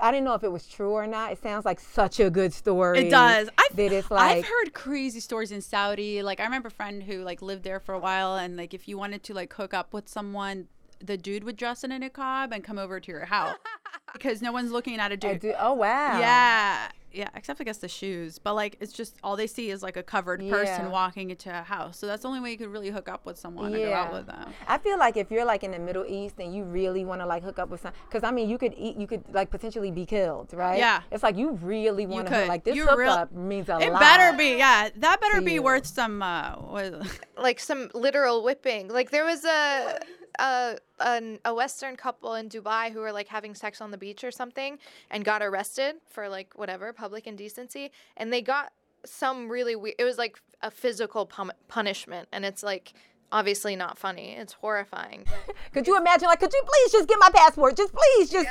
I 0.00 0.10
didn't 0.10 0.24
know 0.24 0.34
if 0.34 0.42
it 0.42 0.50
was 0.50 0.66
true 0.66 0.92
or 0.92 1.06
not. 1.06 1.32
It 1.32 1.42
sounds 1.42 1.64
like 1.64 1.78
such 1.78 2.18
a 2.20 2.30
good 2.30 2.52
story. 2.52 3.06
It 3.06 3.10
does. 3.10 3.48
I've, 3.58 3.76
that 3.76 3.92
it's 3.92 4.10
like 4.10 4.38
I've 4.38 4.44
heard 4.44 4.72
crazy 4.72 5.20
stories 5.20 5.52
in 5.52 5.60
Saudi. 5.60 6.22
Like 6.22 6.40
I 6.40 6.44
remember 6.44 6.68
a 6.68 6.70
friend 6.70 7.02
who 7.02 7.22
like 7.22 7.42
lived 7.42 7.64
there 7.64 7.80
for 7.80 7.94
a 7.94 7.98
while, 7.98 8.36
and 8.36 8.56
like 8.56 8.72
if 8.74 8.88
you 8.88 8.96
wanted 8.98 9.22
to 9.24 9.34
like 9.34 9.52
hook 9.52 9.74
up 9.74 9.92
with 9.92 10.08
someone, 10.08 10.68
the 11.00 11.16
dude 11.16 11.44
would 11.44 11.56
dress 11.56 11.84
in 11.84 11.92
a 11.92 12.00
niqab 12.00 12.52
and 12.52 12.64
come 12.64 12.78
over 12.78 12.98
to 12.98 13.10
your 13.10 13.26
house 13.26 13.56
because 14.14 14.40
no 14.40 14.50
one's 14.52 14.70
looking 14.72 14.98
at 14.98 15.12
a 15.12 15.16
dude. 15.16 15.40
do- 15.40 15.54
oh 15.58 15.74
wow. 15.74 16.18
Yeah, 16.18 16.88
yeah. 17.12 17.28
Except 17.34 17.60
I 17.60 17.64
guess 17.64 17.78
the 17.78 17.88
shoes, 17.88 18.38
but 18.38 18.54
like 18.54 18.76
it's 18.80 18.92
just 18.92 19.16
all 19.22 19.36
they 19.36 19.46
see 19.46 19.70
is 19.70 19.82
like 19.82 19.96
a 19.96 20.02
covered 20.02 20.40
person 20.48 20.84
Yeah. 20.86 20.88
walking 20.88 21.30
into 21.30 21.50
a 21.50 21.62
house. 21.62 21.98
So 21.98 22.06
that's 22.06 22.22
the 22.22 22.28
only 22.28 22.40
way 22.40 22.50
you 22.52 22.56
could 22.58 22.68
really 22.72 22.90
hook 22.90 23.08
up 23.08 23.26
with 23.26 23.38
someone 23.38 23.66
and 23.66 23.74
go 23.76 23.92
out 23.92 24.10
Yeah. 24.10 24.16
with 24.18 24.26
them. 24.26 24.52
I 24.66 24.78
feel 24.78 24.98
like 24.98 25.16
if 25.16 25.30
you're 25.30 25.44
like 25.44 25.62
in 25.64 25.72
the 25.72 25.78
Middle 25.78 26.04
East 26.06 26.36
and 26.38 26.54
you 26.54 26.64
really 26.64 27.04
want 27.04 27.20
to 27.20 27.26
like 27.26 27.42
hook 27.42 27.58
up 27.58 27.68
with 27.68 27.82
some, 27.82 27.92
because 28.08 28.24
I 28.24 28.30
mean 28.30 28.48
you 28.48 28.56
could 28.58 28.74
eat, 28.76 28.96
you 28.96 29.06
could 29.06 29.22
like 29.32 29.50
potentially 29.50 29.90
be 29.90 30.06
killed, 30.06 30.52
right? 30.54 30.78
Yeah. 30.78 31.02
It's 31.12 31.22
like 31.22 31.36
you 31.36 31.52
really 31.62 32.06
want 32.06 32.28
to 32.28 32.46
like 32.46 32.64
this 32.64 32.74
You 32.76 32.86
hookup 32.86 33.30
real- 33.32 33.42
means 33.44 33.68
a 33.68 33.78
It 33.78 33.90
lot. 33.92 34.00
It 34.00 34.00
better 34.00 34.36
be, 34.38 34.56
yeah. 34.56 34.88
That 34.96 35.20
better 35.20 35.40
be 35.40 35.54
you. 35.54 35.62
worth 35.62 35.86
some. 35.86 36.22
Uh, 36.22 36.52
what, 36.56 36.94
like 37.36 37.60
some 37.60 37.90
literal 37.94 38.42
whipping. 38.42 38.88
Like 38.88 39.10
there 39.10 39.24
was 39.24 39.44
a 39.44 39.98
a 40.38 40.78
an, 41.00 41.38
a 41.44 41.54
Western 41.54 41.96
couple 41.96 42.34
in 42.34 42.48
Dubai 42.48 42.92
who 42.92 43.00
were 43.00 43.12
like 43.12 43.28
having 43.28 43.54
sex 43.54 43.80
on 43.80 43.90
the 43.90 43.98
beach 43.98 44.24
or 44.24 44.30
something 44.30 44.78
and 45.10 45.24
got 45.24 45.42
arrested 45.42 45.96
for 46.08 46.28
like 46.28 46.54
whatever 46.56 46.92
public 46.92 47.26
indecency, 47.26 47.90
and 48.16 48.32
they 48.32 48.42
got 48.42 48.72
some 49.04 49.48
really 49.48 49.76
weird. 49.76 49.96
It 49.98 50.04
was 50.04 50.18
like 50.18 50.40
a 50.62 50.70
physical 50.70 51.26
pum- 51.26 51.52
punishment, 51.68 52.28
and 52.32 52.44
it's 52.44 52.62
like 52.62 52.94
obviously 53.32 53.76
not 53.76 53.98
funny. 53.98 54.32
It's 54.32 54.52
horrifying. 54.54 55.24
Could 55.72 55.86
you 55.86 55.96
imagine? 55.96 56.28
Like, 56.28 56.40
could 56.40 56.52
you 56.52 56.62
please 56.64 56.92
just 56.92 57.08
get 57.08 57.18
my 57.20 57.30
passport? 57.34 57.76
Just 57.76 57.92
please, 57.92 58.30
just. 58.30 58.48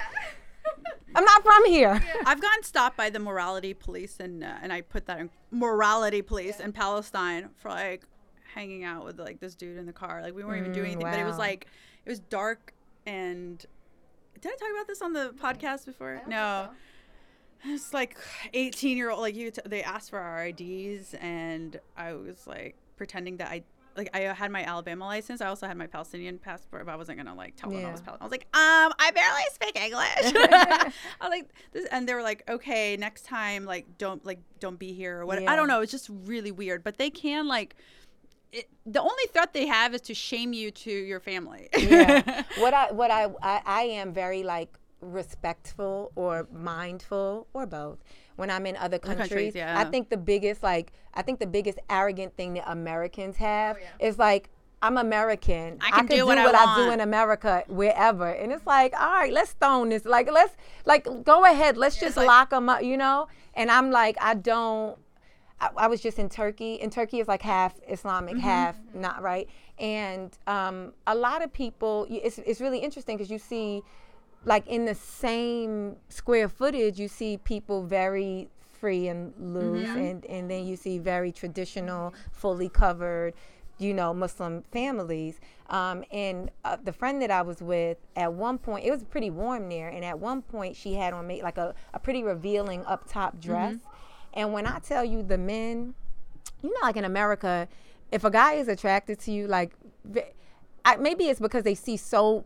I'm 1.16 1.24
not 1.24 1.44
from 1.44 1.66
here. 1.66 2.04
I've 2.26 2.42
gotten 2.42 2.64
stopped 2.64 2.98
by 2.98 3.10
the 3.10 3.20
morality 3.20 3.74
police, 3.74 4.20
and 4.20 4.44
uh, 4.44 4.56
and 4.62 4.74
I 4.74 4.82
put 4.82 5.06
that 5.06 5.20
in 5.20 5.30
morality 5.52 6.22
police 6.22 6.60
in 6.60 6.74
Palestine 6.74 7.50
for 7.58 7.70
like 7.70 8.04
hanging 8.54 8.84
out 8.84 9.06
with 9.06 9.20
like 9.20 9.40
this 9.40 9.56
dude 9.56 9.78
in 9.78 9.86
the 9.86 9.94
car. 9.94 10.22
Like 10.22 10.36
we 10.36 10.44
weren't 10.44 10.60
even 10.62 10.72
doing 10.74 10.94
anything, 10.94 11.12
but 11.12 11.20
it 11.20 11.26
was 11.26 11.38
like 11.38 11.68
it 12.06 12.10
was 12.10 12.20
dark 12.20 12.74
and. 13.06 13.66
Did 14.42 14.52
I 14.52 14.56
talk 14.58 14.70
about 14.76 14.88
this 14.88 15.02
on 15.02 15.14
the 15.14 15.34
podcast 15.42 15.86
before? 15.86 16.22
no. 16.28 16.70
It's 17.66 17.94
like 17.94 18.18
18 18.54 18.98
year 18.98 19.10
old. 19.10 19.22
Like 19.22 19.36
you, 19.36 19.52
t- 19.52 19.62
they 19.66 19.84
asked 19.84 20.10
for 20.10 20.20
our 20.20 20.48
IDs, 20.48 21.14
and 21.14 21.80
I 21.96 22.14
was 22.14 22.46
like 22.46 22.76
pretending 22.98 23.38
that 23.38 23.50
I. 23.50 23.64
Like 23.96 24.10
I 24.12 24.22
had 24.22 24.50
my 24.52 24.64
Alabama 24.64 25.06
license. 25.06 25.40
I 25.40 25.46
also 25.46 25.68
had 25.68 25.78
my 25.78 25.86
Palestinian 25.86 26.40
passport, 26.40 26.84
but 26.88 26.92
I 26.92 26.96
wasn't 26.96 27.20
gonna 27.20 27.36
like 27.36 27.56
tell 27.56 27.70
them 27.70 27.86
I 27.86 27.92
was 27.92 28.02
Palestinian. 28.02 28.22
I 28.22 28.26
was 28.26 28.32
like, 28.32 28.48
um, 28.54 28.92
I 28.98 29.12
barely 29.12 29.44
speak 29.54 29.80
English. 29.80 30.44
I 31.22 31.28
was 31.28 31.30
like 31.30 31.50
this, 31.74 31.86
and 31.92 32.10
they 32.10 32.16
were 32.16 32.24
like, 32.24 32.44
okay, 32.50 32.98
next 32.98 33.24
time, 33.24 33.66
like, 33.66 34.00
don't 34.00 34.26
like, 34.26 34.40
don't 34.60 34.80
be 34.80 34.94
here 34.94 35.20
or 35.20 35.26
what. 35.28 35.48
I 35.48 35.56
don't 35.56 35.68
know. 35.68 35.82
It's 35.82 35.92
just 35.92 36.10
really 36.26 36.52
weird. 36.52 36.84
But 36.84 36.98
they 36.98 37.12
can 37.12 37.48
like, 37.48 37.76
it, 38.54 38.70
the 38.86 39.02
only 39.02 39.24
threat 39.34 39.54
they 39.54 39.66
have 39.66 39.94
is 39.94 40.02
to 40.02 40.14
shame 40.14 40.54
you 40.54 40.72
to 40.72 40.92
your 40.92 41.20
family. 41.20 41.70
yeah. 41.78 42.44
what 42.60 42.74
I 42.74 42.92
what 42.92 43.12
I, 43.12 43.26
I 43.42 43.62
I 43.66 43.82
am 43.84 44.14
very 44.14 44.44
like 44.44 44.78
respectful 45.02 46.12
or 46.16 46.48
mindful 46.54 47.48
or 47.54 47.66
both 47.66 47.98
when 48.36 48.50
I'm 48.50 48.66
in 48.66 48.78
other 48.78 49.00
countries. 49.00 49.30
countries, 49.30 49.56
yeah. 49.56 49.78
I 49.78 49.86
think 49.86 50.10
the 50.10 50.18
biggest 50.18 50.64
like 50.64 50.94
I 51.14 51.24
think 51.24 51.40
the 51.40 51.48
biggest 51.48 51.80
arrogant 51.90 52.38
thing 52.38 52.54
that 52.54 52.72
Americans 52.72 53.38
have 53.38 53.78
oh, 53.82 54.06
is 54.06 54.18
like 54.18 54.50
I'm 54.84 54.98
American. 54.98 55.80
I 55.82 55.92
can 55.92 56.08
could 56.08 56.16
do 56.18 56.26
what 56.26 56.38
I 56.38 56.44
I 56.46 56.76
do 56.76 56.92
in 56.92 57.00
America 57.00 57.64
wherever, 57.68 58.28
and 58.28 58.52
it's 58.52 58.66
like, 58.68 58.94
all 59.00 59.14
right, 59.14 59.32
let's 59.32 59.52
stone 59.52 59.90
this. 59.90 60.04
Like, 60.04 60.30
let's 60.30 60.56
like 60.86 61.08
go 61.24 61.46
ahead. 61.46 61.78
Let's 61.78 61.98
just 61.98 62.18
like- 62.18 62.28
lock 62.28 62.50
them 62.50 62.68
up, 62.70 62.84
you 62.84 62.98
know. 62.98 63.28
And 63.56 63.72
I'm 63.72 63.92
like, 63.92 64.18
I 64.20 64.34
don't. 64.34 64.98
I, 65.64 65.86
I 65.86 65.88
was 65.88 66.02
just 66.02 66.20
in 66.20 66.30
Turkey, 66.30 66.82
and 66.82 66.92
Turkey 66.92 67.20
is 67.20 67.28
like 67.28 67.42
half 67.42 67.74
Islamic, 67.88 68.38
half 68.38 68.76
not 68.94 69.22
right. 69.22 69.48
And 69.80 70.38
um, 70.48 70.94
a 71.08 71.16
lot 71.16 71.44
of 71.44 71.52
people, 71.54 72.06
it's, 72.10 72.38
it's 72.40 72.62
really 72.62 72.80
interesting 72.80 73.18
because 73.18 73.32
you 73.32 73.40
see, 73.40 73.82
like 74.46 74.68
in 74.68 74.86
the 74.86 74.96
same 74.96 75.96
square 76.10 76.50
footage, 76.50 77.00
you 77.00 77.08
see 77.08 77.38
people 77.38 77.84
very 77.84 78.50
free 78.80 79.08
and 79.08 79.34
loose, 79.40 79.88
and 79.98 80.26
and 80.26 80.52
then 80.52 80.66
you 80.66 80.76
see 80.76 81.00
very 81.00 81.32
traditional, 81.32 82.14
fully 82.32 82.68
covered, 82.68 83.34
you 83.78 83.94
know, 83.94 84.14
Muslim 84.14 84.64
families. 84.72 85.40
Um, 85.70 86.04
and 86.12 86.52
uh, 86.66 86.78
the 86.84 86.92
friend 86.92 87.22
that 87.22 87.32
I 87.32 87.42
was 87.42 87.62
with 87.62 87.98
at 88.18 88.32
one 88.34 88.58
point, 88.58 88.86
it 88.86 88.92
was 88.92 89.04
pretty 89.04 89.30
warm 89.30 89.70
there, 89.70 89.90
and 89.90 90.04
at 90.04 90.20
one 90.20 90.42
point 90.42 90.76
she 90.76 90.94
had 90.96 91.14
on 91.14 91.26
me 91.26 91.42
like 91.42 91.58
a, 91.58 91.74
a 91.94 92.00
pretty 92.00 92.22
revealing 92.24 92.84
up 92.86 93.10
top 93.10 93.40
dress. 93.40 93.76
And 94.34 94.52
when 94.54 94.66
I 94.66 94.80
tell 94.80 95.06
you 95.06 95.24
the 95.24 95.38
men, 95.38 95.94
you 96.62 96.70
know, 96.70 96.80
like 96.82 96.98
in 96.98 97.06
America, 97.06 97.68
if 98.12 98.24
a 98.24 98.32
guy 98.32 98.54
is 98.54 98.68
attracted 98.68 99.20
to 99.22 99.32
you, 99.32 99.48
like 99.48 99.72
I, 100.86 100.98
maybe 100.98 101.26
it's 101.26 101.40
because 101.40 101.64
they 101.64 101.76
see 101.76 101.98
so 101.98 102.44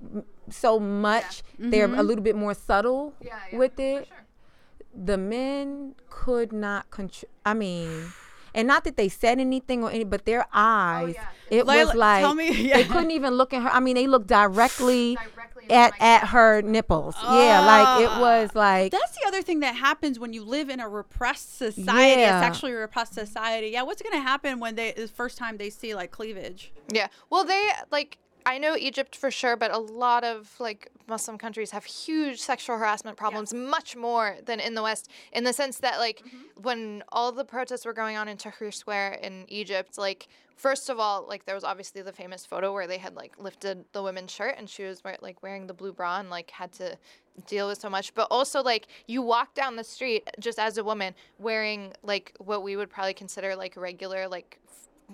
so 0.50 0.80
much, 0.80 1.44
they're 1.58 1.94
a 1.94 2.04
little 2.04 2.24
bit 2.24 2.36
more 2.36 2.54
subtle 2.54 3.14
with 3.58 3.80
it. 3.80 4.08
The 4.96 5.18
men 5.18 5.96
could 6.10 6.52
not 6.54 6.90
control. 6.90 7.30
I 7.46 7.54
mean, 7.54 8.12
and 8.56 8.68
not 8.68 8.84
that 8.86 8.96
they 8.98 9.10
said 9.10 9.40
anything 9.40 9.84
or 9.84 9.92
any, 9.92 10.04
but 10.04 10.26
their 10.26 10.46
eyes, 10.54 11.16
it 11.50 11.66
was 11.66 11.88
like 11.98 12.24
me- 12.36 12.72
they 12.74 12.84
couldn't 12.86 13.12
even 13.12 13.34
look 13.36 13.54
at 13.54 13.62
her. 13.62 13.70
I 13.70 13.80
mean, 13.80 13.96
they 13.96 14.08
looked 14.08 14.28
directly, 14.28 15.18
at 15.72 15.94
at 16.00 16.28
her 16.28 16.62
nipples. 16.62 17.16
yeah, 17.24 17.60
like 17.66 18.04
it 18.04 18.10
ah. 18.12 18.20
was 18.20 18.56
like 18.56 18.92
That's 18.92 19.16
the 19.18 19.28
other 19.28 19.42
thing 19.42 19.62
that 19.62 19.76
happens 19.76 20.20
when 20.20 20.34
you 20.34 20.44
live 20.44 20.70
in 20.70 20.80
a 20.80 20.88
repressed 20.88 21.58
society, 21.58 22.22
Yeah. 22.22 22.40
a 22.40 22.44
sexually 22.44 22.74
repressed 22.74 23.14
society. 23.14 23.70
Yeah, 23.70 23.84
what's 23.84 24.02
gonna 24.02 24.22
happen 24.22 24.60
when 24.60 24.76
they 24.76 24.92
the 24.92 25.08
first 25.08 25.38
time 25.38 25.58
they 25.58 25.70
see 25.70 25.96
like 25.96 26.12
cleavage? 26.12 26.72
Yeah. 26.92 27.08
Well, 27.30 27.44
they 27.44 27.70
like 27.92 28.18
I 28.48 28.60
know 28.60 28.78
Egypt 28.78 29.14
for 29.14 29.30
sure, 29.30 29.58
but 29.58 29.72
a 29.72 29.78
lot 29.78 30.24
of 30.24 30.56
like 30.58 30.90
Muslim 31.06 31.38
countries 31.38 31.72
have 31.72 31.84
huge 31.84 32.40
sexual 32.40 32.78
harassment 32.78 33.18
problems, 33.18 33.54
much 33.54 33.98
more 33.98 34.38
than 34.46 34.62
in 34.62 34.74
the 34.74 34.82
West. 34.82 35.12
In 35.34 35.44
the 35.44 35.52
sense 35.52 35.80
that 35.80 36.00
like 36.00 36.20
mm-hmm. 36.20 36.62
when 36.62 37.04
all 37.10 37.34
the 37.34 37.44
protests 37.44 37.86
were 37.86 37.92
going 37.92 38.16
on 38.16 38.30
in 38.30 38.38
Tahrir 38.38 38.74
Square 38.74 39.20
in 39.22 39.44
Egypt, 39.50 39.98
like 39.98 40.30
first 40.56 40.90
of 40.90 40.98
all, 40.98 41.26
like 41.28 41.46
there 41.46 41.56
was 41.56 41.66
obviously 41.66 42.02
the 42.02 42.14
famous 42.14 42.46
photo 42.46 42.72
where 42.72 42.88
they 42.88 42.98
had 42.98 43.16
like 43.16 43.34
lifted 43.38 43.84
the 43.92 44.02
women's 44.02 44.32
shirt 44.32 44.56
and 44.58 44.70
she 44.70 44.84
was 44.84 45.02
like 45.22 45.44
wearing 45.44 45.68
the 45.68 45.74
blue 45.74 45.92
bra 45.92 46.22
and 46.22 46.30
like 46.30 46.50
had 46.50 46.72
to 46.72 46.98
deal 47.48 47.68
with 47.68 47.80
so 47.80 47.88
much 47.88 48.16
but 48.16 48.28
also 48.32 48.64
like 48.64 48.88
you 49.06 49.22
walk 49.22 49.54
down 49.54 49.76
the 49.76 49.84
street 49.84 50.28
just 50.40 50.58
as 50.58 50.80
a 50.80 50.84
woman 50.84 51.14
wearing 51.38 51.94
like 52.02 52.34
what 52.40 52.64
we 52.64 52.76
would 52.76 52.90
probably 52.90 53.14
consider 53.14 53.56
like 53.56 53.78
regular 53.78 54.28
like 54.28 54.60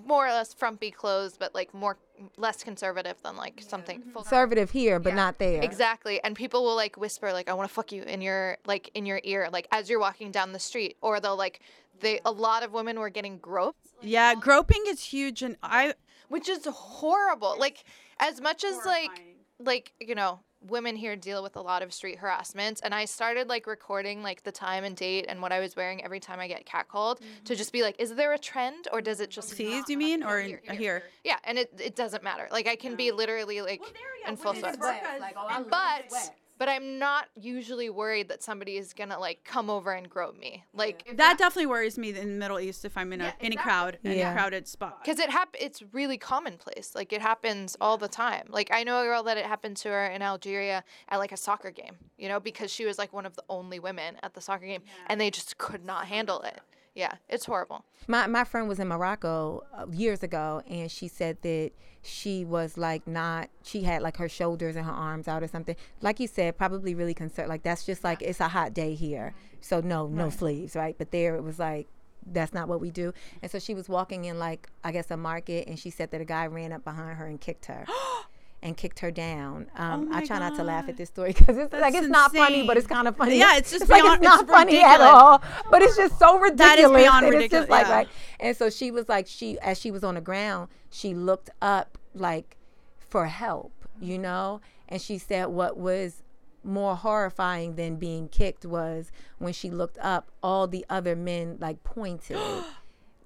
more 0.06 0.26
or 0.26 0.30
less 0.30 0.52
frumpy 0.52 0.90
clothes 0.90 1.36
but 1.38 1.54
like 1.54 1.72
more 1.72 1.96
less 2.36 2.62
conservative 2.62 3.16
than 3.22 3.36
like 3.36 3.62
something 3.66 4.00
mm-hmm. 4.00 4.10
full 4.10 4.22
conservative 4.22 4.70
here, 4.70 4.98
but 4.98 5.10
Yeah, 5.10 5.16
not 5.16 5.38
there. 5.38 5.62
Exactly. 5.62 6.22
And 6.22 6.36
people 6.36 6.62
will 6.64 6.76
like 6.76 6.96
whisper 6.96 7.32
like 7.32 7.48
I 7.48 7.54
want 7.54 7.68
to 7.68 7.74
fuck 7.74 7.92
you 7.92 8.02
in 8.02 8.20
your 8.20 8.58
like 8.66 8.90
in 8.94 9.06
your 9.06 9.20
ear 9.24 9.48
like 9.52 9.66
as 9.72 9.88
you're 9.88 10.00
walking 10.00 10.30
down 10.30 10.52
the 10.52 10.58
street 10.58 10.96
or 11.00 11.20
they'll 11.20 11.36
like 11.36 11.60
they 12.00 12.20
a 12.24 12.30
lot 12.30 12.62
of 12.62 12.72
women 12.72 12.98
were 12.98 13.10
getting 13.10 13.38
groped 13.38 13.88
Yeah, 14.02 14.34
groping 14.34 14.84
is 14.88 15.02
huge, 15.02 15.42
and 15.42 15.56
I 15.62 15.94
which 16.28 16.48
is 16.48 16.66
horrible. 16.66 17.56
Like 17.58 17.84
as 18.18 18.40
much 18.40 18.64
as 18.64 18.84
like 18.84 19.22
like 19.58 19.92
you 20.00 20.14
know 20.14 20.40
women 20.66 20.96
here 20.96 21.16
deal 21.16 21.42
with 21.42 21.56
a 21.56 21.60
lot 21.60 21.82
of 21.82 21.92
street 21.92 22.18
harassment 22.18 22.80
and 22.82 22.94
i 22.94 23.04
started 23.04 23.48
like 23.48 23.66
recording 23.66 24.22
like 24.22 24.42
the 24.42 24.52
time 24.52 24.84
and 24.84 24.96
date 24.96 25.26
and 25.28 25.40
what 25.40 25.52
i 25.52 25.60
was 25.60 25.76
wearing 25.76 26.02
every 26.04 26.20
time 26.20 26.40
i 26.40 26.48
get 26.48 26.64
catcalled 26.66 27.18
to 27.18 27.24
mm-hmm. 27.24 27.54
just 27.54 27.72
be 27.72 27.82
like 27.82 27.94
is 27.98 28.14
there 28.14 28.32
a 28.32 28.38
trend 28.38 28.88
or 28.92 29.00
does 29.00 29.20
it 29.20 29.30
just 29.30 29.50
seized. 29.50 29.88
You 29.88 29.98
mean? 29.98 30.22
or 30.22 30.40
in, 30.40 30.58
here? 30.76 31.02
yeah 31.24 31.36
and 31.44 31.58
it, 31.58 31.70
it 31.78 31.96
doesn't 31.96 32.22
matter. 32.22 32.48
Like 32.50 32.66
i 32.66 32.76
can 32.76 32.96
be 32.96 33.10
literally 33.12 33.60
like 33.60 33.82
in 34.26 34.36
full 34.36 34.54
sweats. 34.54 34.78
Oh, 34.80 35.64
but 35.70 36.30
but 36.58 36.68
i'm 36.68 36.98
not 36.98 37.26
usually 37.34 37.90
worried 37.90 38.28
that 38.28 38.42
somebody 38.42 38.76
is 38.76 38.92
gonna 38.92 39.18
like 39.18 39.44
come 39.44 39.68
over 39.70 39.92
and 39.92 40.08
grope 40.08 40.38
me. 40.38 40.64
Like 40.72 41.02
if 41.06 41.16
That 41.16 41.38
definitely 41.38 41.66
worries 41.66 41.98
me 41.98 42.10
in 42.10 42.14
the 42.34 42.38
Middle 42.38 42.60
East 42.60 42.84
if 42.84 42.96
I'm 42.96 43.12
in 43.12 43.20
a 43.20 43.24
Yeah, 43.24 43.32
any 43.40 43.54
exactly. 43.54 43.62
crowd, 43.70 43.98
any 44.04 44.18
Yeah. 44.18 44.32
crowded 44.34 44.68
spot. 44.68 45.02
because 45.02 45.18
it 45.18 45.30
hap- 45.30 45.56
it's 45.58 45.82
really 45.92 46.18
commonplace. 46.18 46.94
Like 46.94 47.12
it 47.12 47.20
happens 47.22 47.76
all 47.80 47.96
the 47.98 48.08
time. 48.08 48.46
Like 48.50 48.68
i 48.72 48.84
know 48.84 49.00
a 49.00 49.04
girl 49.04 49.22
that 49.24 49.36
it 49.36 49.46
happened 49.46 49.76
to 49.78 49.88
her 49.88 50.06
in 50.06 50.22
algeria 50.22 50.84
at 51.08 51.18
like 51.18 51.32
a 51.32 51.36
soccer 51.36 51.70
game 51.70 51.96
you 52.18 52.28
know 52.28 52.40
because 52.40 52.70
she 52.70 52.84
was 52.84 52.98
like 52.98 53.12
one 53.12 53.26
of 53.26 53.34
the 53.36 53.44
only 53.48 53.78
women 53.78 54.16
at 54.22 54.34
the 54.34 54.40
soccer 54.40 54.66
game 54.66 54.82
and 55.08 55.20
they 55.20 55.30
just 55.30 55.58
could 55.58 55.84
not 55.84 56.06
handle 56.06 56.40
it 56.42 56.60
yeah 56.94 57.14
it's 57.28 57.44
horrible 57.44 57.84
My 58.06 58.26
my 58.26 58.44
friend 58.44 58.68
was 58.68 58.78
in 58.78 58.88
Morocco 58.88 59.62
uh, 59.72 59.86
years 59.90 60.22
ago, 60.22 60.62
and 60.68 60.90
she 60.90 61.08
said 61.08 61.38
that 61.42 61.72
she 62.02 62.44
was 62.44 62.76
like 62.76 63.06
not. 63.06 63.48
She 63.62 63.82
had 63.82 64.02
like 64.02 64.18
her 64.18 64.28
shoulders 64.28 64.76
and 64.76 64.84
her 64.84 64.92
arms 64.92 65.26
out 65.26 65.42
or 65.42 65.48
something. 65.48 65.76
Like 66.02 66.20
you 66.20 66.26
said, 66.26 66.58
probably 66.58 66.94
really 66.94 67.14
concerned. 67.14 67.48
Like 67.48 67.62
that's 67.62 67.86
just 67.86 68.04
like 68.04 68.20
it's 68.20 68.40
a 68.40 68.48
hot 68.48 68.74
day 68.74 68.94
here, 68.94 69.34
so 69.60 69.80
no 69.80 70.06
no 70.06 70.28
sleeves, 70.30 70.76
right? 70.76 70.96
But 70.98 71.10
there 71.12 71.36
it 71.36 71.42
was 71.42 71.58
like 71.58 71.86
that's 72.26 72.52
not 72.52 72.68
what 72.68 72.80
we 72.80 72.90
do. 72.90 73.12
And 73.42 73.50
so 73.50 73.58
she 73.58 73.74
was 73.74 73.88
walking 73.88 74.26
in 74.26 74.38
like 74.38 74.68
I 74.82 74.92
guess 74.92 75.10
a 75.10 75.16
market, 75.16 75.66
and 75.66 75.78
she 75.78 75.90
said 75.90 76.10
that 76.10 76.20
a 76.20 76.26
guy 76.26 76.46
ran 76.46 76.72
up 76.72 76.84
behind 76.84 77.16
her 77.16 77.26
and 77.26 77.40
kicked 77.40 77.66
her. 77.66 77.86
And 78.64 78.76
kicked 78.76 79.00
her 79.00 79.10
down. 79.10 79.66
Um, 79.76 80.08
I 80.10 80.20
my 80.20 80.24
try 80.26 80.38
not 80.38 80.56
to 80.56 80.64
laugh 80.64 80.88
at 80.88 80.96
this 80.96 81.10
story 81.10 81.34
because 81.34 81.58
it's 81.58 81.70
like 81.72 81.92
That's 81.92 82.06
it's 82.06 82.08
not 82.08 82.32
funny, 82.34 82.66
but 82.66 82.78
it's 82.78 82.86
kind 82.86 83.06
of 83.06 83.14
funny. 83.14 83.38
Yeah, 83.38 83.58
it's 83.58 83.70
just 83.70 83.88
like 83.90 84.02
beyond- 84.02 84.22
it's 84.22 84.24
not 84.24 84.40
it's 84.44 84.50
funny 84.50 84.82
at 84.82 85.00
all, 85.02 85.42
but 85.70 85.82
it's 85.82 85.96
just 85.96 86.18
so 86.18 86.38
ridiculous. 86.38 86.58
That 86.58 86.78
is 86.78 86.90
beyond 86.90 87.26
and 87.26 87.34
It's 87.34 87.42
ridiculous, 87.42 87.62
just 87.64 87.70
like 87.70 87.86
yeah. 87.86 87.92
right. 87.94 88.08
And 88.40 88.56
so 88.56 88.70
she 88.70 88.90
was 88.90 89.06
like, 89.08 89.26
she 89.26 89.58
as 89.60 89.78
she 89.78 89.90
was 89.90 90.02
on 90.02 90.14
the 90.14 90.22
ground, 90.22 90.70
she 90.90 91.12
looked 91.14 91.50
up 91.60 91.98
like 92.14 92.56
for 92.98 93.26
help, 93.26 93.72
you 94.00 94.18
know, 94.18 94.62
and 94.88 95.00
she 95.00 95.18
said 95.18 95.48
what 95.48 95.76
was 95.76 96.22
more 96.62 96.96
horrifying 96.96 97.76
than 97.76 97.96
being 97.96 98.28
kicked 98.28 98.64
was 98.64 99.12
when 99.36 99.52
she 99.52 99.70
looked 99.70 99.98
up, 99.98 100.30
all 100.42 100.66
the 100.66 100.86
other 100.88 101.14
men 101.14 101.58
like 101.60 101.84
pointed. 101.84 102.38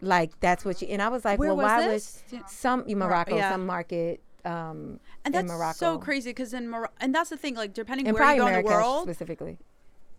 Like 0.00 0.38
that's 0.38 0.64
what 0.64 0.80
you 0.80 0.86
and 0.88 1.02
I 1.02 1.08
was 1.08 1.24
like, 1.24 1.40
Where 1.40 1.48
well, 1.52 1.56
was 1.56 1.64
why 1.64 1.88
this? 1.88 2.22
was 2.30 2.42
some 2.46 2.84
Morocco, 2.86 3.36
yeah. 3.36 3.50
some 3.50 3.66
market 3.66 4.20
um, 4.44 5.00
And 5.24 5.34
in 5.34 5.46
that's 5.46 5.48
Morocco, 5.48 5.74
so 5.74 5.98
crazy 5.98 6.30
because 6.30 6.52
in 6.54 6.68
Morocco, 6.68 6.92
and 7.00 7.14
that's 7.14 7.30
the 7.30 7.36
thing, 7.36 7.54
like 7.54 7.74
depending 7.74 8.06
and 8.06 8.14
where 8.14 8.22
you 8.22 8.40
probably 8.40 8.52
go 8.52 8.58
in 8.58 8.62
the 8.64 8.68
world, 8.68 9.02
specifically. 9.02 9.58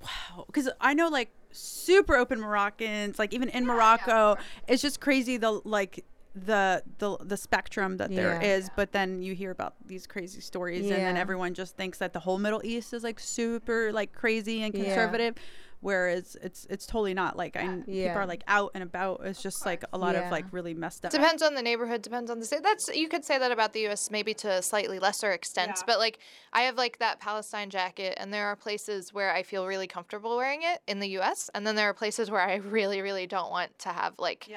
Wow, 0.01 0.45
because 0.47 0.69
I 0.79 0.93
know 0.93 1.10
like 1.10 1.29
super 1.51 2.15
open 2.15 2.39
Moroccans, 2.39 3.19
like 3.19 3.34
even 3.34 3.49
in 3.49 3.65
Morocco, 3.65 4.38
it's 4.67 4.82
just 4.82 4.99
crazy 5.01 5.38
the 5.38 5.51
like 5.65 6.05
the 6.36 6.84
the 6.99 7.17
the 7.21 7.36
spectrum 7.36 7.97
that 7.97 8.15
there 8.15 8.39
Yeah. 8.41 8.57
is. 8.57 8.70
But 8.76 8.91
then 8.93 9.22
you 9.22 9.34
hear 9.36 9.51
about 9.51 9.74
these 9.86 10.07
crazy 10.07 10.41
stories, 10.41 10.89
and 10.89 11.05
then 11.05 11.17
everyone 11.17 11.53
just 11.53 11.76
thinks 11.76 11.97
that 11.97 12.13
the 12.13 12.20
whole 12.20 12.38
Middle 12.38 12.61
East 12.63 12.93
is 12.93 13.03
like 13.03 13.20
super 13.20 13.91
like 13.91 14.13
crazy 14.13 14.61
and 14.63 14.74
Yeah. 14.74 14.86
conservative. 14.86 15.36
Whereas 15.82 16.36
it's 16.41 16.67
it's 16.69 16.86
totally 16.86 17.13
not 17.13 17.38
like 17.38 17.55
I 17.55 17.82
people 17.86 18.09
are 18.17 18.25
like 18.25 18.43
out 18.47 18.71
and 18.73 18.84
about. 18.84 19.21
It's 19.23 19.41
just 19.41 19.65
like 19.65 19.84
a 19.93 19.97
lot 19.97 20.15
Yeah. 20.15 20.25
of 20.25 20.32
like 20.32 20.45
really 20.51 20.73
messed 20.73 21.05
up. 21.05 21.11
depends 21.11 21.41
on 21.41 21.55
the 21.55 21.61
neighborhood 21.61 22.01
depends 22.01 22.30
on 22.30 22.39
the 22.39 22.45
state 22.45 22.63
that's 22.63 22.89
you 22.93 23.07
could 23.07 23.23
say 23.23 23.38
that 23.39 23.51
about 23.51 23.71
the 23.73 23.88
us 23.88 24.11
maybe 24.11 24.34
to 24.36 24.49
a 24.51 24.61
slightly 24.61 24.99
lesser 24.99 25.32
extent 25.32 25.71
Yeah. 25.77 25.84
but 25.88 25.99
like 25.99 26.19
i 26.51 26.61
have 26.63 26.75
like 26.75 26.97
that 26.99 27.19
palestine 27.19 27.69
jacket 27.69 28.15
and 28.17 28.34
there 28.34 28.45
are 28.47 28.55
places 28.55 29.13
where 29.13 29.32
i 29.34 29.41
feel 29.43 29.65
really 29.67 29.88
comfortable 29.88 30.36
wearing 30.36 30.63
it 30.63 30.82
in 30.88 30.99
the 30.99 31.07
us 31.17 31.49
and 31.53 31.65
then 31.65 31.75
there 31.75 31.89
are 31.89 31.93
places 31.93 32.30
where 32.30 32.41
i 32.41 32.55
really 32.77 33.01
really 33.01 33.27
don't 33.27 33.49
want 33.51 33.77
to 33.80 33.89
have 33.89 34.13
like 34.19 34.47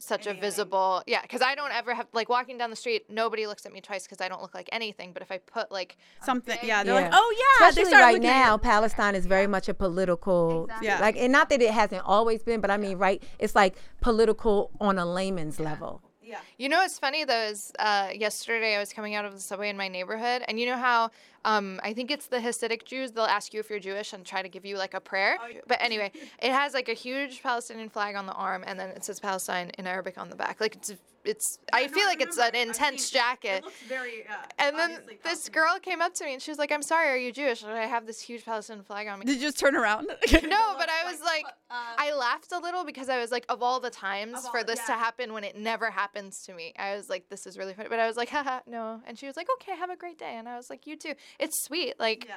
Yeah. 0.00 0.04
such 0.06 0.26
a 0.26 0.34
visible 0.34 1.02
yeah 1.06 1.22
because 1.22 1.42
i 1.42 1.54
don't 1.54 1.72
ever 1.72 1.94
have 1.94 2.06
like 2.12 2.28
walking 2.28 2.56
down 2.58 2.70
the 2.70 2.76
street 2.76 3.06
nobody 3.10 3.46
looks 3.46 3.66
at 3.66 3.72
me 3.72 3.80
twice 3.80 4.04
because 4.04 4.20
i 4.20 4.28
don't 4.28 4.40
look 4.42 4.54
like 4.54 4.68
anything 4.72 5.12
but 5.12 5.22
if 5.22 5.30
i 5.32 5.38
put 5.38 5.70
like 5.72 5.96
Something. 6.24 6.58
Yeah. 6.62 6.84
They're 6.84 6.94
Yeah. 6.94 7.00
like, 7.08 7.10
oh 7.14 7.34
yeah. 7.38 7.70
they 7.70 7.82
Especially 7.82 7.92
right 8.00 8.14
looking 8.14 8.28
at 8.28 8.44
now. 8.46 8.58
Palestine 8.58 9.14
is 9.14 9.26
very 9.26 9.46
much 9.46 9.68
a 9.68 9.74
political, 9.74 10.68
Yeah. 10.82 11.00
like, 11.00 11.16
and 11.16 11.32
not 11.32 11.48
that 11.50 11.60
it 11.62 11.70
hasn't 11.72 12.02
always 12.04 12.42
been, 12.42 12.60
but 12.60 12.70
I 12.70 12.76
mean, 12.76 12.98
right? 12.98 13.22
It's 13.38 13.54
like 13.54 13.76
political 14.00 14.70
on 14.80 14.98
a 14.98 15.06
layman's 15.06 15.58
level. 15.60 16.02
Yeah. 16.22 16.40
You 16.58 16.68
know 16.68 16.78
what's 16.78 16.98
funny 16.98 17.24
though 17.24 17.44
is 17.54 17.72
uh, 17.78 18.10
yesterday 18.14 18.76
I 18.76 18.78
was 18.80 18.92
coming 18.92 19.14
out 19.14 19.24
of 19.24 19.32
the 19.32 19.40
subway 19.40 19.68
in 19.70 19.76
my 19.76 19.88
neighborhood, 19.88 20.42
and 20.46 20.60
you 20.60 20.66
know 20.66 20.76
how 20.76 21.10
um, 21.50 21.80
I 21.82 21.92
think 21.96 22.10
it's 22.10 22.26
the 22.34 22.38
Hasidic 22.46 22.84
Jews. 22.84 23.12
They'll 23.12 23.24
ask 23.38 23.52
you 23.54 23.60
if 23.60 23.68
you're 23.70 23.80
Jewish 23.90 24.12
and 24.12 24.24
try 24.32 24.40
to 24.42 24.48
give 24.48 24.64
you 24.64 24.76
like 24.84 24.94
a 24.94 25.00
prayer. 25.00 25.36
But 25.66 25.78
anyway, 25.80 26.10
it 26.42 26.52
has 26.52 26.74
like 26.74 26.88
a 26.88 26.94
huge 27.06 27.42
Palestinian 27.42 27.88
flag 27.88 28.14
on 28.16 28.26
the 28.26 28.32
arm, 28.48 28.64
and 28.66 28.78
then 28.80 28.90
it 28.90 29.04
says 29.04 29.18
Palestine 29.20 29.70
in 29.78 29.86
Arabic 29.86 30.18
on 30.18 30.28
the 30.30 30.36
back. 30.36 30.60
Like 30.60 30.76
it's 30.76 30.90
it's. 31.24 31.58
I 31.72 31.88
feel 31.88 32.06
like 32.06 32.22
it's 32.22 32.38
an 32.38 32.54
intense 32.54 33.10
jacket. 33.10 33.64
very. 33.88 34.24
Uh, 34.30 34.34
And 34.64 34.78
then 34.78 34.90
this 35.24 35.48
girl 35.48 35.78
came 35.88 36.00
up 36.00 36.14
to 36.14 36.24
me 36.24 36.32
and 36.34 36.40
she 36.40 36.50
was 36.50 36.58
like, 36.58 36.72
"I'm 36.72 36.82
sorry, 36.92 37.08
are 37.08 37.16
you 37.26 37.32
Jewish?" 37.32 37.62
And 37.62 37.72
I 37.72 37.86
have 37.86 38.06
this 38.06 38.20
huge 38.20 38.44
Palestinian 38.44 38.84
flag 38.84 39.08
on 39.08 39.18
me. 39.18 39.26
Did 39.26 39.36
you 39.40 39.48
just 39.48 39.58
turn 39.58 39.74
around? 39.76 40.06
No, 40.56 40.64
but 40.82 40.88
I 40.88 41.02
was 41.10 41.20
like, 41.32 41.44
I 41.70 42.12
laughed 42.14 42.52
a 42.52 42.58
little 42.58 42.84
because 42.84 43.08
I 43.08 43.18
was 43.18 43.30
like, 43.30 43.44
of 43.48 43.62
all 43.62 43.80
the 43.80 43.90
times 43.90 44.46
for 44.48 44.62
this 44.64 44.80
to 44.86 44.92
happen 44.92 45.32
when 45.34 45.44
it 45.44 45.56
never 45.56 45.90
happens 45.90 46.42
to 46.46 46.54
me, 46.54 46.72
I 46.78 46.96
was 46.96 47.10
like, 47.10 47.28
this 47.28 47.46
is 47.46 47.58
really 47.58 47.74
funny. 47.74 47.88
But 47.94 47.98
I 48.00 48.06
was 48.06 48.16
like, 48.16 48.30
haha, 48.30 48.60
no. 48.66 49.00
And 49.06 49.18
she 49.18 49.26
was 49.26 49.36
like, 49.36 49.48
okay, 49.56 49.76
have 49.76 49.90
a 49.90 49.96
great 49.96 50.18
day. 50.18 50.34
And 50.38 50.48
I 50.48 50.56
was 50.56 50.70
like, 50.70 50.86
you 50.86 50.96
too. 50.96 51.14
It's 51.38 51.62
sweet. 51.64 51.94
Like, 51.98 52.28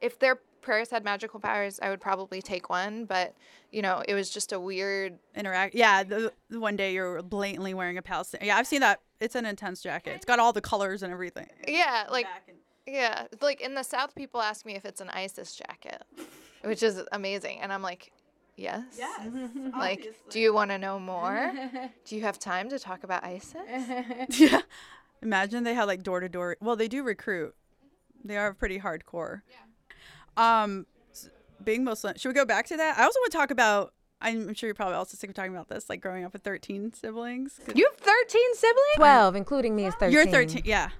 if 0.00 0.18
their 0.18 0.36
prayers 0.60 0.90
had 0.90 1.04
magical 1.04 1.40
powers, 1.40 1.78
I 1.82 1.90
would 1.90 2.00
probably 2.00 2.42
take 2.42 2.68
one. 2.68 3.04
But, 3.04 3.34
you 3.70 3.82
know, 3.82 4.02
it 4.06 4.14
was 4.14 4.30
just 4.30 4.52
a 4.52 4.60
weird. 4.60 5.18
interact. 5.34 5.74
Yeah, 5.74 6.02
the, 6.02 6.32
the 6.48 6.60
one 6.60 6.76
day 6.76 6.92
you're 6.94 7.22
blatantly 7.22 7.74
wearing 7.74 7.98
a 7.98 8.02
Palestinian. 8.02 8.48
Yeah, 8.48 8.56
I've 8.56 8.66
seen 8.66 8.80
that. 8.80 9.00
It's 9.20 9.34
an 9.34 9.46
intense 9.46 9.82
jacket. 9.82 10.12
It's 10.16 10.24
got 10.24 10.38
all 10.38 10.52
the 10.52 10.60
colors 10.60 11.02
and 11.02 11.12
everything. 11.12 11.46
Yeah, 11.68 12.06
like, 12.10 12.26
yeah. 12.86 13.26
Like 13.40 13.60
in 13.60 13.74
the 13.74 13.82
South, 13.82 14.14
people 14.14 14.40
ask 14.40 14.64
me 14.64 14.74
if 14.74 14.84
it's 14.84 15.00
an 15.00 15.10
ISIS 15.10 15.54
jacket, 15.54 16.02
which 16.62 16.82
is 16.82 17.02
amazing. 17.12 17.60
And 17.60 17.72
I'm 17.72 17.82
like, 17.82 18.12
yes. 18.56 18.84
Yes. 18.96 19.28
Like, 19.76 20.14
do 20.30 20.40
you 20.40 20.52
want 20.52 20.70
to 20.70 20.78
know 20.78 20.98
more? 20.98 21.52
do 22.04 22.16
you 22.16 22.22
have 22.22 22.38
time 22.38 22.68
to 22.70 22.78
talk 22.78 23.04
about 23.04 23.24
ISIS? 23.24 23.54
yeah. 24.38 24.62
Imagine 25.22 25.64
they 25.64 25.74
had 25.74 25.84
like 25.84 26.02
door 26.02 26.20
to 26.20 26.28
door. 26.28 26.56
Well, 26.60 26.76
they 26.76 26.88
do 26.88 27.02
recruit. 27.02 27.54
They 28.24 28.36
are 28.36 28.52
pretty 28.54 28.78
hardcore. 28.78 29.42
Yeah. 29.48 30.62
Um, 30.62 30.86
being 31.62 31.84
Muslim. 31.84 32.16
Should 32.16 32.28
we 32.28 32.34
go 32.34 32.44
back 32.44 32.66
to 32.66 32.76
that? 32.76 32.98
I 32.98 33.04
also 33.04 33.18
want 33.20 33.32
to 33.32 33.38
talk 33.38 33.50
about. 33.50 33.92
I'm 34.22 34.52
sure 34.52 34.68
you're 34.68 34.74
probably 34.74 34.96
also 34.96 35.16
sick 35.16 35.30
of 35.30 35.36
talking 35.36 35.52
about 35.54 35.68
this, 35.68 35.88
like 35.88 36.02
growing 36.02 36.24
up 36.24 36.34
with 36.34 36.42
13 36.42 36.92
siblings. 36.92 37.58
You 37.74 37.88
have 37.90 37.98
13 37.98 38.54
siblings? 38.54 38.96
12, 38.96 39.34
including 39.34 39.74
me, 39.74 39.86
is 39.86 39.94
13. 39.94 40.12
You're 40.12 40.26
13. 40.26 40.62
Yeah. 40.66 40.90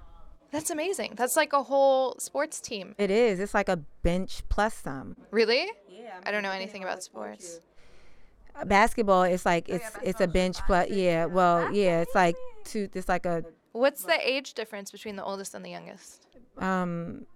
That's 0.52 0.70
amazing. 0.70 1.14
That's 1.16 1.36
like 1.36 1.52
a 1.52 1.62
whole 1.62 2.16
sports 2.18 2.60
team. 2.60 2.94
It 2.96 3.10
is. 3.10 3.38
It's 3.38 3.52
like 3.52 3.68
a 3.68 3.76
bench 4.02 4.42
plus 4.48 4.74
some. 4.74 5.16
Really? 5.30 5.70
Yeah. 5.88 6.18
I 6.24 6.30
don't 6.30 6.42
know 6.42 6.50
anything 6.50 6.82
about 6.82 7.02
sports. 7.02 7.60
Uh, 8.56 8.64
Basketball, 8.64 9.24
it's 9.24 9.46
like 9.46 9.68
it's 9.68 9.90
it's 10.02 10.20
a 10.20 10.26
bench 10.26 10.56
plus. 10.66 10.88
Yeah, 10.90 11.26
well, 11.26 11.72
yeah, 11.72 12.00
it's 12.00 12.14
like 12.14 12.36
two. 12.64 12.88
It's 12.94 13.08
like 13.08 13.26
a 13.26 13.44
What's 13.72 14.02
the 14.02 14.18
age 14.28 14.54
difference 14.54 14.90
between 14.90 15.14
the 15.14 15.22
oldest 15.24 15.54
and 15.54 15.64
the 15.64 15.70
youngest? 15.70 16.26
Um, 16.60 17.26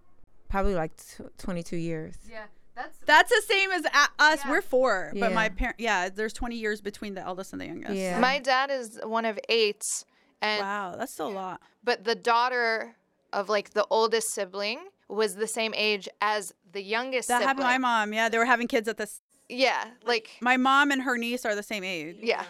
probably 0.48 0.74
like 0.74 0.96
tw 0.96 1.22
22 1.38 1.76
years. 1.76 2.14
Yeah. 2.30 2.44
That's 2.76 2.98
That's 3.06 3.30
the 3.30 3.42
same 3.46 3.70
as 3.70 3.84
a- 3.84 4.08
us. 4.22 4.40
We're 4.48 4.60
four, 4.60 5.12
but 5.14 5.32
my 5.32 5.44
Yeah. 5.44 5.48
parent. 5.50 5.76
Yeah, 5.78 6.08
there's 6.08 6.32
20 6.32 6.56
years 6.56 6.80
between 6.80 7.14
the 7.14 7.20
eldest 7.20 7.52
and 7.52 7.60
the 7.60 7.66
youngest. 7.66 7.94
Yeah. 7.94 8.18
My 8.18 8.40
dad 8.40 8.70
is 8.72 8.98
one 9.04 9.24
of 9.24 9.38
eight 9.48 10.04
and 10.42 10.60
Wow, 10.60 10.96
that's 10.98 11.12
still 11.12 11.28
a 11.28 11.30
lot. 11.30 11.60
but 11.84 12.02
the 12.04 12.16
daughter 12.16 12.96
of 13.32 13.48
like 13.48 13.70
the 13.74 13.86
oldest 13.90 14.30
sibling 14.34 14.80
was 15.08 15.36
the 15.36 15.46
same 15.46 15.72
age 15.76 16.08
as 16.20 16.52
the 16.72 16.82
youngest 16.82 17.28
That 17.28 17.34
sibling. 17.42 17.48
happened 17.48 17.62
to 17.62 17.68
my 17.68 17.78
mom. 17.78 18.12
Yeah, 18.12 18.28
they 18.28 18.38
were 18.38 18.44
having 18.44 18.66
kids 18.66 18.88
at 18.88 18.96
this. 18.96 19.20
Yeah, 19.48 19.84
like 20.04 20.30
My 20.40 20.56
mom 20.56 20.90
and 20.90 21.02
her 21.02 21.16
niece 21.16 21.44
are 21.44 21.54
the 21.54 21.62
same 21.62 21.84
age. 21.84 22.16
yeah. 22.20 22.44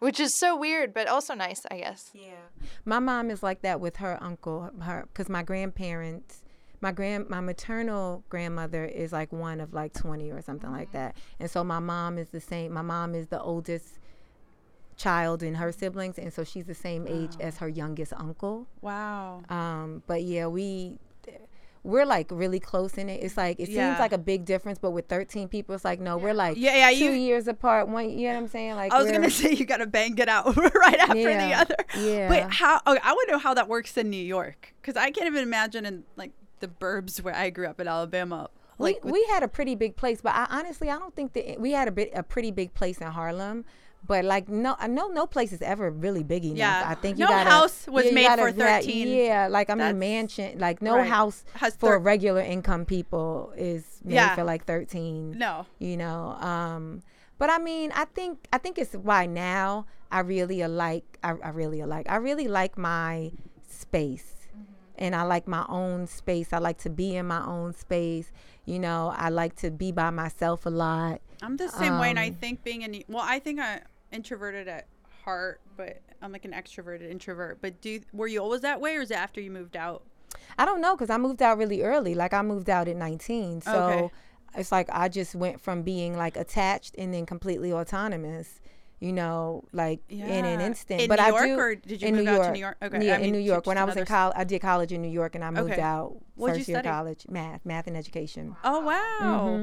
Which 0.00 0.20
is 0.20 0.38
so 0.38 0.56
weird 0.56 0.94
but 0.94 1.08
also 1.08 1.34
nice, 1.34 1.62
I 1.70 1.78
guess. 1.78 2.10
Yeah. 2.14 2.34
My 2.84 2.98
mom 2.98 3.30
is 3.30 3.42
like 3.42 3.62
that 3.62 3.80
with 3.80 3.96
her 3.96 4.18
uncle, 4.22 4.70
her 4.80 5.08
because 5.12 5.28
my 5.28 5.42
grandparents, 5.42 6.42
my 6.80 6.92
grand, 6.92 7.28
my 7.28 7.40
maternal 7.40 8.22
grandmother 8.28 8.84
is 8.84 9.12
like 9.12 9.32
one 9.32 9.60
of 9.60 9.74
like 9.74 9.92
20 9.94 10.30
or 10.30 10.40
something 10.42 10.70
like 10.70 10.92
that, 10.92 11.16
and 11.40 11.50
so 11.50 11.64
my 11.64 11.80
mom 11.80 12.18
is 12.18 12.28
the 12.28 12.40
same. 12.40 12.72
My 12.72 12.82
mom 12.82 13.14
is 13.14 13.28
the 13.28 13.40
oldest 13.40 13.98
child 14.96 15.42
in 15.42 15.54
her 15.54 15.72
siblings, 15.72 16.18
and 16.18 16.32
so 16.32 16.44
she's 16.44 16.66
the 16.66 16.74
same 16.74 17.06
age 17.08 17.32
as 17.40 17.58
her 17.58 17.68
youngest 17.68 18.12
uncle. 18.12 18.66
Wow. 18.80 19.42
Um, 19.48 20.02
but 20.06 20.22
yeah, 20.22 20.46
we. 20.46 20.98
We're 21.84 22.04
like 22.06 22.26
really 22.30 22.60
close 22.60 22.94
in 22.94 23.08
it. 23.08 23.22
It's 23.22 23.36
like 23.36 23.58
it 23.60 23.68
Yeah. 23.68 23.90
seems 23.90 24.00
like 24.00 24.12
a 24.12 24.18
big 24.18 24.44
difference, 24.44 24.78
but 24.78 24.90
with 24.90 25.06
13 25.08 25.48
people, 25.48 25.74
it's 25.74 25.84
like 25.84 26.00
no, 26.00 26.16
we're 26.18 26.34
like 26.34 26.56
Yeah, 26.56 26.90
yeah, 26.90 26.98
two 26.98 27.06
you- 27.06 27.12
years 27.12 27.48
apart. 27.48 27.88
One, 27.88 28.10
you 28.10 28.28
know 28.28 28.34
what 28.34 28.40
I'm 28.40 28.48
saying? 28.48 28.74
Like 28.76 28.92
I 28.92 29.02
was 29.02 29.10
gonna 29.10 29.30
say 29.30 29.52
you 29.52 29.64
gotta 29.64 29.86
bang 29.86 30.16
it 30.18 30.28
out 30.28 30.56
right 30.56 30.98
after 31.00 31.14
the 31.14 31.54
other. 31.54 31.76
yeah. 31.98 32.28
But 32.28 32.52
how? 32.52 32.80
Okay, 32.86 33.00
I 33.02 33.12
want 33.12 33.28
to 33.28 33.32
know 33.32 33.38
how 33.38 33.54
that 33.54 33.68
works 33.68 33.96
in 33.96 34.10
New 34.10 34.16
York 34.24 34.74
because 34.80 34.96
I 34.96 35.10
can't 35.10 35.26
even 35.26 35.42
imagine 35.42 35.84
in 35.86 36.04
like 36.16 36.32
the 36.60 36.68
burbs 36.68 37.22
where 37.22 37.34
I 37.34 37.50
grew 37.50 37.66
up 37.66 37.80
in 37.80 37.88
Alabama. 37.88 38.50
Like 38.80 39.04
we, 39.04 39.10
we 39.12 39.24
had 39.30 39.42
a 39.42 39.48
pretty 39.48 39.74
big 39.74 39.96
place, 39.96 40.20
but 40.20 40.34
I 40.36 40.46
honestly 40.50 40.88
I 40.90 40.98
don't 40.98 41.14
think 41.14 41.32
that 41.32 41.58
we 41.60 41.72
had 41.72 41.88
a 41.88 41.92
bit 41.92 42.10
a 42.14 42.22
pretty 42.22 42.50
big 42.52 42.74
place 42.74 42.98
in 42.98 43.08
Harlem. 43.08 43.64
But 44.06 44.24
like 44.24 44.48
no, 44.48 44.74
I 44.78 44.86
know 44.86 45.08
no 45.08 45.26
place 45.26 45.52
is 45.52 45.60
ever 45.60 45.90
really 45.90 46.22
big 46.22 46.44
enough. 46.44 46.56
Yeah. 46.58 46.84
I 46.86 46.94
think 46.94 47.18
you 47.18 47.24
No 47.26 47.30
gotta, 47.30 47.50
house 47.50 47.86
was 47.86 48.06
yeah, 48.06 48.12
made 48.12 48.24
gotta 48.26 48.42
for 48.42 48.52
13. 48.52 49.08
Yeah, 49.08 49.48
like 49.48 49.68
I 49.68 49.74
That's- 49.74 49.92
mean 49.92 49.98
mansion, 49.98 50.58
like 50.58 50.80
no 50.80 50.96
Right. 50.96 51.08
house 51.08 51.44
Has 51.54 51.76
for 51.76 51.98
regular 51.98 52.40
income 52.40 52.86
people 52.86 53.52
is 53.56 54.00
made 54.04 54.14
Yeah. 54.14 54.34
for 54.34 54.44
like 54.44 54.64
thirteen. 54.64 55.36
No. 55.36 55.66
you 55.78 55.96
know. 55.98 56.36
Um, 56.40 57.02
but 57.38 57.50
I 57.50 57.58
mean, 57.58 57.92
I 57.94 58.06
think 58.06 58.46
I 58.52 58.58
think 58.58 58.78
it's 58.78 58.94
why 58.94 59.26
now 59.26 59.84
I 60.10 60.20
really 60.20 60.66
like 60.66 61.18
I, 61.22 61.34
I 61.42 61.50
really 61.50 61.82
like 61.84 62.08
I 62.08 62.16
really 62.16 62.48
like 62.48 62.78
my 62.78 63.32
space 63.68 64.34
and 64.96 65.14
I 65.14 65.22
like 65.22 65.46
my 65.46 65.64
own 65.68 66.06
space. 66.06 66.52
I 66.52 66.58
like 66.58 66.78
to 66.78 66.90
be 66.90 67.14
in 67.16 67.26
my 67.26 67.44
own 67.44 67.74
space. 67.74 68.32
You 68.64 68.78
know, 68.78 69.12
I 69.16 69.28
like 69.28 69.54
to 69.56 69.70
be 69.70 69.92
by 69.92 70.10
myself 70.10 70.66
a 70.66 70.70
lot. 70.70 71.20
I'm 71.42 71.56
the 71.56 71.68
same 71.68 71.98
way, 71.98 72.10
and 72.10 72.18
I 72.18 72.28
Um, 72.28 72.34
think 72.34 72.64
being 72.64 72.82
in 72.82 73.04
well, 73.08 73.24
I 73.26 73.38
think 73.38 73.60
I'm 73.60 73.80
introverted 74.12 74.68
at 74.68 74.86
heart, 75.24 75.60
but 75.76 76.00
I'm 76.22 76.32
like 76.32 76.44
an 76.44 76.52
extroverted 76.52 77.08
introvert. 77.10 77.58
But 77.60 77.80
do 77.80 78.00
were 78.12 78.26
you 78.26 78.40
always 78.40 78.62
that 78.62 78.80
way, 78.80 78.96
or 78.96 79.02
is 79.02 79.10
it 79.10 79.16
after 79.16 79.40
you 79.40 79.50
moved 79.50 79.76
out? 79.76 80.02
I 80.58 80.64
don't 80.64 80.80
know 80.80 80.94
because 80.96 81.10
I 81.10 81.16
moved 81.18 81.42
out 81.42 81.58
really 81.58 81.82
early. 81.82 82.14
Like 82.14 82.34
I 82.34 82.42
moved 82.42 82.68
out 82.68 82.88
at 82.88 82.96
19, 82.96 83.60
so 83.62 83.74
Okay. 83.74 84.10
it's 84.60 84.72
like 84.72 84.88
I 84.92 85.08
just 85.08 85.34
went 85.34 85.60
from 85.60 85.82
being 85.82 86.16
like 86.16 86.36
attached 86.36 86.94
and 86.98 87.12
then 87.14 87.26
completely 87.26 87.72
autonomous. 87.72 88.60
You 89.00 89.12
know, 89.12 89.62
like 89.72 90.00
in 90.10 90.44
an 90.44 90.60
instant. 90.60 91.02
In 91.02 91.08
but 91.08 91.20
New 91.20 91.24
I 91.26 91.28
York, 91.28 91.46
do 91.46 91.58
or 91.60 91.74
did 91.76 92.02
you 92.02 92.08
in 92.08 92.16
move 92.16 92.24
New 92.24 92.30
out 92.32 92.44
to 92.46 92.50
New 92.50 92.58
York? 92.58 92.76
Okay, 92.82 93.06
Yeah, 93.06 93.14
I 93.14 93.18
mean, 93.18 93.26
in 93.26 93.32
New 93.32 93.38
York. 93.38 93.64
When 93.66 93.78
I 93.78 93.84
was 93.84 93.94
in 93.96 94.04
college, 94.06 94.34
I 94.36 94.42
did 94.42 94.60
college 94.60 94.92
in 94.92 95.02
New 95.02 95.08
York, 95.08 95.36
and 95.36 95.44
I 95.44 95.50
moved 95.52 95.70
Okay. 95.70 95.82
out 95.82 96.16
What'd 96.34 96.56
you 96.56 96.58
first 96.58 96.68
year 96.68 96.78
of 96.78 96.82
study? 96.82 96.96
college, 96.96 97.26
math, 97.28 97.64
math 97.64 97.86
and 97.86 97.96
education. 97.96 98.56
Oh 98.64 98.80
wow, 98.80 99.60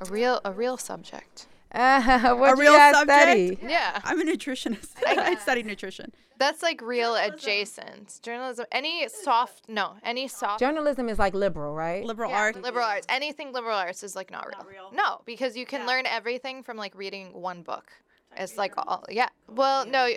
A 0.00 0.04
real 0.06 0.40
a 0.44 0.52
real 0.52 0.76
subject. 0.76 1.46
Uh, 1.70 2.34
what 2.34 2.54
a 2.54 2.56
real 2.56 2.72
subject. 2.72 3.10
study? 3.10 3.58
Yeah. 3.62 4.00
I'm 4.02 4.18
a 4.18 4.24
nutritionist. 4.24 4.94
I 5.06 5.34
studied 5.42 5.66
nutrition. 5.66 6.14
That's 6.38 6.62
like 6.62 6.80
real 6.80 7.14
adjacent. 7.14 8.20
Journalism 8.22 8.64
any 8.72 9.06
soft 9.08 9.68
no, 9.68 9.92
any 10.02 10.28
soft 10.28 10.60
Journalism 10.60 11.10
is 11.10 11.18
like 11.18 11.34
liberal, 11.34 11.74
right? 11.74 12.02
Liberal 12.06 12.30
Yeah, 12.30 12.38
arts. 12.38 12.58
liberal 12.58 12.86
arts. 12.86 13.06
Anything 13.10 13.52
liberal 13.52 13.76
arts 13.76 14.02
is 14.02 14.16
like 14.16 14.30
not 14.30 14.46
real. 14.66 14.90
No, 14.94 15.20
because 15.26 15.58
you 15.58 15.66
can 15.66 15.86
learn 15.86 16.06
everything 16.06 16.62
from 16.62 16.78
like 16.78 16.94
reading 16.96 17.34
one 17.34 17.60
book. 17.60 17.92
It's 18.34 18.56
like 18.56 18.72
all 18.78 19.04
yeah. 19.10 19.28
Well, 19.46 19.84
no, 19.84 20.08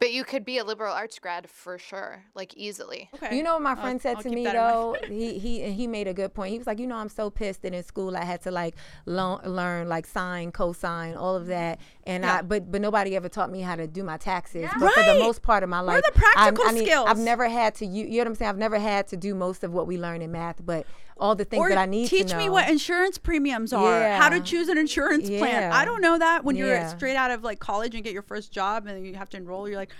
but 0.00 0.12
you 0.12 0.24
could 0.24 0.44
be 0.44 0.58
a 0.58 0.64
liberal 0.64 0.92
arts 0.94 1.18
grad 1.18 1.48
for 1.50 1.78
sure, 1.78 2.24
like 2.34 2.54
easily. 2.56 3.10
Okay. 3.14 3.36
You 3.36 3.42
know 3.42 3.54
what 3.54 3.62
my 3.62 3.70
I'll- 3.70 3.76
friend 3.76 4.00
said 4.00 4.16
I'll 4.16 4.22
to 4.22 4.30
me 4.30 4.44
that 4.44 4.54
in 4.54 4.60
mind. 4.62 4.96
though? 5.02 5.08
he 5.08 5.38
he 5.38 5.70
he 5.72 5.86
made 5.86 6.06
a 6.08 6.14
good 6.14 6.34
point. 6.34 6.52
He 6.52 6.58
was 6.58 6.66
like, 6.66 6.78
you 6.78 6.86
know, 6.86 6.96
I'm 6.96 7.08
so 7.08 7.30
pissed 7.30 7.62
that 7.62 7.74
in 7.74 7.82
school 7.82 8.16
I 8.16 8.24
had 8.24 8.42
to 8.42 8.50
like 8.50 8.74
lo- 9.06 9.40
learn 9.44 9.88
like 9.88 10.06
sine, 10.06 10.52
cosine, 10.52 11.14
all 11.16 11.36
of 11.36 11.46
that, 11.46 11.80
and 12.04 12.24
I 12.24 12.42
but 12.42 12.70
but 12.70 12.80
nobody 12.80 13.16
ever 13.16 13.28
taught 13.28 13.50
me 13.50 13.60
how 13.60 13.76
to 13.76 13.86
do 13.86 14.02
my 14.02 14.16
taxes. 14.16 14.68
But 14.78 14.92
for 14.92 15.02
the 15.02 15.18
most 15.18 15.42
part 15.42 15.62
of 15.62 15.68
my 15.68 15.78
Where 15.82 15.96
life, 15.96 16.04
are 16.04 16.12
the 16.12 16.18
practical 16.18 16.64
I, 16.64 16.68
I 16.68 16.72
mean, 16.72 16.84
skills? 16.84 17.06
I've 17.08 17.18
never 17.18 17.48
had 17.48 17.74
to. 17.76 17.86
You, 17.86 18.04
you 18.04 18.10
know 18.12 18.18
what 18.18 18.26
I'm 18.28 18.34
saying? 18.36 18.48
I've 18.50 18.58
never 18.58 18.78
had 18.78 19.08
to 19.08 19.16
do 19.16 19.34
most 19.34 19.64
of 19.64 19.72
what 19.72 19.86
we 19.86 19.98
learn 19.98 20.22
in 20.22 20.30
math, 20.32 20.64
but 20.64 20.86
all 21.18 21.34
the 21.34 21.44
things 21.44 21.60
or 21.60 21.68
that 21.70 21.78
I 21.78 21.86
need 21.86 22.08
teach 22.08 22.28
to 22.28 22.34
know. 22.36 22.38
me 22.44 22.48
what 22.48 22.68
insurance 22.68 23.18
premiums 23.18 23.72
are, 23.72 24.12
how 24.12 24.28
to 24.28 24.40
choose 24.40 24.68
an 24.68 24.78
insurance 24.78 25.28
plan. 25.28 25.72
I 25.72 25.84
don't 25.84 26.00
know 26.00 26.18
that 26.18 26.44
when 26.44 26.56
you're 26.56 26.68
Yeah. 26.74 26.88
straight 26.88 27.16
out 27.16 27.30
of 27.30 27.42
like 27.42 27.58
college 27.58 27.94
and 27.94 28.04
get 28.04 28.12
your 28.12 28.22
first 28.22 28.52
job 28.52 28.86
and 28.86 29.04
you 29.06 29.14
have 29.14 29.28
to 29.30 29.36
enroll. 29.36 29.68
You're 29.68 29.78
like, 29.78 29.90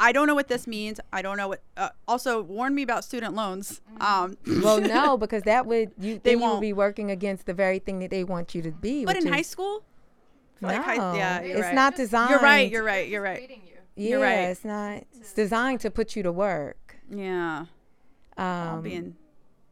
I 0.00 0.12
don't 0.12 0.28
know 0.28 0.36
what 0.36 0.46
this 0.46 0.68
means. 0.68 1.00
I 1.12 1.22
don't 1.22 1.36
know 1.36 1.48
what. 1.48 1.62
Uh, 1.76 1.88
also, 2.06 2.40
warn 2.42 2.72
me 2.74 2.82
about 2.82 3.04
student 3.04 3.34
loans. 3.34 3.80
Um, 4.00 4.36
well, 4.62 4.80
no, 4.80 5.16
because 5.24 5.42
that 5.42 5.66
would 5.66 5.90
you 5.98 6.20
They 6.22 6.36
won't. 6.36 6.54
would 6.54 6.60
be 6.60 6.72
working 6.72 7.10
against 7.10 7.46
the 7.46 7.54
very 7.54 7.80
thing 7.80 7.98
that 7.98 8.10
they 8.10 8.22
want 8.22 8.54
you 8.54 8.62
to 8.62 8.70
be. 8.70 9.04
but 9.04 9.16
which 9.16 9.24
in 9.26 9.32
high 9.32 9.40
is- 9.40 9.48
school, 9.48 9.82
Like, 10.60 10.80
high- 10.82 10.96
No, 10.96 11.14
yeah, 11.14 11.42
you're 11.42 11.56
it's 11.56 11.66
right. 11.66 11.74
not 11.74 11.96
designed. 11.96 12.30
You're 12.30 12.38
right. 12.40 12.70
You're 12.70 12.84
right. 12.84 13.08
You're 13.08 13.22
right. 13.22 13.50
Yeah, 13.96 14.08
you're 14.10 14.20
right. 14.20 14.38
it's 14.50 14.64
not. 14.64 15.02
It's 15.18 15.32
designed 15.32 15.80
to 15.80 15.90
put 15.90 16.14
you 16.14 16.22
to 16.22 16.30
work. 16.30 16.96
Yeah. 17.10 17.64
I'll 18.36 18.76
Um, 18.76 18.82
be 18.82 19.12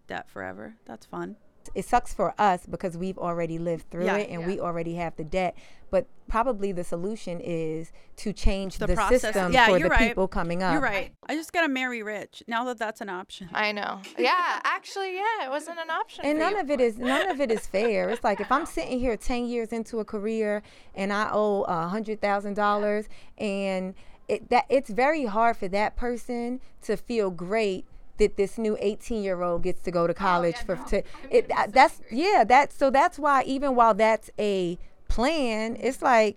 in 0.08 0.16
debt 0.16 0.28
forever. 0.30 0.74
That's 0.84 1.06
fun. 1.06 1.36
it 1.74 1.84
sucks 1.84 2.14
for 2.14 2.32
us 2.38 2.64
because 2.64 2.96
we've 2.96 3.18
already 3.18 3.58
lived 3.58 3.90
through 3.90 4.04
Yeah. 4.04 4.18
it 4.18 4.30
and 4.30 4.46
we 4.46 4.60
already 4.60 4.94
have 4.94 5.16
the 5.16 5.24
debt. 5.24 5.56
But 5.90 6.06
probably 6.28 6.70
the 6.70 6.84
solution 6.84 7.40
is 7.40 7.90
to 8.18 8.32
change 8.32 8.78
The 8.78 8.86
the, 8.86 8.94
process. 8.94 9.22
system 9.22 9.52
Yeah, 9.52 9.64
for 9.66 9.70
you're 9.72 9.88
the 9.88 9.88
right. 9.88 10.08
people 10.08 10.28
coming 10.28 10.62
up. 10.62 10.74
You're 10.74 10.80
right. 10.80 11.10
I 11.28 11.34
just 11.34 11.52
gotta 11.52 11.66
marry 11.68 12.04
rich 12.04 12.44
now 12.46 12.62
that 12.66 12.78
that's 12.78 13.00
an 13.00 13.08
option. 13.08 13.48
I 13.52 13.72
know. 13.72 14.00
Yeah, 14.16 14.60
actually, 14.62 15.16
yeah, 15.16 15.44
it 15.46 15.50
wasn't 15.50 15.80
an 15.80 15.90
option. 15.90 16.24
And 16.24 16.38
none 16.38 16.52
you. 16.54 16.60
of 16.60 16.70
it 16.70 16.80
is 16.80 16.98
none 16.98 17.28
of 17.28 17.40
it 17.40 17.50
is 17.50 17.66
fair. 17.66 18.10
It's 18.10 18.22
like 18.22 18.40
if 18.40 18.52
I'm 18.52 18.64
sitting 18.66 19.00
here 19.00 19.16
ten 19.16 19.46
years 19.46 19.72
into 19.72 19.98
a 19.98 20.04
career 20.04 20.62
and 20.94 21.12
I 21.12 21.30
owe 21.32 21.62
a 21.62 21.88
hundred 21.88 22.20
thousand 22.20 22.54
dollars, 22.54 23.08
and 23.38 23.94
it 24.28 24.50
that 24.50 24.66
it's 24.68 24.90
very 24.90 25.24
hard 25.24 25.56
for 25.56 25.66
that 25.68 25.96
person 25.96 26.60
to 26.82 26.96
feel 26.96 27.30
great 27.32 27.86
that 28.18 28.36
this 28.36 28.58
new 28.58 28.76
18 28.80 29.22
year 29.22 29.42
old 29.42 29.62
gets 29.62 29.82
to 29.82 29.90
go 29.90 30.06
to 30.06 30.14
college 30.14 30.56
for 30.58 30.76
to 30.88 31.02
it 31.30 31.48
that- 31.48 31.72
that's 31.72 32.00
yeah 32.10 32.44
that's 32.46 32.76
so 32.76 32.90
that's 32.90 33.18
why 33.18 33.42
even 33.44 33.74
while 33.74 33.94
that's 33.94 34.30
a 34.38 34.78
plan 35.08 35.76
it's 35.80 36.02
like 36.02 36.36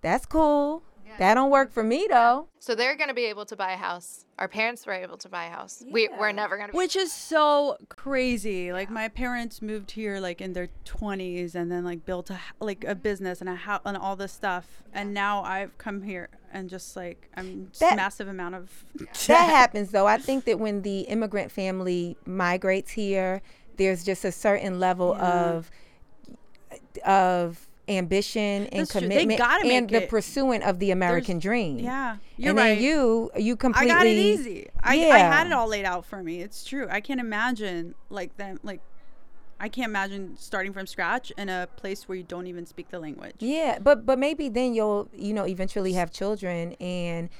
that's 0.00 0.26
cool 0.26 0.82
that 1.18 1.34
don't 1.34 1.50
work 1.50 1.70
for 1.70 1.84
me 1.84 2.08
though 2.10 2.48
So 2.58 2.74
they're 2.74 2.96
going 2.96 3.08
to 3.08 3.14
be 3.14 3.26
able 3.26 3.44
to 3.46 3.54
buy 3.56 3.72
a 3.72 3.76
house. 3.76 4.24
Our 4.36 4.48
parents 4.48 4.84
were 4.84 4.94
able 4.94 5.16
to 5.18 5.28
buy 5.28 5.44
a 5.44 5.50
house. 5.50 5.84
We, 5.88 6.08
we're 6.18 6.32
never 6.32 6.56
going 6.56 6.70
to. 6.70 6.76
Which 6.76 6.96
is 6.96 7.12
so 7.12 7.76
crazy. 7.88 8.72
Like 8.72 8.90
my 8.90 9.06
parents 9.08 9.62
moved 9.62 9.92
here 9.92 10.18
like 10.18 10.40
in 10.40 10.54
their 10.54 10.70
20s 10.86 11.54
and 11.54 11.70
then 11.70 11.84
like 11.84 12.04
built 12.04 12.30
a 12.30 12.34
h- 12.34 12.40
like 12.58 12.82
a 12.84 12.94
business 12.96 13.40
and 13.40 13.48
a 13.48 13.54
house 13.54 13.82
and 13.84 13.96
all 13.96 14.16
this 14.16 14.32
stuff. 14.32 14.82
And 14.92 15.14
now 15.14 15.44
I've 15.44 15.76
come 15.78 16.02
here 16.02 16.30
and 16.54 16.70
just 16.70 16.96
like 16.96 17.28
I'm 17.36 17.66
just 17.68 17.80
That- 17.80 17.96
massive 17.96 18.28
amount 18.28 18.54
of 18.54 18.84
that 19.26 19.48
happens 19.50 19.90
though 19.90 20.06
i 20.06 20.16
think 20.16 20.44
that 20.46 20.58
when 20.58 20.80
the 20.82 21.00
immigrant 21.00 21.50
family 21.52 22.16
migrates 22.24 22.92
here 22.92 23.42
there's 23.76 24.04
just 24.04 24.24
a 24.24 24.32
certain 24.32 24.78
level 24.80 25.14
of 25.14 25.70
of 27.04 27.66
ambition 27.88 28.66
and 28.68 28.80
That's 28.80 28.92
commitment 28.92 29.40
and 29.40 29.90
the 29.90 30.04
it. 30.04 30.08
pursuing 30.08 30.62
of 30.62 30.78
the 30.78 30.90
american 30.90 31.38
dream 31.38 31.78
Yeah, 31.80 32.16
you're 32.38 32.50
and 32.50 32.58
right. 32.58 32.74
then 32.76 32.82
you 32.82 33.30
you 33.36 33.56
completely. 33.56 33.90
I 33.90 33.94
got 33.94 34.06
it 34.06 34.10
easy. 34.16 34.70
I, 34.82 34.94
I 35.10 35.18
had 35.18 35.46
it 35.48 35.52
all 35.52 35.68
laid 35.68 35.84
out 35.84 36.06
for 36.06 36.22
me. 36.22 36.40
It's 36.40 36.64
true. 36.64 36.86
I 36.90 37.00
can't 37.02 37.20
imagine 37.20 37.94
like 38.08 38.36
them 38.38 38.58
like 38.62 38.80
I 39.64 39.68
can't 39.68 39.88
imagine 39.88 40.36
starting 40.36 40.74
from 40.74 40.86
scratch 40.86 41.32
in 41.38 41.48
a 41.48 41.66
place 41.76 42.06
where 42.06 42.16
you 42.16 42.22
don't 42.22 42.46
even 42.46 42.66
speak 42.66 42.90
the 42.90 42.98
language. 42.98 43.36
Yeah, 43.38 43.78
but 43.80 44.04
but 44.04 44.18
maybe 44.18 44.50
then 44.50 44.74
you'll 44.74 45.08
you 45.16 45.32
know 45.32 45.46
eventually 45.46 45.94
have 45.94 46.12
children 46.12 46.74
and 46.74 47.30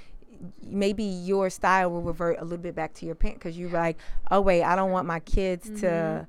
maybe 0.62 1.04
your 1.04 1.50
style 1.50 1.90
will 1.90 2.00
revert 2.00 2.40
a 2.40 2.44
little 2.44 2.56
bit 2.56 2.74
back 2.74 2.94
to 2.94 3.04
your 3.04 3.14
parent 3.14 3.40
because 3.40 3.58
you're 3.58 3.68
like, 3.68 3.98
oh 4.30 4.40
wait, 4.40 4.62
I 4.62 4.74
don't 4.74 4.90
want 4.90 5.06
my 5.06 5.20
kids 5.20 5.66
to, 5.80 5.86
mm-hmm. 5.86 6.24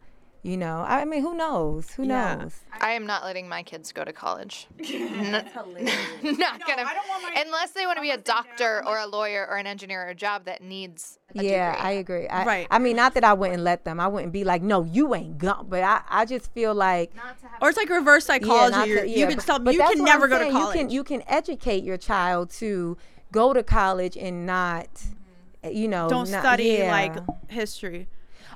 You 0.46 0.58
know. 0.58 0.86
I 0.88 1.06
mean, 1.06 1.22
who 1.22 1.34
knows? 1.36 1.90
Who 1.96 2.04
Mm-hmm. 2.04 2.12
Yeah. 2.12 2.36
knows? 2.36 2.56
I 2.80 2.92
am 2.92 3.06
not 3.08 3.24
letting 3.24 3.50
my 3.50 3.64
kids 3.64 3.92
go 3.92 4.04
to 4.04 4.14
college. 4.14 4.68
N- 4.80 5.32
not 6.38 6.68
gonna. 6.68 6.86
unless 7.36 7.72
they 7.72 7.86
want 7.86 7.98
to 7.98 8.02
be 8.02 8.12
a 8.12 8.18
doctor 8.18 8.84
or 8.86 9.00
a 9.00 9.08
lawyer 9.08 9.48
or 9.50 9.58
an 9.58 9.66
engineer 9.66 10.04
or 10.06 10.10
a 10.10 10.16
job 10.16 10.46
that 10.46 10.62
needs. 10.62 11.18
A 11.36 11.44
Yeah, 11.44 11.72
degree. 11.72 11.88
I 11.88 11.92
agree. 11.94 12.28
I, 12.28 12.46
Right. 12.46 12.68
I 12.70 12.78
mean, 12.80 12.96
not 12.96 13.16
that 13.16 13.24
I 13.24 13.34
wouldn't 13.34 13.64
let 13.64 13.86
them. 13.86 14.00
I 14.00 14.08
wouldn't 14.08 14.32
be 14.34 14.44
like, 14.44 14.62
no, 14.62 14.84
you 14.84 15.16
ain't 15.16 15.38
gone. 15.40 15.66
But 15.68 15.84
I, 15.84 16.02
I 16.08 16.26
just 16.26 16.52
feel 16.54 16.76
like 16.76 17.12
Or 17.62 17.70
it's 17.70 17.78
like 17.78 17.90
reverse 17.90 18.26
psychology. 18.26 18.72
not 18.78 18.88
You're- 18.88 19.02
to- 19.02 19.10
you 19.20 19.26
can 19.28 19.38
but- 19.38 19.46
tell 19.46 19.60
but 19.60 19.74
you 19.74 19.80
can 19.82 20.04
never 20.04 20.28
go 20.28 20.38
to 20.40 20.52
college. 20.52 20.76
You 20.78 20.82
can 20.82 20.90
you 20.92 21.04
can 21.04 21.24
educate 21.28 21.84
your 21.84 21.98
child 21.98 22.52
to 22.62 22.98
go 23.32 23.52
to 23.54 23.64
college 23.64 24.16
and 24.16 24.46
not, 24.46 24.88
you 25.70 25.88
know, 25.88 26.08
don't 26.08 26.30
not- 26.30 26.42
study 26.42 26.66
yeah. 26.80 26.92
like 26.92 27.16
history. 27.50 28.08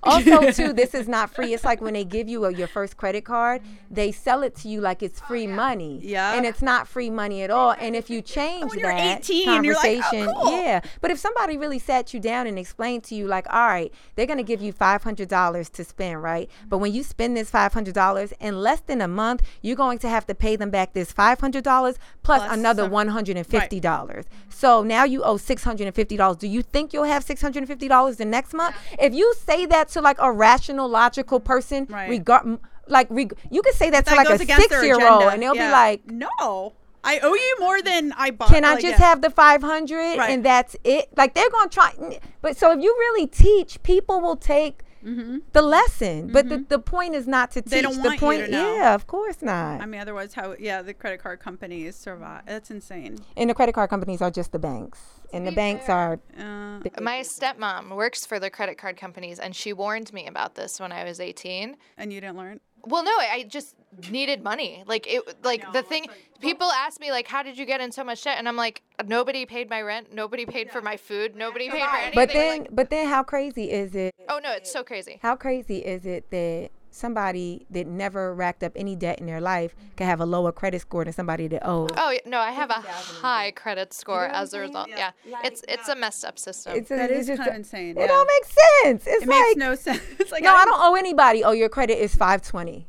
Also 0.04 0.52
too 0.60 0.74
this 0.74 0.94
is 0.94 1.08
not 1.08 1.34
free. 1.34 1.54
It's 1.54 1.64
like 1.64 1.82
when 1.82 1.94
they 1.94 2.04
give 2.06 2.28
you 2.30 2.46
a, 2.46 2.54
your 2.54 2.68
first 2.68 2.98
credit 2.98 3.26
card 3.26 3.62
they 3.92 4.12
sell 4.12 4.44
it 4.44 4.56
to 4.56 4.68
you 4.68 4.82
like 4.82 5.02
it's 5.02 5.20
free 5.20 5.48
money. 5.48 6.00
Yeah. 6.04 6.34
and 6.36 6.46
it's 6.46 6.62
not 6.62 6.88
free 6.88 7.10
money 7.10 7.42
at 7.44 7.50
all. 7.52 7.72
And 7.80 7.96
if 7.96 8.10
you 8.10 8.22
change 8.22 8.70
when 8.72 8.82
that 8.84 9.30
18, 9.30 9.64
you're 9.64 9.74
like, 9.76 9.86
"Oh, 9.86 10.02
conversation 10.12 10.34
cool." 10.34 10.52
yeah. 10.52 10.82
But 11.02 11.12
if 11.12 11.18
somebody 11.20 11.58
really 11.58 11.80
sat 11.80 12.14
you 12.14 12.20
down 12.20 12.48
and 12.48 12.58
explained 12.60 13.04
to 13.06 13.16
you 13.16 13.28
like 13.28 13.46
all 13.52 13.68
right 13.68 13.92
they're 14.16 14.26
going 14.26 14.38
to 14.38 14.44
give 14.44 14.62
you 14.62 14.72
$500 14.74 15.72
to 15.72 15.84
spend 15.84 16.22
right? 16.24 16.50
But 16.68 16.78
when 16.80 16.94
you 16.94 17.04
spend 17.04 17.36
this 17.36 17.50
$500 17.52 18.34
in 18.40 18.62
less 18.62 18.80
than 18.82 19.02
a 19.02 19.08
month 19.08 19.42
you're 19.62 19.76
going 19.76 20.00
to 20.00 20.10
have 20.10 20.26
to 20.28 20.36
pay 20.36 20.56
them 20.56 20.70
back 20.70 20.94
this 20.94 21.12
$500 21.14 21.64
plus, 21.64 21.98
Plus 22.24 22.52
another 22.52 22.84
some- 22.84 22.92
$150 22.92 24.26
so 24.50 24.84
now 24.84 25.04
you 25.04 25.24
owe 25.24 25.36
$650 25.36 26.40
do 26.40 26.48
you 26.48 26.62
think 26.62 26.94
you'll 26.94 27.04
have 27.06 27.26
$650 27.26 28.18
the 28.18 28.26
next 28.26 28.54
month? 28.54 28.76
If 29.00 29.14
you 29.14 29.34
say 29.36 29.66
that 29.68 29.89
to 29.94 30.02
like 30.02 30.18
a 30.20 30.32
rational 30.32 30.88
logical 30.88 31.40
person 31.40 31.88
Right. 31.90 32.10
regard 32.10 32.60
like 32.88 33.08
reg- 33.12 33.38
you 33.52 33.62
can 33.62 33.74
say 33.74 33.90
that 33.92 34.06
to 34.08 34.16
like 34.16 34.30
a 34.30 34.38
six 34.38 34.84
year 34.84 35.00
old 35.08 35.24
and 35.24 35.42
they'll 35.42 35.56
Yeah. 35.56 35.68
be 35.68 35.72
like 35.72 36.12
"No, 36.12 36.74
I 37.04 37.20
owe 37.20 37.34
you 37.36 37.56
more 37.60 37.82
than 37.82 38.14
I 38.18 38.32
bought." 38.32 38.50
can 38.50 38.66
I 38.66 38.74
like, 38.74 38.82
just 38.82 39.00
yeah. 39.00 39.06
have 39.06 39.22
the 39.22 39.30
500 39.30 40.18
Right. 40.18 40.30
and 40.32 40.44
that's 40.44 40.76
it? 40.84 41.10
Like 41.16 41.34
they're 41.36 41.50
going 41.52 41.70
to 41.70 41.74
try. 41.74 42.20
But 42.42 42.58
so 42.58 42.72
if 42.72 42.82
you 42.82 42.94
really 42.98 43.28
teach, 43.28 43.82
people 43.84 44.20
will 44.22 44.36
take 44.38 44.82
the 45.02 45.62
lesson. 45.62 46.32
But 46.32 46.50
the, 46.50 46.58
the 46.68 46.80
point 46.80 47.16
is 47.16 47.28
not 47.28 47.52
to 47.52 47.62
teach. 47.62 47.72
Mm-hmm. 47.72 47.76
They 47.76 47.82
don't 47.82 47.96
the 47.96 48.02
want 48.10 48.14
you 48.16 48.20
point, 48.20 48.46
to 48.46 48.52
know. 48.52 48.76
yeah, 48.76 48.94
of 48.96 49.08
course 49.08 49.42
not. 49.42 49.82
I 49.82 49.86
mean, 49.86 50.02
otherwise, 50.02 50.34
how? 50.34 50.56
Yeah, 50.60 50.82
the 50.82 50.94
credit 50.94 51.22
card 51.22 51.40
companies 51.40 51.96
survive. 51.96 52.44
That's 52.46 52.70
insane. 52.72 53.18
and 53.38 53.50
the 53.50 53.54
credit 53.54 53.74
card 53.74 53.90
companies 53.90 54.22
are 54.22 54.32
just 54.32 54.52
the 54.52 54.60
banks. 54.60 55.00
And 55.32 55.46
the 55.46 55.52
banks 55.52 55.88
are 55.90 56.20
Uh, 56.38 56.80
My 57.00 57.20
stepmom 57.22 57.96
works 57.96 58.26
for 58.26 58.40
the 58.40 58.50
credit 58.50 58.80
card 58.80 58.98
companies, 58.98 59.38
and 59.38 59.56
she 59.56 59.74
warned 59.74 60.12
me 60.12 60.26
about 60.26 60.56
this 60.56 60.80
when 60.80 60.92
I 60.92 61.04
was 61.04 61.20
18. 61.20 61.78
and 61.98 62.12
you 62.12 62.20
didn't 62.20 62.38
learn. 62.38 62.60
Well, 62.86 63.04
no, 63.04 63.12
I 63.12 63.46
just 63.48 63.76
needed 64.10 64.44
money. 64.44 64.84
Like 64.86 65.08
it, 65.08 65.44
like 65.44 65.72
the 65.74 65.84
thing. 65.84 66.08
People 66.42 66.72
ask 66.72 67.00
me 67.02 67.12
like, 67.12 67.28
"How 67.28 67.44
did 67.44 67.58
you 67.58 67.66
get 67.66 67.82
in 67.82 67.92
so 67.92 68.04
much 68.04 68.24
debt?" 68.24 68.38
And 68.38 68.48
I'm 68.48 68.56
like, 68.56 68.82
"Nobody 69.06 69.46
paid 69.46 69.70
my 69.70 69.82
rent. 69.82 70.14
Nobody 70.14 70.46
paid 70.46 70.72
for 70.72 70.82
my 70.82 70.96
food. 70.96 71.36
Nobody 71.36 71.70
paid 71.70 71.82
for 71.82 71.98
anything." 71.98 72.16
But 72.16 72.34
then, 72.34 72.60
like, 72.62 72.70
but 72.72 72.90
then, 72.90 73.08
how 73.08 73.24
crazy 73.24 73.72
is 73.72 73.96
it? 73.96 74.14
oh 74.30 74.40
no, 74.42 74.54
it's 74.54 74.72
so 74.72 74.84
crazy. 74.84 75.20
How 75.22 75.36
crazy 75.36 75.80
is 75.80 76.06
it 76.06 76.30
that 76.32 76.70
somebody 76.92 77.66
that 77.70 77.88
never 77.88 78.34
racked 78.34 78.64
up 78.64 78.74
any 78.76 78.96
debt 78.96 79.20
in 79.20 79.26
their 79.26 79.42
life 79.42 79.76
mm-hmm. 79.76 79.96
can 79.96 80.08
have 80.08 80.20
a 80.20 80.26
lower 80.26 80.52
credit 80.52 80.82
score 80.82 81.04
than 81.04 81.14
somebody 81.14 81.48
that 81.48 81.68
owes? 81.68 81.90
Oh 81.98 82.18
no, 82.26 82.40
I 82.40 82.52
have 82.52 82.70
a 82.70 82.74
high 82.74 83.52
credit 83.52 83.94
score 83.94 84.26
as 84.26 84.54
a 84.54 84.60
result. 84.60 84.90
Yeah, 84.90 85.12
it's 85.44 85.64
it's 85.68 85.88
a 85.90 85.96
messed 85.96 86.26
up 86.26 86.38
system. 86.40 86.76
It's 86.76 86.92
a- 86.92 86.96
That 86.96 87.12
it's 87.12 87.22
is 87.22 87.28
just 87.28 87.38
kind 87.40 87.50
of 87.50 87.56
insane. 87.56 87.98
It 87.98 88.02
yeah. 88.02 88.08
don't 88.08 88.28
make 88.28 88.46
sense. 88.46 89.04
It's 89.08 89.24
It 89.24 89.30
like 89.30 89.40
makes 89.48 89.58
no 89.58 89.76
sense. 89.94 90.02
It's 90.20 90.32
like 90.32 90.44
no, 90.44 90.54
I 90.54 90.66
don't 90.66 90.80
owe 90.82 90.96
anybody. 90.96 91.44
Oh, 91.44 91.52
your 91.52 91.70
credit 91.70 92.02
is 92.02 92.16
five 92.16 92.42
twenty. 92.42 92.88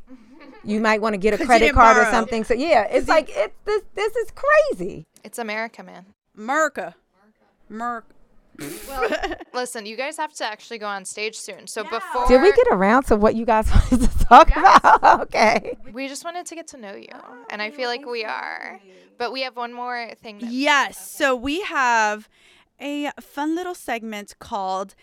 You 0.65 0.81
might 0.89 1.01
want 1.01 1.15
to 1.15 1.19
get 1.19 1.41
a 1.41 1.45
credit 1.45 1.67
didn't 1.67 1.77
card 1.77 1.97
or 1.97 2.03
borrow. 2.03 2.13
something. 2.13 2.45
So 2.45 2.55
yeah, 2.55 2.85
it's 2.91 3.09
like 3.09 3.31
it. 3.31 3.55
This 3.65 3.83
this 3.95 4.15
is 4.17 4.33
crazy. 4.35 5.07
It's 5.23 5.39
America, 5.39 5.83
man. 5.83 6.07
America. 6.37 6.95
Merca. 7.71 8.03
Merc. 8.61 9.43
Listen, 9.55 9.87
you 9.87 9.97
guys 9.97 10.17
have 10.17 10.33
to 10.35 10.45
actually 10.45 10.79
go 10.79 10.87
on 10.87 11.05
stage 11.05 11.37
soon. 11.37 11.67
So 11.67 11.83
before 11.85 12.27
Did 12.29 12.43
we 12.43 12.53
get 12.53 12.67
around 12.71 13.05
to 13.05 13.17
what 13.17 13.35
you 13.35 13.45
guys 13.47 13.69
wanted 13.91 14.11
to 14.11 14.19
talk 14.25 14.51
about? 14.51 15.05
okay. 15.23 15.77
we 15.93 16.09
just 16.09 16.25
wanted 16.25 16.47
to 16.47 16.55
get 16.55 16.67
to 16.69 16.77
know 16.77 16.95
you, 16.95 17.09
oh, 17.15 17.45
and 17.51 17.61
I 17.63 17.71
feel 17.71 17.89
like 17.89 18.07
we 18.07 18.25
are. 18.25 18.81
But 19.19 19.33
we 19.33 19.43
have 19.43 19.57
one 19.57 19.73
more 19.73 20.11
thing. 20.23 20.39
That 20.39 20.51
Yes. 20.51 21.11
So 21.11 21.35
we 21.35 21.63
have 21.63 22.29
a 22.81 23.11
fun 23.21 23.55
little 23.55 23.75
segment 23.75 24.35
called. 24.39 24.95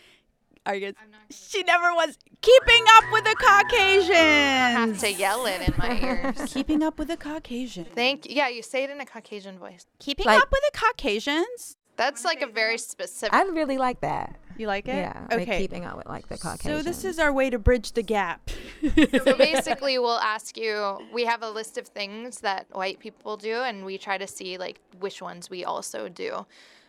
Are 0.65 0.75
you? 0.75 0.93
She 1.29 1.63
never 1.63 1.93
was 1.93 2.17
keeping 2.41 2.83
up 2.89 3.05
with 3.11 3.23
the 3.23 3.35
Caucasians. 3.39 4.11
have 4.11 4.99
to 4.99 5.11
yell 5.13 5.45
it 5.45 5.61
in 5.67 5.73
my 5.77 5.97
ears. 6.01 6.53
Keeping 6.53 6.83
up 6.83 6.99
with 6.99 7.07
the 7.07 7.15
Caucasians. 7.17 7.87
Thank 7.95 8.27
you. 8.27 8.35
Yeah, 8.35 8.49
you 8.49 8.61
say 8.61 8.83
it 8.83 8.89
in 8.89 8.99
a 8.99 9.05
Caucasian 9.05 9.57
voice. 9.59 9.85
Keeping 9.99 10.25
Like- 10.25 10.41
up 10.41 10.51
with 10.51 10.61
the 10.71 10.77
Caucasians. 10.77 11.77
That's 11.97 12.23
like 12.23 12.41
a 12.41 12.47
very 12.47 12.77
specific. 12.77 13.33
I 13.33 13.43
really 13.43 13.77
like 13.77 14.01
that. 14.01 14.35
You 14.57 14.67
like 14.67 14.87
it? 14.87 14.95
Yeah. 14.95 15.27
like 15.29 15.41
Okay. 15.41 15.59
keeping 15.59 15.85
up 15.85 15.97
with 15.97 16.07
like 16.07 16.27
the 16.29 16.37
Caucasians. 16.37 16.77
so 16.79 16.81
this 16.83 17.03
is 17.05 17.19
our 17.19 17.31
way 17.31 17.49
to 17.49 17.59
bridge 17.59 17.91
the 17.91 18.01
gap. 18.01 18.49
so 18.81 19.35
basically, 19.37 19.99
we'll 19.99 20.17
ask 20.19 20.57
you. 20.57 20.99
We 21.13 21.25
have 21.25 21.43
a 21.43 21.49
list 21.49 21.77
of 21.77 21.87
things 21.87 22.39
that 22.41 22.65
white 22.71 22.99
people 22.99 23.37
do, 23.37 23.61
and 23.61 23.85
we 23.85 23.97
try 23.97 24.17
to 24.17 24.27
see 24.27 24.57
like 24.57 24.79
which 24.99 25.21
ones 25.21 25.49
we 25.49 25.63
also 25.65 26.09
do. 26.09 26.45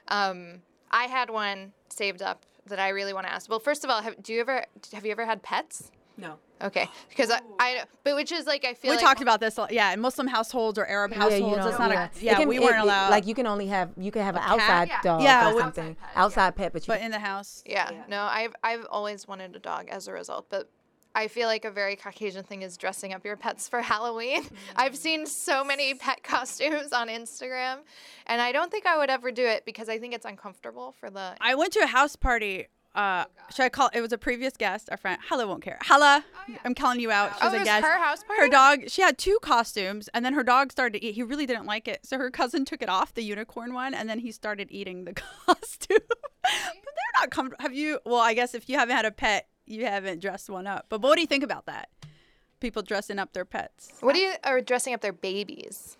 Um, 0.08 0.62
I 0.90 1.04
had 1.04 1.28
one 1.30 1.72
saved 1.88 2.22
up 2.22 2.46
that 2.66 2.78
I 2.78 2.88
really 2.90 3.12
want 3.12 3.26
to 3.26 3.32
ask. 3.32 3.48
Well, 3.50 3.58
first 3.60 3.84
of 3.84 3.90
all, 3.90 4.00
have, 4.02 4.22
do 4.22 4.32
you 4.32 4.40
ever 4.40 4.64
have 4.92 5.04
you 5.04 5.12
ever 5.12 5.26
had 5.26 5.42
pets? 5.42 5.90
No. 6.18 6.34
Okay, 6.60 6.88
because 7.08 7.30
I, 7.30 7.38
I 7.60 7.84
but 8.02 8.16
which 8.16 8.32
is 8.32 8.44
like 8.44 8.64
I 8.64 8.74
feel 8.74 8.90
we 8.90 8.96
like 8.96 9.04
talked 9.04 9.22
about 9.22 9.38
this. 9.38 9.56
Yeah, 9.70 9.92
in 9.92 10.00
Muslim 10.00 10.26
households 10.26 10.76
or 10.76 10.84
Arab 10.86 11.12
households, 11.12 11.40
you 11.40 11.54
it's 11.54 11.64
don't- 11.64 11.78
not 11.78 11.90
yeah. 11.92 12.08
a. 12.12 12.20
Yeah, 12.20 12.34
can- 12.34 12.48
we 12.48 12.56
it- 12.56 12.62
weren't 12.62 12.78
it- 12.78 12.82
allowed. 12.82 13.10
Like 13.10 13.28
you 13.28 13.34
can 13.34 13.46
only 13.46 13.68
have 13.68 13.92
you 13.96 14.10
can 14.10 14.22
have 14.22 14.34
an 14.34 14.42
cat? 14.42 14.50
outside 14.50 14.88
Yeah. 14.88 15.02
dog 15.02 15.22
Yeah, 15.22 15.50
or 15.50 15.54
with- 15.54 15.62
something. 15.62 15.96
Outside 16.16 16.56
pet, 16.56 16.72
but 16.72 16.82
you 16.86 16.92
but 16.92 17.00
in 17.00 17.12
the 17.12 17.20
house. 17.20 17.62
Yeah, 17.64 17.92
no, 18.08 18.22
I've 18.24 18.54
I've 18.64 18.84
always 18.90 19.28
wanted 19.28 19.54
a 19.54 19.60
dog 19.60 19.88
as 19.88 20.08
a 20.08 20.12
result, 20.12 20.46
but 20.50 20.68
I 21.14 21.28
feel 21.28 21.46
like 21.46 21.64
a 21.64 21.70
very 21.70 21.94
Caucasian 21.94 22.42
thing 22.44 22.62
is 22.62 22.76
dressing 22.76 23.12
up 23.12 23.24
your 23.24 23.36
pets 23.36 23.68
for 23.68 23.80
Halloween. 23.92 24.42
I've 24.74 24.92
mm. 24.94 24.96
seen 24.96 25.26
so 25.26 25.62
many 25.62 25.94
pet 25.94 26.22
costumes 26.24 26.92
on 26.92 27.06
Instagram, 27.06 27.78
and 28.26 28.42
I 28.42 28.50
don't 28.50 28.70
think 28.70 28.84
I 28.84 28.98
would 28.98 29.10
ever 29.10 29.30
do 29.30 29.46
it 29.46 29.64
because 29.64 29.88
I 29.88 29.98
think 29.98 30.12
it's 30.12 30.26
uncomfortable 30.26 30.92
for 30.98 31.08
the. 31.08 31.36
I 31.40 31.54
went 31.54 31.72
to 31.74 31.80
a 31.80 31.86
house 31.86 32.16
party. 32.16 32.66
Uh, 32.94 33.24
should 33.54 33.64
I 33.64 33.68
call? 33.68 33.90
It 33.94 34.00
was 34.00 34.12
a 34.12 34.18
previous 34.18 34.56
guest, 34.56 34.88
our 34.90 34.96
friend 34.96 35.20
Hala 35.28 35.46
won't 35.46 35.62
care. 35.62 35.78
Hala, 35.82 36.24
I'm 36.64 36.74
calling 36.74 36.98
you 36.98 37.10
out. 37.12 37.32
She's 37.34 37.42
Oh, 37.42 37.48
a 37.52 37.54
it 37.54 37.58
was 37.60 37.64
guest. 37.68 37.86
her 37.86 37.98
house 37.98 38.24
party. 38.24 38.42
Her 38.42 38.48
dog. 38.48 38.88
She 38.88 39.02
had 39.02 39.18
two 39.18 39.38
costumes, 39.42 40.08
and 40.14 40.24
then 40.24 40.32
her 40.34 40.42
dog 40.42 40.72
started 40.72 40.98
to 40.98 41.04
eat. 41.04 41.14
He 41.14 41.22
really 41.22 41.46
didn't 41.46 41.66
like 41.66 41.86
it, 41.86 42.00
so 42.04 42.18
her 42.18 42.30
cousin 42.30 42.64
took 42.64 42.82
it 42.82 42.88
off, 42.88 43.14
the 43.14 43.22
unicorn 43.22 43.72
one, 43.72 43.94
and 43.94 44.08
then 44.08 44.18
he 44.18 44.32
started 44.32 44.68
eating 44.72 45.04
the 45.04 45.12
costume. 45.46 45.98
but 46.08 46.14
they're 46.42 47.20
not 47.20 47.30
comfortable. 47.30 47.62
Have 47.62 47.74
you? 47.74 48.00
Well, 48.04 48.20
I 48.20 48.34
guess 48.34 48.54
if 48.54 48.68
you 48.68 48.78
haven't 48.78 48.96
had 48.96 49.04
a 49.04 49.12
pet, 49.12 49.46
you 49.66 49.84
haven't 49.86 50.20
dressed 50.20 50.48
one 50.50 50.66
up. 50.66 50.86
But 50.88 51.00
what 51.02 51.14
do 51.14 51.20
you 51.20 51.26
think 51.26 51.44
about 51.44 51.66
that? 51.66 51.90
People 52.58 52.82
dressing 52.82 53.20
up 53.20 53.32
their 53.34 53.44
pets. 53.44 53.92
What 54.00 54.14
do 54.14 54.20
you 54.20 54.32
are 54.42 54.60
dressing 54.60 54.92
up 54.92 55.02
their 55.02 55.12
babies? 55.12 55.96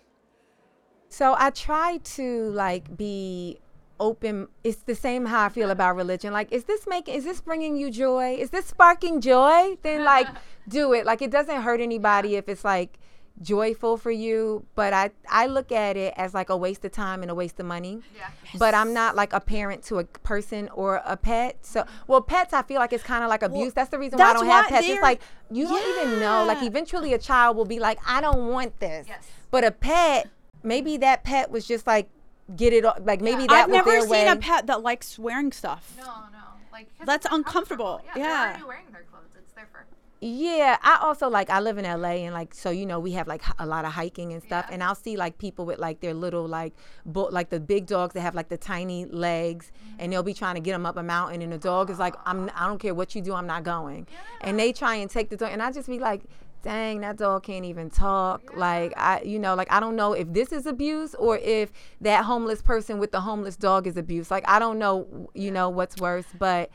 So 1.07 1.33
I 1.37 1.51
try 1.51 1.99
to 2.15 2.49
like 2.51 2.97
be 2.97 3.59
open. 3.99 4.47
It's 4.63 4.83
the 4.83 4.95
same 4.95 5.25
how 5.25 5.45
I 5.45 5.49
feel 5.49 5.69
about 5.69 5.95
religion. 5.95 6.33
Like, 6.33 6.51
is 6.51 6.65
this 6.65 6.85
making? 6.87 7.15
Is 7.15 7.23
this 7.23 7.41
bringing 7.41 7.75
you 7.75 7.91
joy? 7.91 8.35
Is 8.35 8.49
this 8.49 8.65
sparking 8.65 9.21
joy? 9.21 9.77
Then 9.81 10.03
like, 10.03 10.27
do 10.67 10.93
it. 10.93 11.05
Like, 11.05 11.21
it 11.21 11.31
doesn't 11.31 11.61
hurt 11.61 11.81
anybody 11.81 12.35
if 12.35 12.47
it's 12.49 12.63
like 12.63 12.99
joyful 13.41 13.97
for 13.97 14.11
you. 14.11 14.65
But 14.75 14.93
I 14.93 15.11
I 15.29 15.47
look 15.47 15.71
at 15.71 15.95
it 15.97 16.13
as 16.17 16.33
like 16.33 16.49
a 16.49 16.57
waste 16.57 16.83
of 16.85 16.91
time 16.91 17.21
and 17.21 17.31
a 17.31 17.35
waste 17.35 17.59
of 17.59 17.65
money. 17.65 18.01
Yeah. 18.15 18.29
But 18.57 18.73
I'm 18.73 18.93
not 18.93 19.15
like 19.15 19.33
a 19.33 19.39
parent 19.39 19.83
to 19.85 19.99
a 19.99 20.03
person 20.03 20.69
or 20.73 21.01
a 21.05 21.15
pet. 21.15 21.57
So, 21.65 21.85
well, 22.07 22.21
pets 22.21 22.53
I 22.53 22.63
feel 22.63 22.79
like 22.79 22.93
it's 22.93 23.03
kind 23.03 23.23
of 23.23 23.29
like 23.29 23.43
abuse. 23.43 23.73
that's 23.73 23.89
the 23.89 23.99
reason 23.99 24.19
why 24.19 24.31
I 24.31 24.33
don't 24.33 24.45
have 24.45 24.67
pets. 24.67 24.87
It's 24.87 25.01
like 25.01 25.21
you 25.51 25.67
don't 25.67 26.07
even 26.07 26.19
know. 26.19 26.45
Like 26.45 26.63
eventually 26.63 27.13
a 27.13 27.19
child 27.19 27.55
will 27.57 27.65
be 27.65 27.79
like, 27.79 27.99
I 28.05 28.21
don't 28.21 28.47
want 28.47 28.79
this. 28.79 29.07
yes. 29.07 29.27
But 29.51 29.63
a 29.63 29.71
pet, 29.71 30.29
maybe 30.61 30.97
that 30.97 31.23
pet 31.23 31.49
was 31.49 31.65
just 31.67 31.87
like, 31.87 32.07
get 32.55 32.73
it. 32.73 32.85
o- 32.85 32.93
Like 33.03 33.21
maybe 33.21 33.47
that 33.47 33.65
I've 33.65 33.69
never 33.69 34.01
seen 34.01 34.09
way. 34.09 34.27
a 34.27 34.35
pet 34.35 34.67
that 34.67 34.81
likes 34.81 35.17
wearing 35.19 35.51
stuff. 35.51 35.93
No, 35.97 36.05
no, 36.05 36.39
like 36.71 36.89
That's 37.05 37.27
uncomfortable. 37.31 38.01
Yeah. 38.15 38.63
wearing 38.65 38.85
their 38.91 39.03
clothes. 39.03 39.35
It's 39.37 39.53
their 39.53 39.67
fur. 39.71 39.85
Yeah, 40.21 40.75
I 40.83 40.99
also 41.01 41.29
like 41.29 41.49
I 41.49 41.61
live 41.61 41.77
in 41.77 41.85
LA 41.85 42.25
and 42.25 42.33
like 42.33 42.53
so 42.53 42.71
you 42.71 42.85
know 42.85 42.99
we 42.99 43.13
have 43.13 43.25
like 43.25 43.41
h- 43.47 43.53
a 43.57 43.65
lot 43.65 43.85
of 43.85 43.93
hiking 43.93 44.33
and 44.33 44.43
stuff 44.43 44.65
and 44.69 44.83
I'll 44.83 44.93
see 44.93 45.15
like 45.15 45.37
people 45.37 45.65
with 45.65 45.79
like 45.79 46.01
their 46.01 46.13
little 46.13 46.45
like 46.45 46.73
bull 47.05 47.29
like 47.31 47.49
the 47.49 47.59
big 47.61 47.85
dogs 47.85 48.15
that 48.15 48.19
have 48.21 48.35
like 48.35 48.49
the 48.49 48.57
tiny 48.57 49.05
legs 49.05 49.71
mm-hmm. 49.71 49.95
and 49.99 50.11
they'll 50.11 50.21
be 50.21 50.33
trying 50.33 50.55
to 50.55 50.61
get 50.61 50.73
them 50.73 50.85
up 50.85 50.97
a 50.97 51.03
mountain 51.03 51.41
and 51.41 51.53
the 51.53 51.57
dog 51.57 51.89
is 51.89 51.99
like 51.99 52.15
I'm 52.25 52.51
I 52.53 52.67
don't 52.67 52.79
care 52.79 52.93
what 52.93 53.15
you 53.15 53.21
do 53.21 53.33
I'm 53.33 53.47
not 53.47 53.63
going 53.63 54.07
and 54.41 54.59
they 54.59 54.73
try 54.73 54.95
and 54.95 55.09
take 55.09 55.29
the 55.29 55.37
dog 55.37 55.51
and 55.53 55.61
I 55.63 55.71
just 55.71 55.87
be 55.87 55.99
like 55.99 56.23
dang 56.63 57.01
that 57.01 57.17
dog 57.17 57.43
can't 57.43 57.65
even 57.65 57.89
talk. 57.89 58.55
Like 58.55 58.93
I 58.97 59.21
you 59.21 59.39
know 59.39 59.55
like 59.55 59.71
I 59.71 59.79
don't 59.79 59.95
know 59.95 60.13
if 60.13 60.31
this 60.33 60.51
is 60.51 60.65
abuse 60.65 61.15
or 61.15 61.37
if 61.37 61.71
that 62.01 62.25
homeless 62.25 62.61
person 62.61 62.99
with 62.99 63.11
the 63.11 63.21
homeless 63.21 63.55
dog 63.55 63.87
is 63.87 63.97
abuse. 63.97 64.29
Like 64.31 64.47
I 64.47 64.59
don't 64.59 64.79
know 64.79 65.29
you 65.33 65.51
know 65.51 65.69
what's 65.69 65.97
worse 65.97 66.25
but 66.37 66.69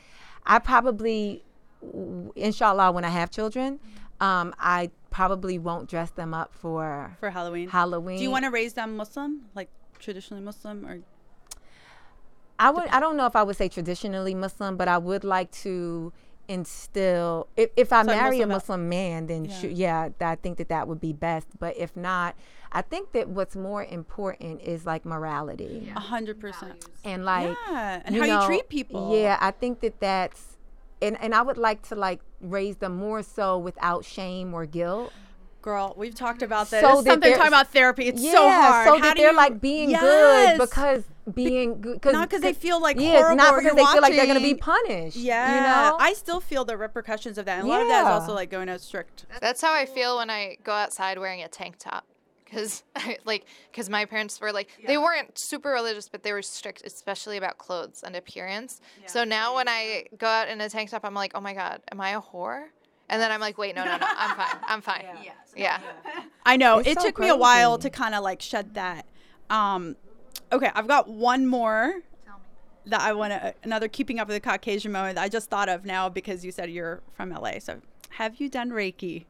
I 0.47 0.59
probably 0.59 1.45
inshallah 2.35 2.93
when 2.93 3.05
i 3.05 3.09
have 3.09 3.31
children 3.31 3.79
um, 4.21 4.55
i 4.59 4.91
probably 5.11 5.59
won't 5.59 5.89
dress 5.89 6.11
them 6.11 6.33
up 6.35 6.53
for 6.55 7.15
for 7.21 7.31
Halloween. 7.31 7.69
halloween. 7.69 8.17
Do 8.17 8.23
you 8.23 8.31
want 8.31 8.45
to 8.45 8.51
raise 8.51 8.73
them 8.73 8.97
Muslim, 8.97 9.43
like 9.55 9.69
traditionally 9.99 10.43
Muslim, 10.43 10.87
or? 10.87 11.01
I 12.59 12.71
would 12.71 12.87
i 12.89 13.01
don't 13.01 13.17
know 13.17 13.27
if 13.27 13.37
i 13.37 13.43
would 13.43 13.57
say 13.57 13.69
traditionally 13.69 14.35
muslim 14.35 14.77
but 14.77 14.87
i 14.87 14.97
would 14.97 15.25
like 15.25 15.51
to 15.51 16.13
instill 16.49 17.47
if, 17.57 17.71
if 17.77 17.93
i 17.93 18.03
So 18.03 18.07
marry 18.09 18.41
a 18.41 18.47
Muslim 18.47 18.49
val- 18.49 18.57
muslim 18.57 18.89
man 18.89 19.27
then 19.27 19.45
Yeah. 19.45 19.61
yeah. 19.63 20.09
yeah 20.21 20.31
i 20.31 20.35
think 20.37 20.59
that 20.59 20.69
that 20.69 20.89
would 20.89 21.01
be 21.01 21.13
best 21.13 21.49
but 21.59 21.77
if 21.77 21.97
not 21.97 22.35
i 22.73 22.83
think 22.83 23.13
that 23.13 23.29
what's 23.29 23.55
more 23.57 23.85
important 23.85 24.61
is 24.63 24.85
like 24.87 25.05
morality 25.05 25.93
a 25.95 26.01
hundred 26.01 26.41
percent? 26.41 26.85
and 27.05 27.25
like 27.25 27.57
Yeah, 27.71 28.03
and 28.05 28.17
how 28.17 28.25
you 28.41 28.47
treat 28.47 28.69
people. 28.69 29.17
Yeah, 29.17 29.39
I 29.41 29.51
think 29.53 29.81
that 29.81 30.01
that's 30.01 30.57
and 31.03 31.21
and 31.21 31.35
I 31.35 31.43
would 31.43 31.59
like 31.59 31.83
to 31.89 31.95
like 31.95 32.21
raise 32.41 32.77
them 32.77 32.97
more 32.97 33.23
so 33.23 33.59
without 33.59 34.05
shame 34.05 34.55
or 34.55 34.65
guilt. 34.67 35.13
Girl, 35.63 35.95
we've 35.97 36.15
talked 36.15 36.43
about 36.43 36.71
this. 36.71 36.81
So 36.83 36.89
this 36.89 36.99
is 37.01 37.05
something 37.07 37.21
they're- 37.21 37.37
talking 37.37 37.49
about 37.57 37.69
therapy. 37.69 38.05
It's 38.07 38.23
yeah, 38.23 38.33
so 38.33 38.49
hard. 38.51 38.87
so 38.89 38.95
How 38.97 39.03
that 39.03 39.17
do 39.17 39.23
they're 39.23 39.31
you- 39.33 39.37
like 39.37 39.61
being 39.61 39.91
Yes. 39.91 40.01
good 40.01 40.59
because 40.67 41.05
being 41.33 41.81
good 41.81 42.03
cause, 42.03 42.13
Not 42.13 42.29
'cause 42.31 42.41
they 42.41 42.53
feel, 42.53 42.81
like, 42.81 42.99
yeah, 42.99 43.13
horrible 43.13 43.37
not 43.37 43.55
because 43.55 43.65
you're 43.65 43.75
they 43.75 43.85
feel 43.93 44.03
like 44.03 44.15
they're 44.15 44.27
gonna 44.27 44.41
be 44.41 44.55
punished. 44.55 45.17
Yeah, 45.17 45.57
you 45.57 45.63
know. 45.63 45.97
I 45.99 46.13
still 46.13 46.41
feel 46.41 46.65
the 46.65 46.77
repercussions 46.77 47.39
of 47.39 47.47
that. 47.47 47.59
And 47.59 47.67
a 47.67 47.71
lot 47.71 47.81
of 47.81 47.89
that 47.89 48.03
is 48.03 48.07
also 48.09 48.35
like 48.35 48.51
going 48.51 48.69
out 48.69 48.81
strict. 48.81 49.27
That's 49.41 49.61
how 49.61 49.73
I 49.73 49.87
feel 49.87 50.19
when 50.19 50.31
I 50.31 50.59
go 50.65 50.73
outside 50.73 51.19
wearing 51.19 51.43
a 51.43 51.49
tank 51.49 51.77
top. 51.79 52.05
Cause 52.51 52.85
like, 53.25 53.47
cause 53.73 53.89
my 53.89 54.05
parents 54.05 54.41
were 54.41 54.53
like, 54.53 54.69
they 54.87 54.99
weren't 54.99 55.33
super 55.39 55.71
religious, 55.71 56.09
but 56.09 56.23
they 56.23 56.33
were 56.33 56.43
strict, 56.43 56.83
especially 56.85 57.37
about 57.37 57.59
clothes 57.59 58.03
and 58.05 58.15
appearance. 58.15 58.81
so 59.07 59.25
now 59.25 59.55
when 59.57 59.69
I 59.69 60.07
go 60.19 60.27
out 60.27 60.49
in 60.49 60.61
a 60.61 60.69
tank 60.69 60.91
top, 60.91 61.05
I'm 61.05 61.15
like, 61.15 61.33
oh 61.35 61.41
my 61.41 61.55
god, 61.55 61.81
am 61.91 62.01
I 62.01 62.11
a 62.11 62.21
whore? 62.21 62.67
And 63.09 63.21
then 63.21 63.31
I'm 63.33 63.41
like, 63.41 63.59
wait, 63.59 63.75
no, 63.75 63.85
no, 63.85 63.97
no, 63.97 64.07
I'm 64.09 64.37
fine, 64.37 64.57
I'm 64.67 64.81
fine. 64.81 65.05
Yeah. 65.57 65.81
yeah. 66.15 66.23
I 66.47 66.57
know 66.57 66.79
It's 66.79 66.89
it 66.89 67.01
so 67.01 67.07
took 67.07 67.19
me 67.19 67.29
a 67.29 67.37
while 67.37 67.79
to 67.79 67.89
kind 67.91 68.15
of 68.15 68.23
like 68.25 68.43
shed 68.43 68.75
that. 68.75 69.07
Um, 69.51 69.97
okay, 70.55 70.71
I've 70.75 70.89
got 70.89 71.09
one 71.09 71.47
more 71.47 71.95
that 72.87 73.01
I 73.01 73.13
want 73.15 73.33
to 73.33 73.55
another 73.63 73.89
keeping 73.89 74.19
up 74.19 74.29
with 74.29 74.37
the 74.37 74.41
Caucasian 74.41 74.93
moment 74.93 75.17
that 75.17 75.23
I 75.23 75.29
just 75.29 75.49
thought 75.49 75.69
of 75.69 75.85
now 75.85 76.09
because 76.09 76.45
you 76.45 76.53
said 76.53 76.71
you're 76.71 77.01
from 77.15 77.31
LA. 77.31 77.59
So, 77.59 77.81
have 78.11 78.37
you 78.37 78.49
done 78.49 78.71
Reiki? 78.71 79.25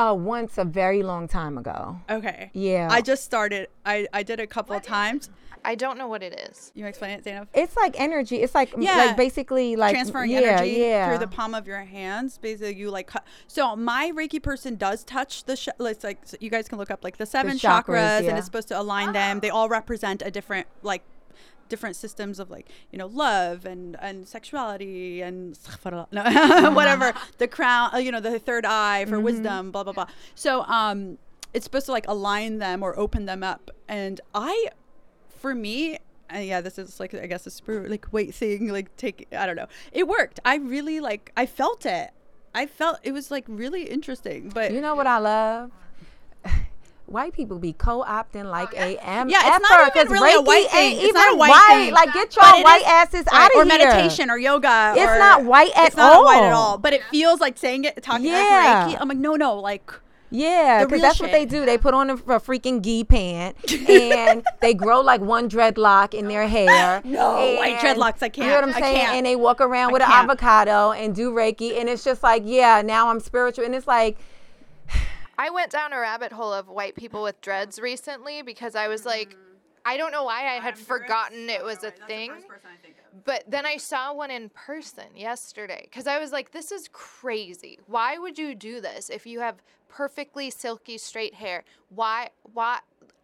uh, 0.00 0.14
once 0.14 0.56
a 0.56 0.64
very 0.64 1.02
long 1.02 1.28
time 1.28 1.58
ago. 1.58 2.00
Okay. 2.08 2.50
Yeah. 2.54 2.88
I 2.90 3.02
just 3.02 3.24
started. 3.24 3.68
I 3.84 4.06
I 4.12 4.22
did 4.22 4.40
a 4.40 4.46
couple 4.46 4.74
of 4.74 4.82
times. 4.82 5.30
I 5.64 5.74
don't 5.74 5.98
know 5.98 6.08
what 6.08 6.22
it 6.22 6.38
is. 6.50 6.72
You 6.74 6.86
explain 6.86 7.10
it, 7.12 7.24
Zainab? 7.24 7.48
It's 7.54 7.76
like 7.76 7.98
energy. 8.00 8.36
It's 8.42 8.54
like 8.54 8.72
Yeah. 8.78 8.96
like 8.96 9.16
basically 9.16 9.76
like 9.76 9.92
transferring 9.94 10.30
yeah, 10.30 10.40
energy 10.40 10.70
yeah. 10.72 11.08
through 11.08 11.18
the 11.18 11.28
palm 11.34 11.54
of 11.54 11.66
your 11.66 11.80
hands. 11.80 12.38
Basically, 12.38 12.74
you 12.76 12.90
like 12.90 13.06
cut. 13.08 13.24
So 13.46 13.76
my 13.76 14.10
Reiki 14.14 14.42
person 14.42 14.76
does 14.76 15.04
touch 15.04 15.44
the. 15.44 15.56
Sh- 15.56 15.68
it's 15.80 16.04
like 16.04 16.18
so 16.24 16.36
you 16.40 16.50
guys 16.50 16.68
can 16.68 16.78
look 16.78 16.90
up 16.90 17.04
like 17.04 17.16
the 17.18 17.26
seven 17.26 17.56
chakras, 17.58 17.84
chakras, 17.86 18.28
and 18.28 18.36
it's 18.38 18.46
supposed 18.46 18.68
to 18.68 18.80
align 18.80 19.12
them. 19.12 19.40
They 19.40 19.50
all 19.50 19.68
represent 19.68 20.22
a 20.22 20.30
different 20.30 20.66
like 20.82 21.02
different 21.68 21.94
systems 21.94 22.40
of 22.40 22.50
like 22.50 22.68
you 22.90 22.98
know 22.98 23.06
love 23.06 23.64
and 23.64 23.96
and 24.00 24.26
sexuality 24.26 25.22
and 25.22 25.56
no, 26.10 26.24
whatever 26.74 27.12
the 27.38 27.46
crown 27.46 27.90
uh, 27.94 27.98
you 27.98 28.10
know 28.10 28.18
the 28.20 28.38
third 28.40 28.66
eye 28.66 29.02
Mm-hmm. 29.04 29.10
for 29.14 29.20
wisdom 29.20 29.70
blah 29.70 29.84
blah 29.84 29.92
blah 29.92 30.06
so 30.34 30.62
um 30.64 31.16
it's 31.54 31.62
supposed 31.64 31.86
to 31.86 31.92
like 31.92 32.06
align 32.08 32.58
them 32.58 32.82
or 32.82 32.98
open 32.98 33.26
them 33.26 33.44
up 33.44 33.70
and 33.88 34.20
i 34.34 34.66
for 35.40 35.54
me 35.54 35.98
uh, 36.32 36.38
yeah 36.38 36.60
this 36.60 36.78
is 36.78 37.00
like 37.00 37.12
i 37.14 37.26
guess 37.26 37.46
a 37.46 37.50
super 37.50 37.88
like 37.88 38.12
weight 38.12 38.34
thing 38.34 38.68
like 38.68 38.94
take 38.96 39.26
i 39.36 39.46
don't 39.46 39.56
know 39.56 39.66
it 39.92 40.06
worked 40.06 40.38
i 40.44 40.54
really 40.56 41.00
like 41.00 41.32
i 41.36 41.44
felt 41.46 41.84
it 41.86 42.10
i 42.54 42.66
felt 42.66 42.98
it 43.02 43.12
was 43.12 43.30
like 43.30 43.44
really 43.48 43.84
interesting 43.84 44.48
but 44.50 44.72
You 44.72 44.80
know 44.80 44.94
what 44.94 45.06
I 45.06 45.18
love? 45.18 45.70
White 47.06 47.32
people 47.32 47.58
be 47.58 47.72
co-opting 47.72 48.48
like 48.48 48.72
a 48.74 48.96
M. 49.04 49.26
Oh, 49.26 49.30
Yeah, 49.30 49.56
it's 49.56 49.68
not 49.68 49.96
even 49.96 50.12
really 50.12 50.32
a 50.34 50.40
white 50.42 50.70
thing. 50.70 50.96
It's 51.00 51.12
not 51.12 51.32
a 51.34 51.36
white 51.36 51.48
white. 51.50 51.66
thing. 51.86 51.92
Like 51.92 52.12
get 52.12 52.32
But 52.38 52.62
white 52.62 52.82
is- 52.82 52.86
asses 52.86 53.26
Right, 53.32 53.40
out 53.42 53.50
of 53.50 53.56
or 53.56 53.64
here. 53.64 53.78
meditation 53.78 54.30
or 54.30 54.38
yoga. 54.38 54.94
It's 54.96 55.10
or- 55.10 55.18
not 55.18 55.42
white 55.44 55.72
at 55.72 55.78
all. 55.78 55.86
it's 55.86 55.96
not 55.96 56.24
white 56.24 56.42
at 56.44 56.52
all. 56.52 56.62
all. 56.72 56.78
But 56.78 56.92
it 56.92 57.02
feels 57.10 57.40
like 57.40 57.58
saying 57.58 57.82
it, 57.82 58.00
talking 58.00 58.26
Yeah. 58.26 58.84
like 58.86 58.94
Reiki. 58.96 59.00
I'm 59.00 59.08
like, 59.08 59.18
no, 59.18 59.34
no, 59.34 59.56
like 59.58 59.92
Yeah, 60.30 60.84
because 60.84 60.92
real 60.92 61.02
that's 61.02 61.20
what 61.20 61.32
they 61.32 61.44
do. 61.44 61.66
They 61.66 61.76
put 61.76 61.92
on 61.92 62.10
a, 62.10 62.14
a 62.14 62.40
freaking 62.40 62.82
gi 62.82 63.04
pant 63.04 63.56
and 63.88 64.44
they 64.60 64.74
grow 64.74 65.00
like 65.00 65.20
one 65.20 65.48
dreadlock 65.48 66.14
in 66.14 66.28
their 66.28 66.46
hair. 66.46 67.02
No, 67.04 67.56
white 67.56 67.78
dreadlocks, 67.78 68.22
I 68.22 68.28
can't. 68.28 68.38
You 68.38 68.46
know 68.46 68.54
what 68.54 68.64
I'm 68.64 68.72
saying? 68.72 69.06
And 69.18 69.26
they 69.26 69.36
walk 69.36 69.60
around 69.60 69.90
I 69.90 69.92
with 69.92 70.02
an 70.02 70.08
can't. 70.08 70.24
avocado 70.24 70.92
and 70.92 71.14
do 71.14 71.32
Reiki, 71.32 71.78
and 71.78 71.88
it's 71.88 72.04
just 72.04 72.22
like, 72.22 72.42
yeah, 72.44 72.82
now 72.82 73.10
I'm 73.10 73.20
spiritual, 73.20 73.64
and 73.64 73.74
it's 73.74 73.88
like, 73.88 74.18
I 75.38 75.50
went 75.50 75.72
down 75.72 75.92
a 75.92 75.98
rabbit 75.98 76.32
hole 76.32 76.52
of 76.52 76.68
white 76.68 76.94
people 76.94 77.22
with 77.22 77.40
dreads 77.40 77.80
recently 77.80 78.42
because 78.42 78.76
I 78.76 78.88
was 78.88 79.04
like, 79.04 79.36
I 79.84 79.96
don't 79.96 80.12
know 80.12 80.24
why 80.24 80.42
I 80.42 80.60
had 80.60 80.78
forgotten 80.78 81.48
it 81.48 81.64
was 81.64 81.82
a 81.82 81.90
thing. 81.90 82.32
But 83.24 83.44
then 83.48 83.66
I 83.66 83.76
saw 83.76 84.12
one 84.12 84.30
in 84.30 84.50
person 84.50 85.04
yesterday 85.16 85.82
because 85.84 86.06
I 86.06 86.18
was 86.18 86.30
like, 86.30 86.52
this 86.52 86.70
is 86.70 86.88
crazy. 86.92 87.78
Why 87.86 88.18
would 88.18 88.38
you 88.38 88.54
do 88.54 88.80
this 88.80 89.10
if 89.10 89.26
you 89.26 89.40
have 89.40 89.56
perfectly 89.90 90.50
silky 90.50 90.96
straight 90.98 91.34
hair? 91.34 91.64
Why? 91.88 92.30
Why? 92.52 92.78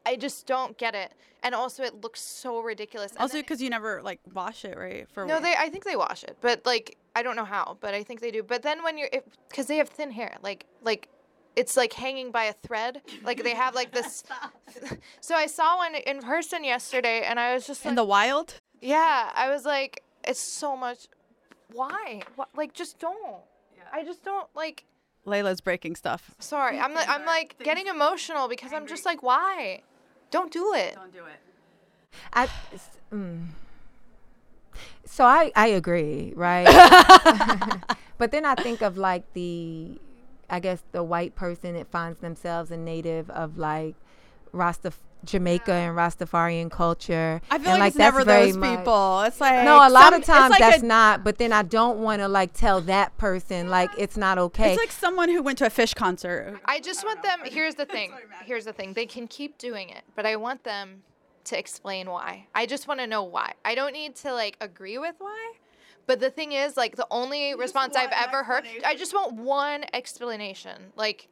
I 0.04 0.16
just 0.16 0.46
don't 0.46 0.76
get 0.78 0.94
it. 0.94 1.12
And 1.42 1.54
also, 1.54 1.82
it 1.82 2.00
looks 2.00 2.20
so 2.20 2.60
ridiculous. 2.60 3.12
And 3.12 3.20
also 3.20 3.38
because 3.38 3.62
you 3.62 3.70
never 3.70 4.02
like 4.02 4.20
wash 4.34 4.64
it, 4.64 4.76
right? 4.76 5.06
For 5.12 5.24
no, 5.26 5.40
they. 5.40 5.54
I 5.56 5.68
think 5.68 5.84
they 5.84 5.96
wash 5.96 6.24
it, 6.24 6.36
but 6.40 6.64
like 6.66 6.96
I 7.14 7.22
don't 7.22 7.36
know 7.36 7.44
how, 7.44 7.76
but 7.80 7.94
I 7.94 8.02
think 8.02 8.20
they 8.20 8.30
do. 8.30 8.42
But 8.42 8.62
then 8.62 8.82
when 8.82 8.98
you're, 8.98 9.08
because 9.48 9.66
they 9.66 9.76
have 9.76 9.88
thin 9.88 10.10
hair, 10.10 10.36
like 10.42 10.66
like 10.82 11.08
it's 11.56 11.76
like 11.76 11.92
hanging 11.92 12.30
by 12.30 12.44
a 12.44 12.52
thread. 12.52 13.00
Like 13.24 13.42
they 13.42 13.54
have 13.54 13.74
like 13.74 13.92
this. 13.92 14.24
so 15.20 15.34
I 15.34 15.46
saw 15.46 15.78
one 15.78 15.94
in 15.94 16.20
person 16.20 16.64
yesterday, 16.64 17.22
and 17.22 17.40
I 17.40 17.54
was 17.54 17.66
just 17.66 17.84
like, 17.84 17.90
in 17.90 17.94
the 17.96 18.04
wild. 18.04 18.60
yeah, 18.80 19.30
I 19.34 19.48
was 19.50 19.64
like, 19.64 20.02
it's 20.24 20.40
so 20.40 20.76
much. 20.76 21.08
Why? 21.72 22.22
What? 22.36 22.48
Like 22.56 22.74
just 22.74 22.98
don't. 22.98 23.42
I 23.92 24.04
just 24.04 24.24
don't 24.24 24.48
like. 24.54 24.84
Leila's 25.26 25.60
breaking 25.60 25.96
stuff. 25.96 26.30
Sorry, 26.38 26.78
I'm 26.78 26.94
like, 26.94 27.08
I'm 27.08 27.24
like 27.26 27.56
getting 27.62 27.86
emotional 27.88 28.48
because 28.48 28.72
I'm 28.72 28.86
just 28.86 29.04
like, 29.04 29.22
why? 29.22 29.82
Don't 30.30 30.50
do 30.52 30.72
it. 30.74 30.94
Don't 30.94 31.12
do 31.12 31.24
it. 31.26 31.40
I, 32.32 32.44
s- 32.72 32.98
mm. 33.12 33.46
So 35.04 35.24
I, 35.24 35.52
I 35.54 35.68
agree, 35.68 36.32
right? 36.36 36.66
but 38.18 38.30
then 38.32 38.44
I 38.44 38.54
think 38.54 38.82
of 38.82 38.96
like 38.98 39.30
the, 39.34 40.00
I 40.50 40.60
guess 40.60 40.82
the 40.92 41.02
white 41.02 41.34
person 41.34 41.74
that 41.74 41.86
finds 41.88 42.20
themselves 42.20 42.70
a 42.70 42.76
native 42.76 43.30
of 43.30 43.56
like 43.58 43.94
Rasta 44.52 44.92
Jamaica 45.26 45.72
and 45.72 45.96
Rastafarian 45.96 46.70
culture. 46.70 47.40
I 47.50 47.58
feel 47.58 47.70
and, 47.72 47.80
like, 47.80 47.88
it's 47.90 47.96
never 47.98 48.24
those 48.24 48.56
much- 48.56 48.78
people. 48.78 49.20
It's 49.22 49.40
like 49.40 49.64
No, 49.64 49.76
a 49.76 49.90
lot 49.90 50.04
some- 50.12 50.14
of 50.14 50.24
times 50.24 50.50
like 50.50 50.60
that's 50.60 50.82
a- 50.82 50.86
not. 50.86 51.24
But 51.24 51.38
then 51.38 51.52
I 51.52 51.62
don't 51.62 51.98
want 51.98 52.22
to 52.22 52.28
like 52.28 52.52
tell 52.52 52.80
that 52.82 53.16
person 53.18 53.68
like 53.68 53.90
it's 53.98 54.16
not 54.16 54.38
okay. 54.38 54.72
It's 54.72 54.80
like 54.80 54.92
someone 54.92 55.28
who 55.28 55.42
went 55.42 55.58
to 55.58 55.66
a 55.66 55.70
Phish 55.70 55.94
concert. 55.94 56.58
I 56.64 56.80
just 56.80 57.04
want 57.04 57.22
them. 57.22 57.40
Here's 57.44 57.74
the 57.74 57.86
thing. 57.86 58.12
Here's 58.44 58.64
the 58.64 58.72
thing. 58.72 58.92
They 58.94 59.06
can 59.06 59.26
keep 59.28 59.58
doing 59.58 59.90
it, 59.90 60.02
but 60.14 60.24
I 60.26 60.36
want 60.36 60.64
them 60.64 61.02
to 61.44 61.58
explain 61.58 62.10
why. 62.10 62.46
I 62.54 62.66
just 62.66 62.88
want 62.88 63.00
to 63.00 63.06
know 63.06 63.22
why. 63.22 63.52
I 63.64 63.74
don't 63.74 63.92
need 63.92 64.16
to 64.16 64.32
like 64.32 64.56
agree 64.60 64.98
with 64.98 65.14
why. 65.18 65.52
But 66.08 66.20
the 66.20 66.30
thing 66.30 66.52
is, 66.52 66.76
like, 66.76 66.94
the 66.94 67.06
only 67.10 67.56
response 67.56 67.96
I've 67.96 68.12
ever 68.12 68.44
heard, 68.44 68.64
I 68.84 68.94
just 68.94 69.12
want 69.12 69.32
one 69.32 69.84
explanation. 69.92 70.92
Like, 70.94 71.26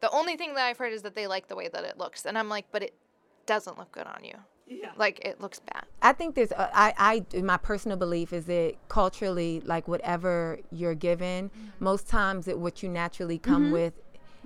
the 0.00 0.08
only 0.10 0.36
thing 0.36 0.54
that 0.54 0.64
I've 0.66 0.78
heard 0.78 0.92
is 0.92 1.02
that 1.02 1.16
they 1.16 1.26
like 1.26 1.48
the 1.48 1.56
way 1.56 1.66
that 1.68 1.84
it 1.84 1.98
looks, 1.98 2.24
and 2.24 2.38
I'm 2.38 2.48
like, 2.48 2.66
but 2.70 2.84
it 2.84 2.94
doesn't 3.46 3.78
look 3.78 3.92
good 3.92 4.06
on 4.06 4.24
you. 4.24 4.34
Yeah. 4.66 4.92
Like, 4.96 5.20
it 5.20 5.40
looks 5.40 5.60
bad. 5.60 5.84
I 6.00 6.12
think 6.12 6.34
there's, 6.34 6.52
uh, 6.52 6.70
I, 6.72 7.24
I, 7.34 7.40
my 7.40 7.58
personal 7.58 7.98
belief 7.98 8.32
is 8.32 8.46
that 8.46 8.74
culturally, 8.88 9.60
like 9.64 9.86
whatever 9.86 10.58
you're 10.70 10.94
given, 10.94 11.50
mm-hmm. 11.50 11.84
most 11.84 12.08
times 12.08 12.48
it 12.48 12.58
what 12.58 12.82
you 12.82 12.88
naturally 12.88 13.38
come 13.38 13.64
mm-hmm. 13.64 13.72
with 13.72 13.94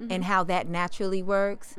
mm-hmm. 0.01 0.11
and 0.11 0.25
how 0.25 0.43
that 0.45 0.67
naturally 0.69 1.23
works 1.23 1.75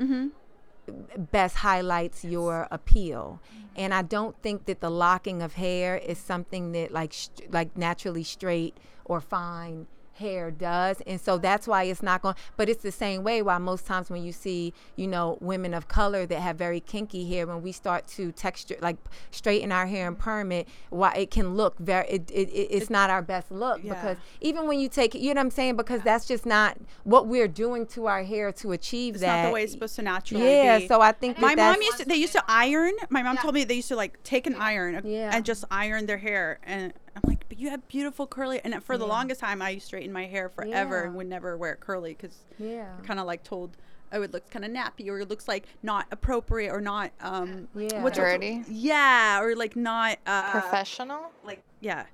best 1.31 1.57
highlights 1.57 2.23
your 2.23 2.67
appeal. 2.71 3.41
And 3.75 3.93
I 3.93 4.01
don't 4.01 4.41
think 4.41 4.65
that 4.65 4.79
the 4.79 4.89
locking 4.89 5.41
of 5.41 5.53
hair 5.53 5.97
is 5.97 6.17
something 6.17 6.71
that 6.71 6.91
like, 6.93 7.11
sh- 7.11 7.27
like 7.49 7.77
naturally 7.77 8.23
straight 8.23 8.77
or 9.03 9.19
fine 9.19 9.87
hair 10.17 10.49
does 10.51 11.01
and 11.07 11.19
so 11.21 11.37
that's 11.37 11.67
why 11.67 11.83
it's 11.83 12.01
not 12.03 12.21
going 12.21 12.35
but 12.55 12.67
it's 12.69 12.81
the 12.83 12.91
same 12.91 13.23
way 13.23 13.41
why 13.41 13.57
most 13.57 13.85
times 13.85 14.09
when 14.09 14.23
you 14.23 14.31
see 14.31 14.73
you 14.95 15.07
know 15.07 15.37
women 15.41 15.73
of 15.73 15.87
color 15.87 16.25
that 16.25 16.39
have 16.39 16.55
very 16.57 16.79
kinky 16.79 17.27
hair 17.29 17.45
when 17.45 17.61
we 17.61 17.71
start 17.71 18.07
to 18.07 18.31
texture 18.31 18.75
like 18.81 18.97
straighten 19.31 19.71
our 19.71 19.85
hair 19.85 20.07
and 20.07 20.17
perm 20.17 20.51
it 20.51 20.67
why 20.89 21.13
it 21.13 21.29
can 21.31 21.55
look 21.55 21.77
very 21.79 22.07
it, 22.07 22.29
it, 22.31 22.49
it 22.49 22.67
it's 22.71 22.89
not 22.89 23.09
our 23.09 23.21
best 23.21 23.51
look 23.51 23.83
Yeah. 23.83 23.93
because 23.93 24.17
even 24.41 24.67
when 24.67 24.79
you 24.79 24.89
take 24.89 25.13
you 25.13 25.21
know 25.33 25.39
what 25.39 25.45
i'm 25.45 25.51
saying 25.51 25.75
because 25.75 26.01
that's 26.01 26.25
just 26.25 26.45
not 26.45 26.77
what 27.03 27.27
we're 27.27 27.47
doing 27.47 27.85
to 27.87 28.07
our 28.07 28.23
hair 28.23 28.51
to 28.53 28.71
achieve 28.71 29.15
It's 29.15 29.21
that 29.21 29.43
not 29.43 29.47
the 29.49 29.53
way 29.53 29.63
it's 29.63 29.71
supposed 29.73 29.95
to 29.97 30.01
naturally 30.01 30.43
yeah 30.45 30.79
be. 30.79 30.87
so 30.87 30.99
i 31.01 31.11
think 31.11 31.39
my 31.39 31.53
mom 31.55 31.81
used 31.81 31.97
to 31.99 32.05
they 32.05 32.15
used 32.15 32.33
to 32.33 32.43
iron 32.47 32.93
my 33.09 33.21
mom 33.23 33.37
told 33.37 33.53
me 33.53 33.63
they 33.63 33.75
used 33.75 33.87
to 33.89 33.95
like 33.95 34.21
take 34.23 34.47
an 34.47 34.55
iron 34.55 35.01
Yeah. 35.05 35.29
and 35.33 35.45
just 35.45 35.63
iron 35.69 36.05
their 36.07 36.17
hair 36.17 36.59
and 36.63 36.93
i'm 37.15 37.21
like 37.29 37.46
you 37.57 37.69
have 37.71 37.87
beautiful 37.87 38.27
curly 38.27 38.61
and 38.63 38.83
for 38.83 38.97
the 38.97 39.05
longest 39.05 39.41
time 39.41 39.61
i 39.61 39.77
straightened 39.77 40.13
my 40.13 40.25
hair 40.25 40.47
forever 40.49 41.03
and 41.03 41.15
would 41.15 41.27
never 41.27 41.57
wear 41.57 41.73
it 41.73 41.79
curly 41.79 42.13
because 42.13 42.37
Yeah. 42.59 42.87
kind 43.03 43.19
of 43.19 43.25
like 43.25 43.43
told 43.43 43.75
oh 44.13 44.21
it 44.21 44.31
looks 44.31 44.49
kind 44.49 44.63
of 44.63 44.71
nappy 44.71 45.09
or 45.09 45.19
it 45.19 45.27
looks 45.29 45.47
like 45.47 45.65
not 45.83 46.05
appropriate 46.11 46.71
or 46.71 46.79
not 46.81 47.11
um 47.21 47.67
Yeah. 47.75 48.01
what's- 48.03 48.17
Dirty. 48.17 48.63
yeah 48.69 49.41
or 49.41 49.55
like 49.55 49.75
not 49.75 50.19
uh 50.25 50.51
Professional? 50.51 51.31
like 51.43 51.61
yeah 51.81 52.05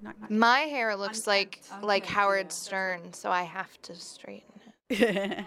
not, 0.00 0.18
not 0.20 0.30
My 0.30 0.60
hair 0.60 0.94
looks 0.96 1.26
like 1.26 1.60
like 1.82 2.06
Howard 2.06 2.50
Stern, 2.52 3.12
so 3.12 3.30
I 3.30 3.42
have 3.42 3.80
to 3.82 3.94
straighten 3.96 4.52
it. 4.90 5.44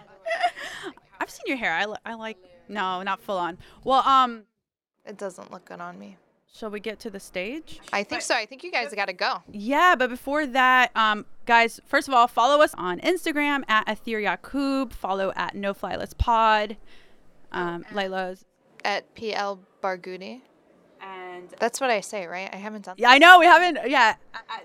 i've 1.20 1.30
seen 1.30 1.44
your 1.46 1.56
hair 1.56 1.72
I, 1.72 1.84
li- 1.86 1.96
I 2.04 2.14
like 2.14 2.36
no 2.68 3.02
not 3.02 3.20
full 3.22 3.38
on 3.38 3.58
well 3.84 4.06
um 4.06 4.42
It 5.04 5.16
doesn't 5.18 5.50
look 5.50 5.64
good 5.64 5.80
on 5.80 5.98
me. 5.98 6.16
Shall 6.54 6.68
we 6.70 6.80
get 6.80 6.98
to 7.00 7.10
the 7.10 7.18
stage 7.18 7.80
I 7.94 8.02
think 8.04 8.20
so. 8.20 8.34
I 8.34 8.44
think 8.44 8.62
you 8.62 8.70
guys 8.70 8.92
got 8.94 9.06
to 9.06 9.14
go. 9.14 9.42
Yeah, 9.50 9.94
but 9.98 10.10
before 10.10 10.46
that, 10.46 10.90
um, 10.94 11.24
guys, 11.46 11.80
first 11.86 12.08
of 12.08 12.14
all, 12.14 12.28
follow 12.28 12.62
us 12.62 12.74
on 12.76 13.00
Instagram 13.00 13.62
at 13.68 13.86
Atheer 13.86 14.22
Yacoub. 14.22 14.92
Follow 14.92 15.32
at 15.34 15.54
No 15.54 15.72
Fly 15.72 15.96
List 15.96 16.18
Pod. 16.18 16.76
Um, 17.52 17.84
Leila's. 17.92 18.44
At 18.84 19.14
PL 19.14 19.60
Barghouty. 19.82 20.42
And 21.00 21.48
That's 21.58 21.80
what 21.80 21.90
I 21.90 22.00
say, 22.00 22.26
right? 22.26 22.48
I 22.52 22.56
haven't 22.56 22.84
done 22.84 22.94
yeah, 22.98 23.10
I 23.10 23.18
know 23.18 23.38
we 23.40 23.46
haven't. 23.46 23.90
Yeah, 23.90 24.14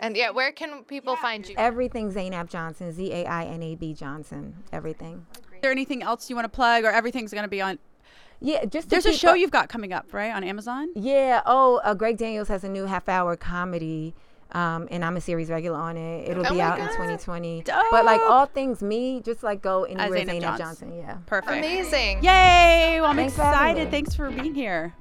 And 0.02 0.16
yeah, 0.16 0.30
where 0.30 0.52
can 0.52 0.84
people 0.84 1.16
find 1.16 1.48
you? 1.48 1.56
everything 1.58 2.12
zainab 2.12 2.48
johnson 2.50 2.92
z-a-i-n-a-b 2.92 3.94
johnson 3.96 4.56
everything 4.72 5.26
is 5.34 5.62
there 5.64 5.72
anything 5.72 6.04
else 6.04 6.30
you 6.30 6.36
want 6.36 6.46
to 6.46 6.50
plug, 6.50 6.84
or 6.84 6.92
everything's 6.92 7.34
gonna 7.34 7.48
be 7.48 7.62
on? 7.62 7.80
Yeah 8.40 8.66
just 8.66 8.90
There's 8.90 9.06
a 9.06 9.14
show 9.14 9.32
up- 9.32 9.38
you've 9.38 9.52
got 9.52 9.70
coming 9.70 9.94
up, 9.94 10.14
right, 10.14 10.32
on 10.34 10.44
Amazon. 10.44 10.90
Yeah. 10.96 11.42
Oh, 11.46 11.82
uh, 11.84 11.94
Greg 11.94 12.18
Daniels 12.18 12.48
has 12.50 12.64
a 12.64 12.70
new 12.70 12.86
half 12.86 13.08
hour 13.10 13.36
comedy. 13.36 14.14
Um, 14.54 14.88
and 14.92 15.04
I'm 15.04 15.18
a 15.18 15.22
series 15.22 15.50
regular 15.50 15.78
on 15.78 15.98
it. 15.98 16.30
It'll 16.30 16.46
Oh 16.48 16.50
be 16.52 16.56
my 16.60 16.64
out 16.64 16.80
in 16.80 16.86
God. 16.86 16.94
2020. 16.94 17.64
But 17.92 18.06
like 18.06 18.22
all 18.22 18.46
things 18.46 18.82
me, 18.82 19.20
just 19.22 19.44
like 19.44 19.62
go 19.62 19.84
anywhere 19.84 20.08
Zainab 20.20 20.30
Zainab, 20.30 20.58
Johnson. 20.58 20.90
Johnson. 20.92 20.98
Yeah. 21.06 21.18
Perfect. 21.26 21.58
Amazing. 21.58 22.24
Yay! 22.24 23.00
Well, 23.02 23.10
I'm 23.10 23.18
Thanks 23.18 23.34
excited. 23.34 23.86
me. 23.86 23.92
Thanks 23.92 24.16
for 24.16 24.32
being 24.32 24.56
here. 24.56 24.94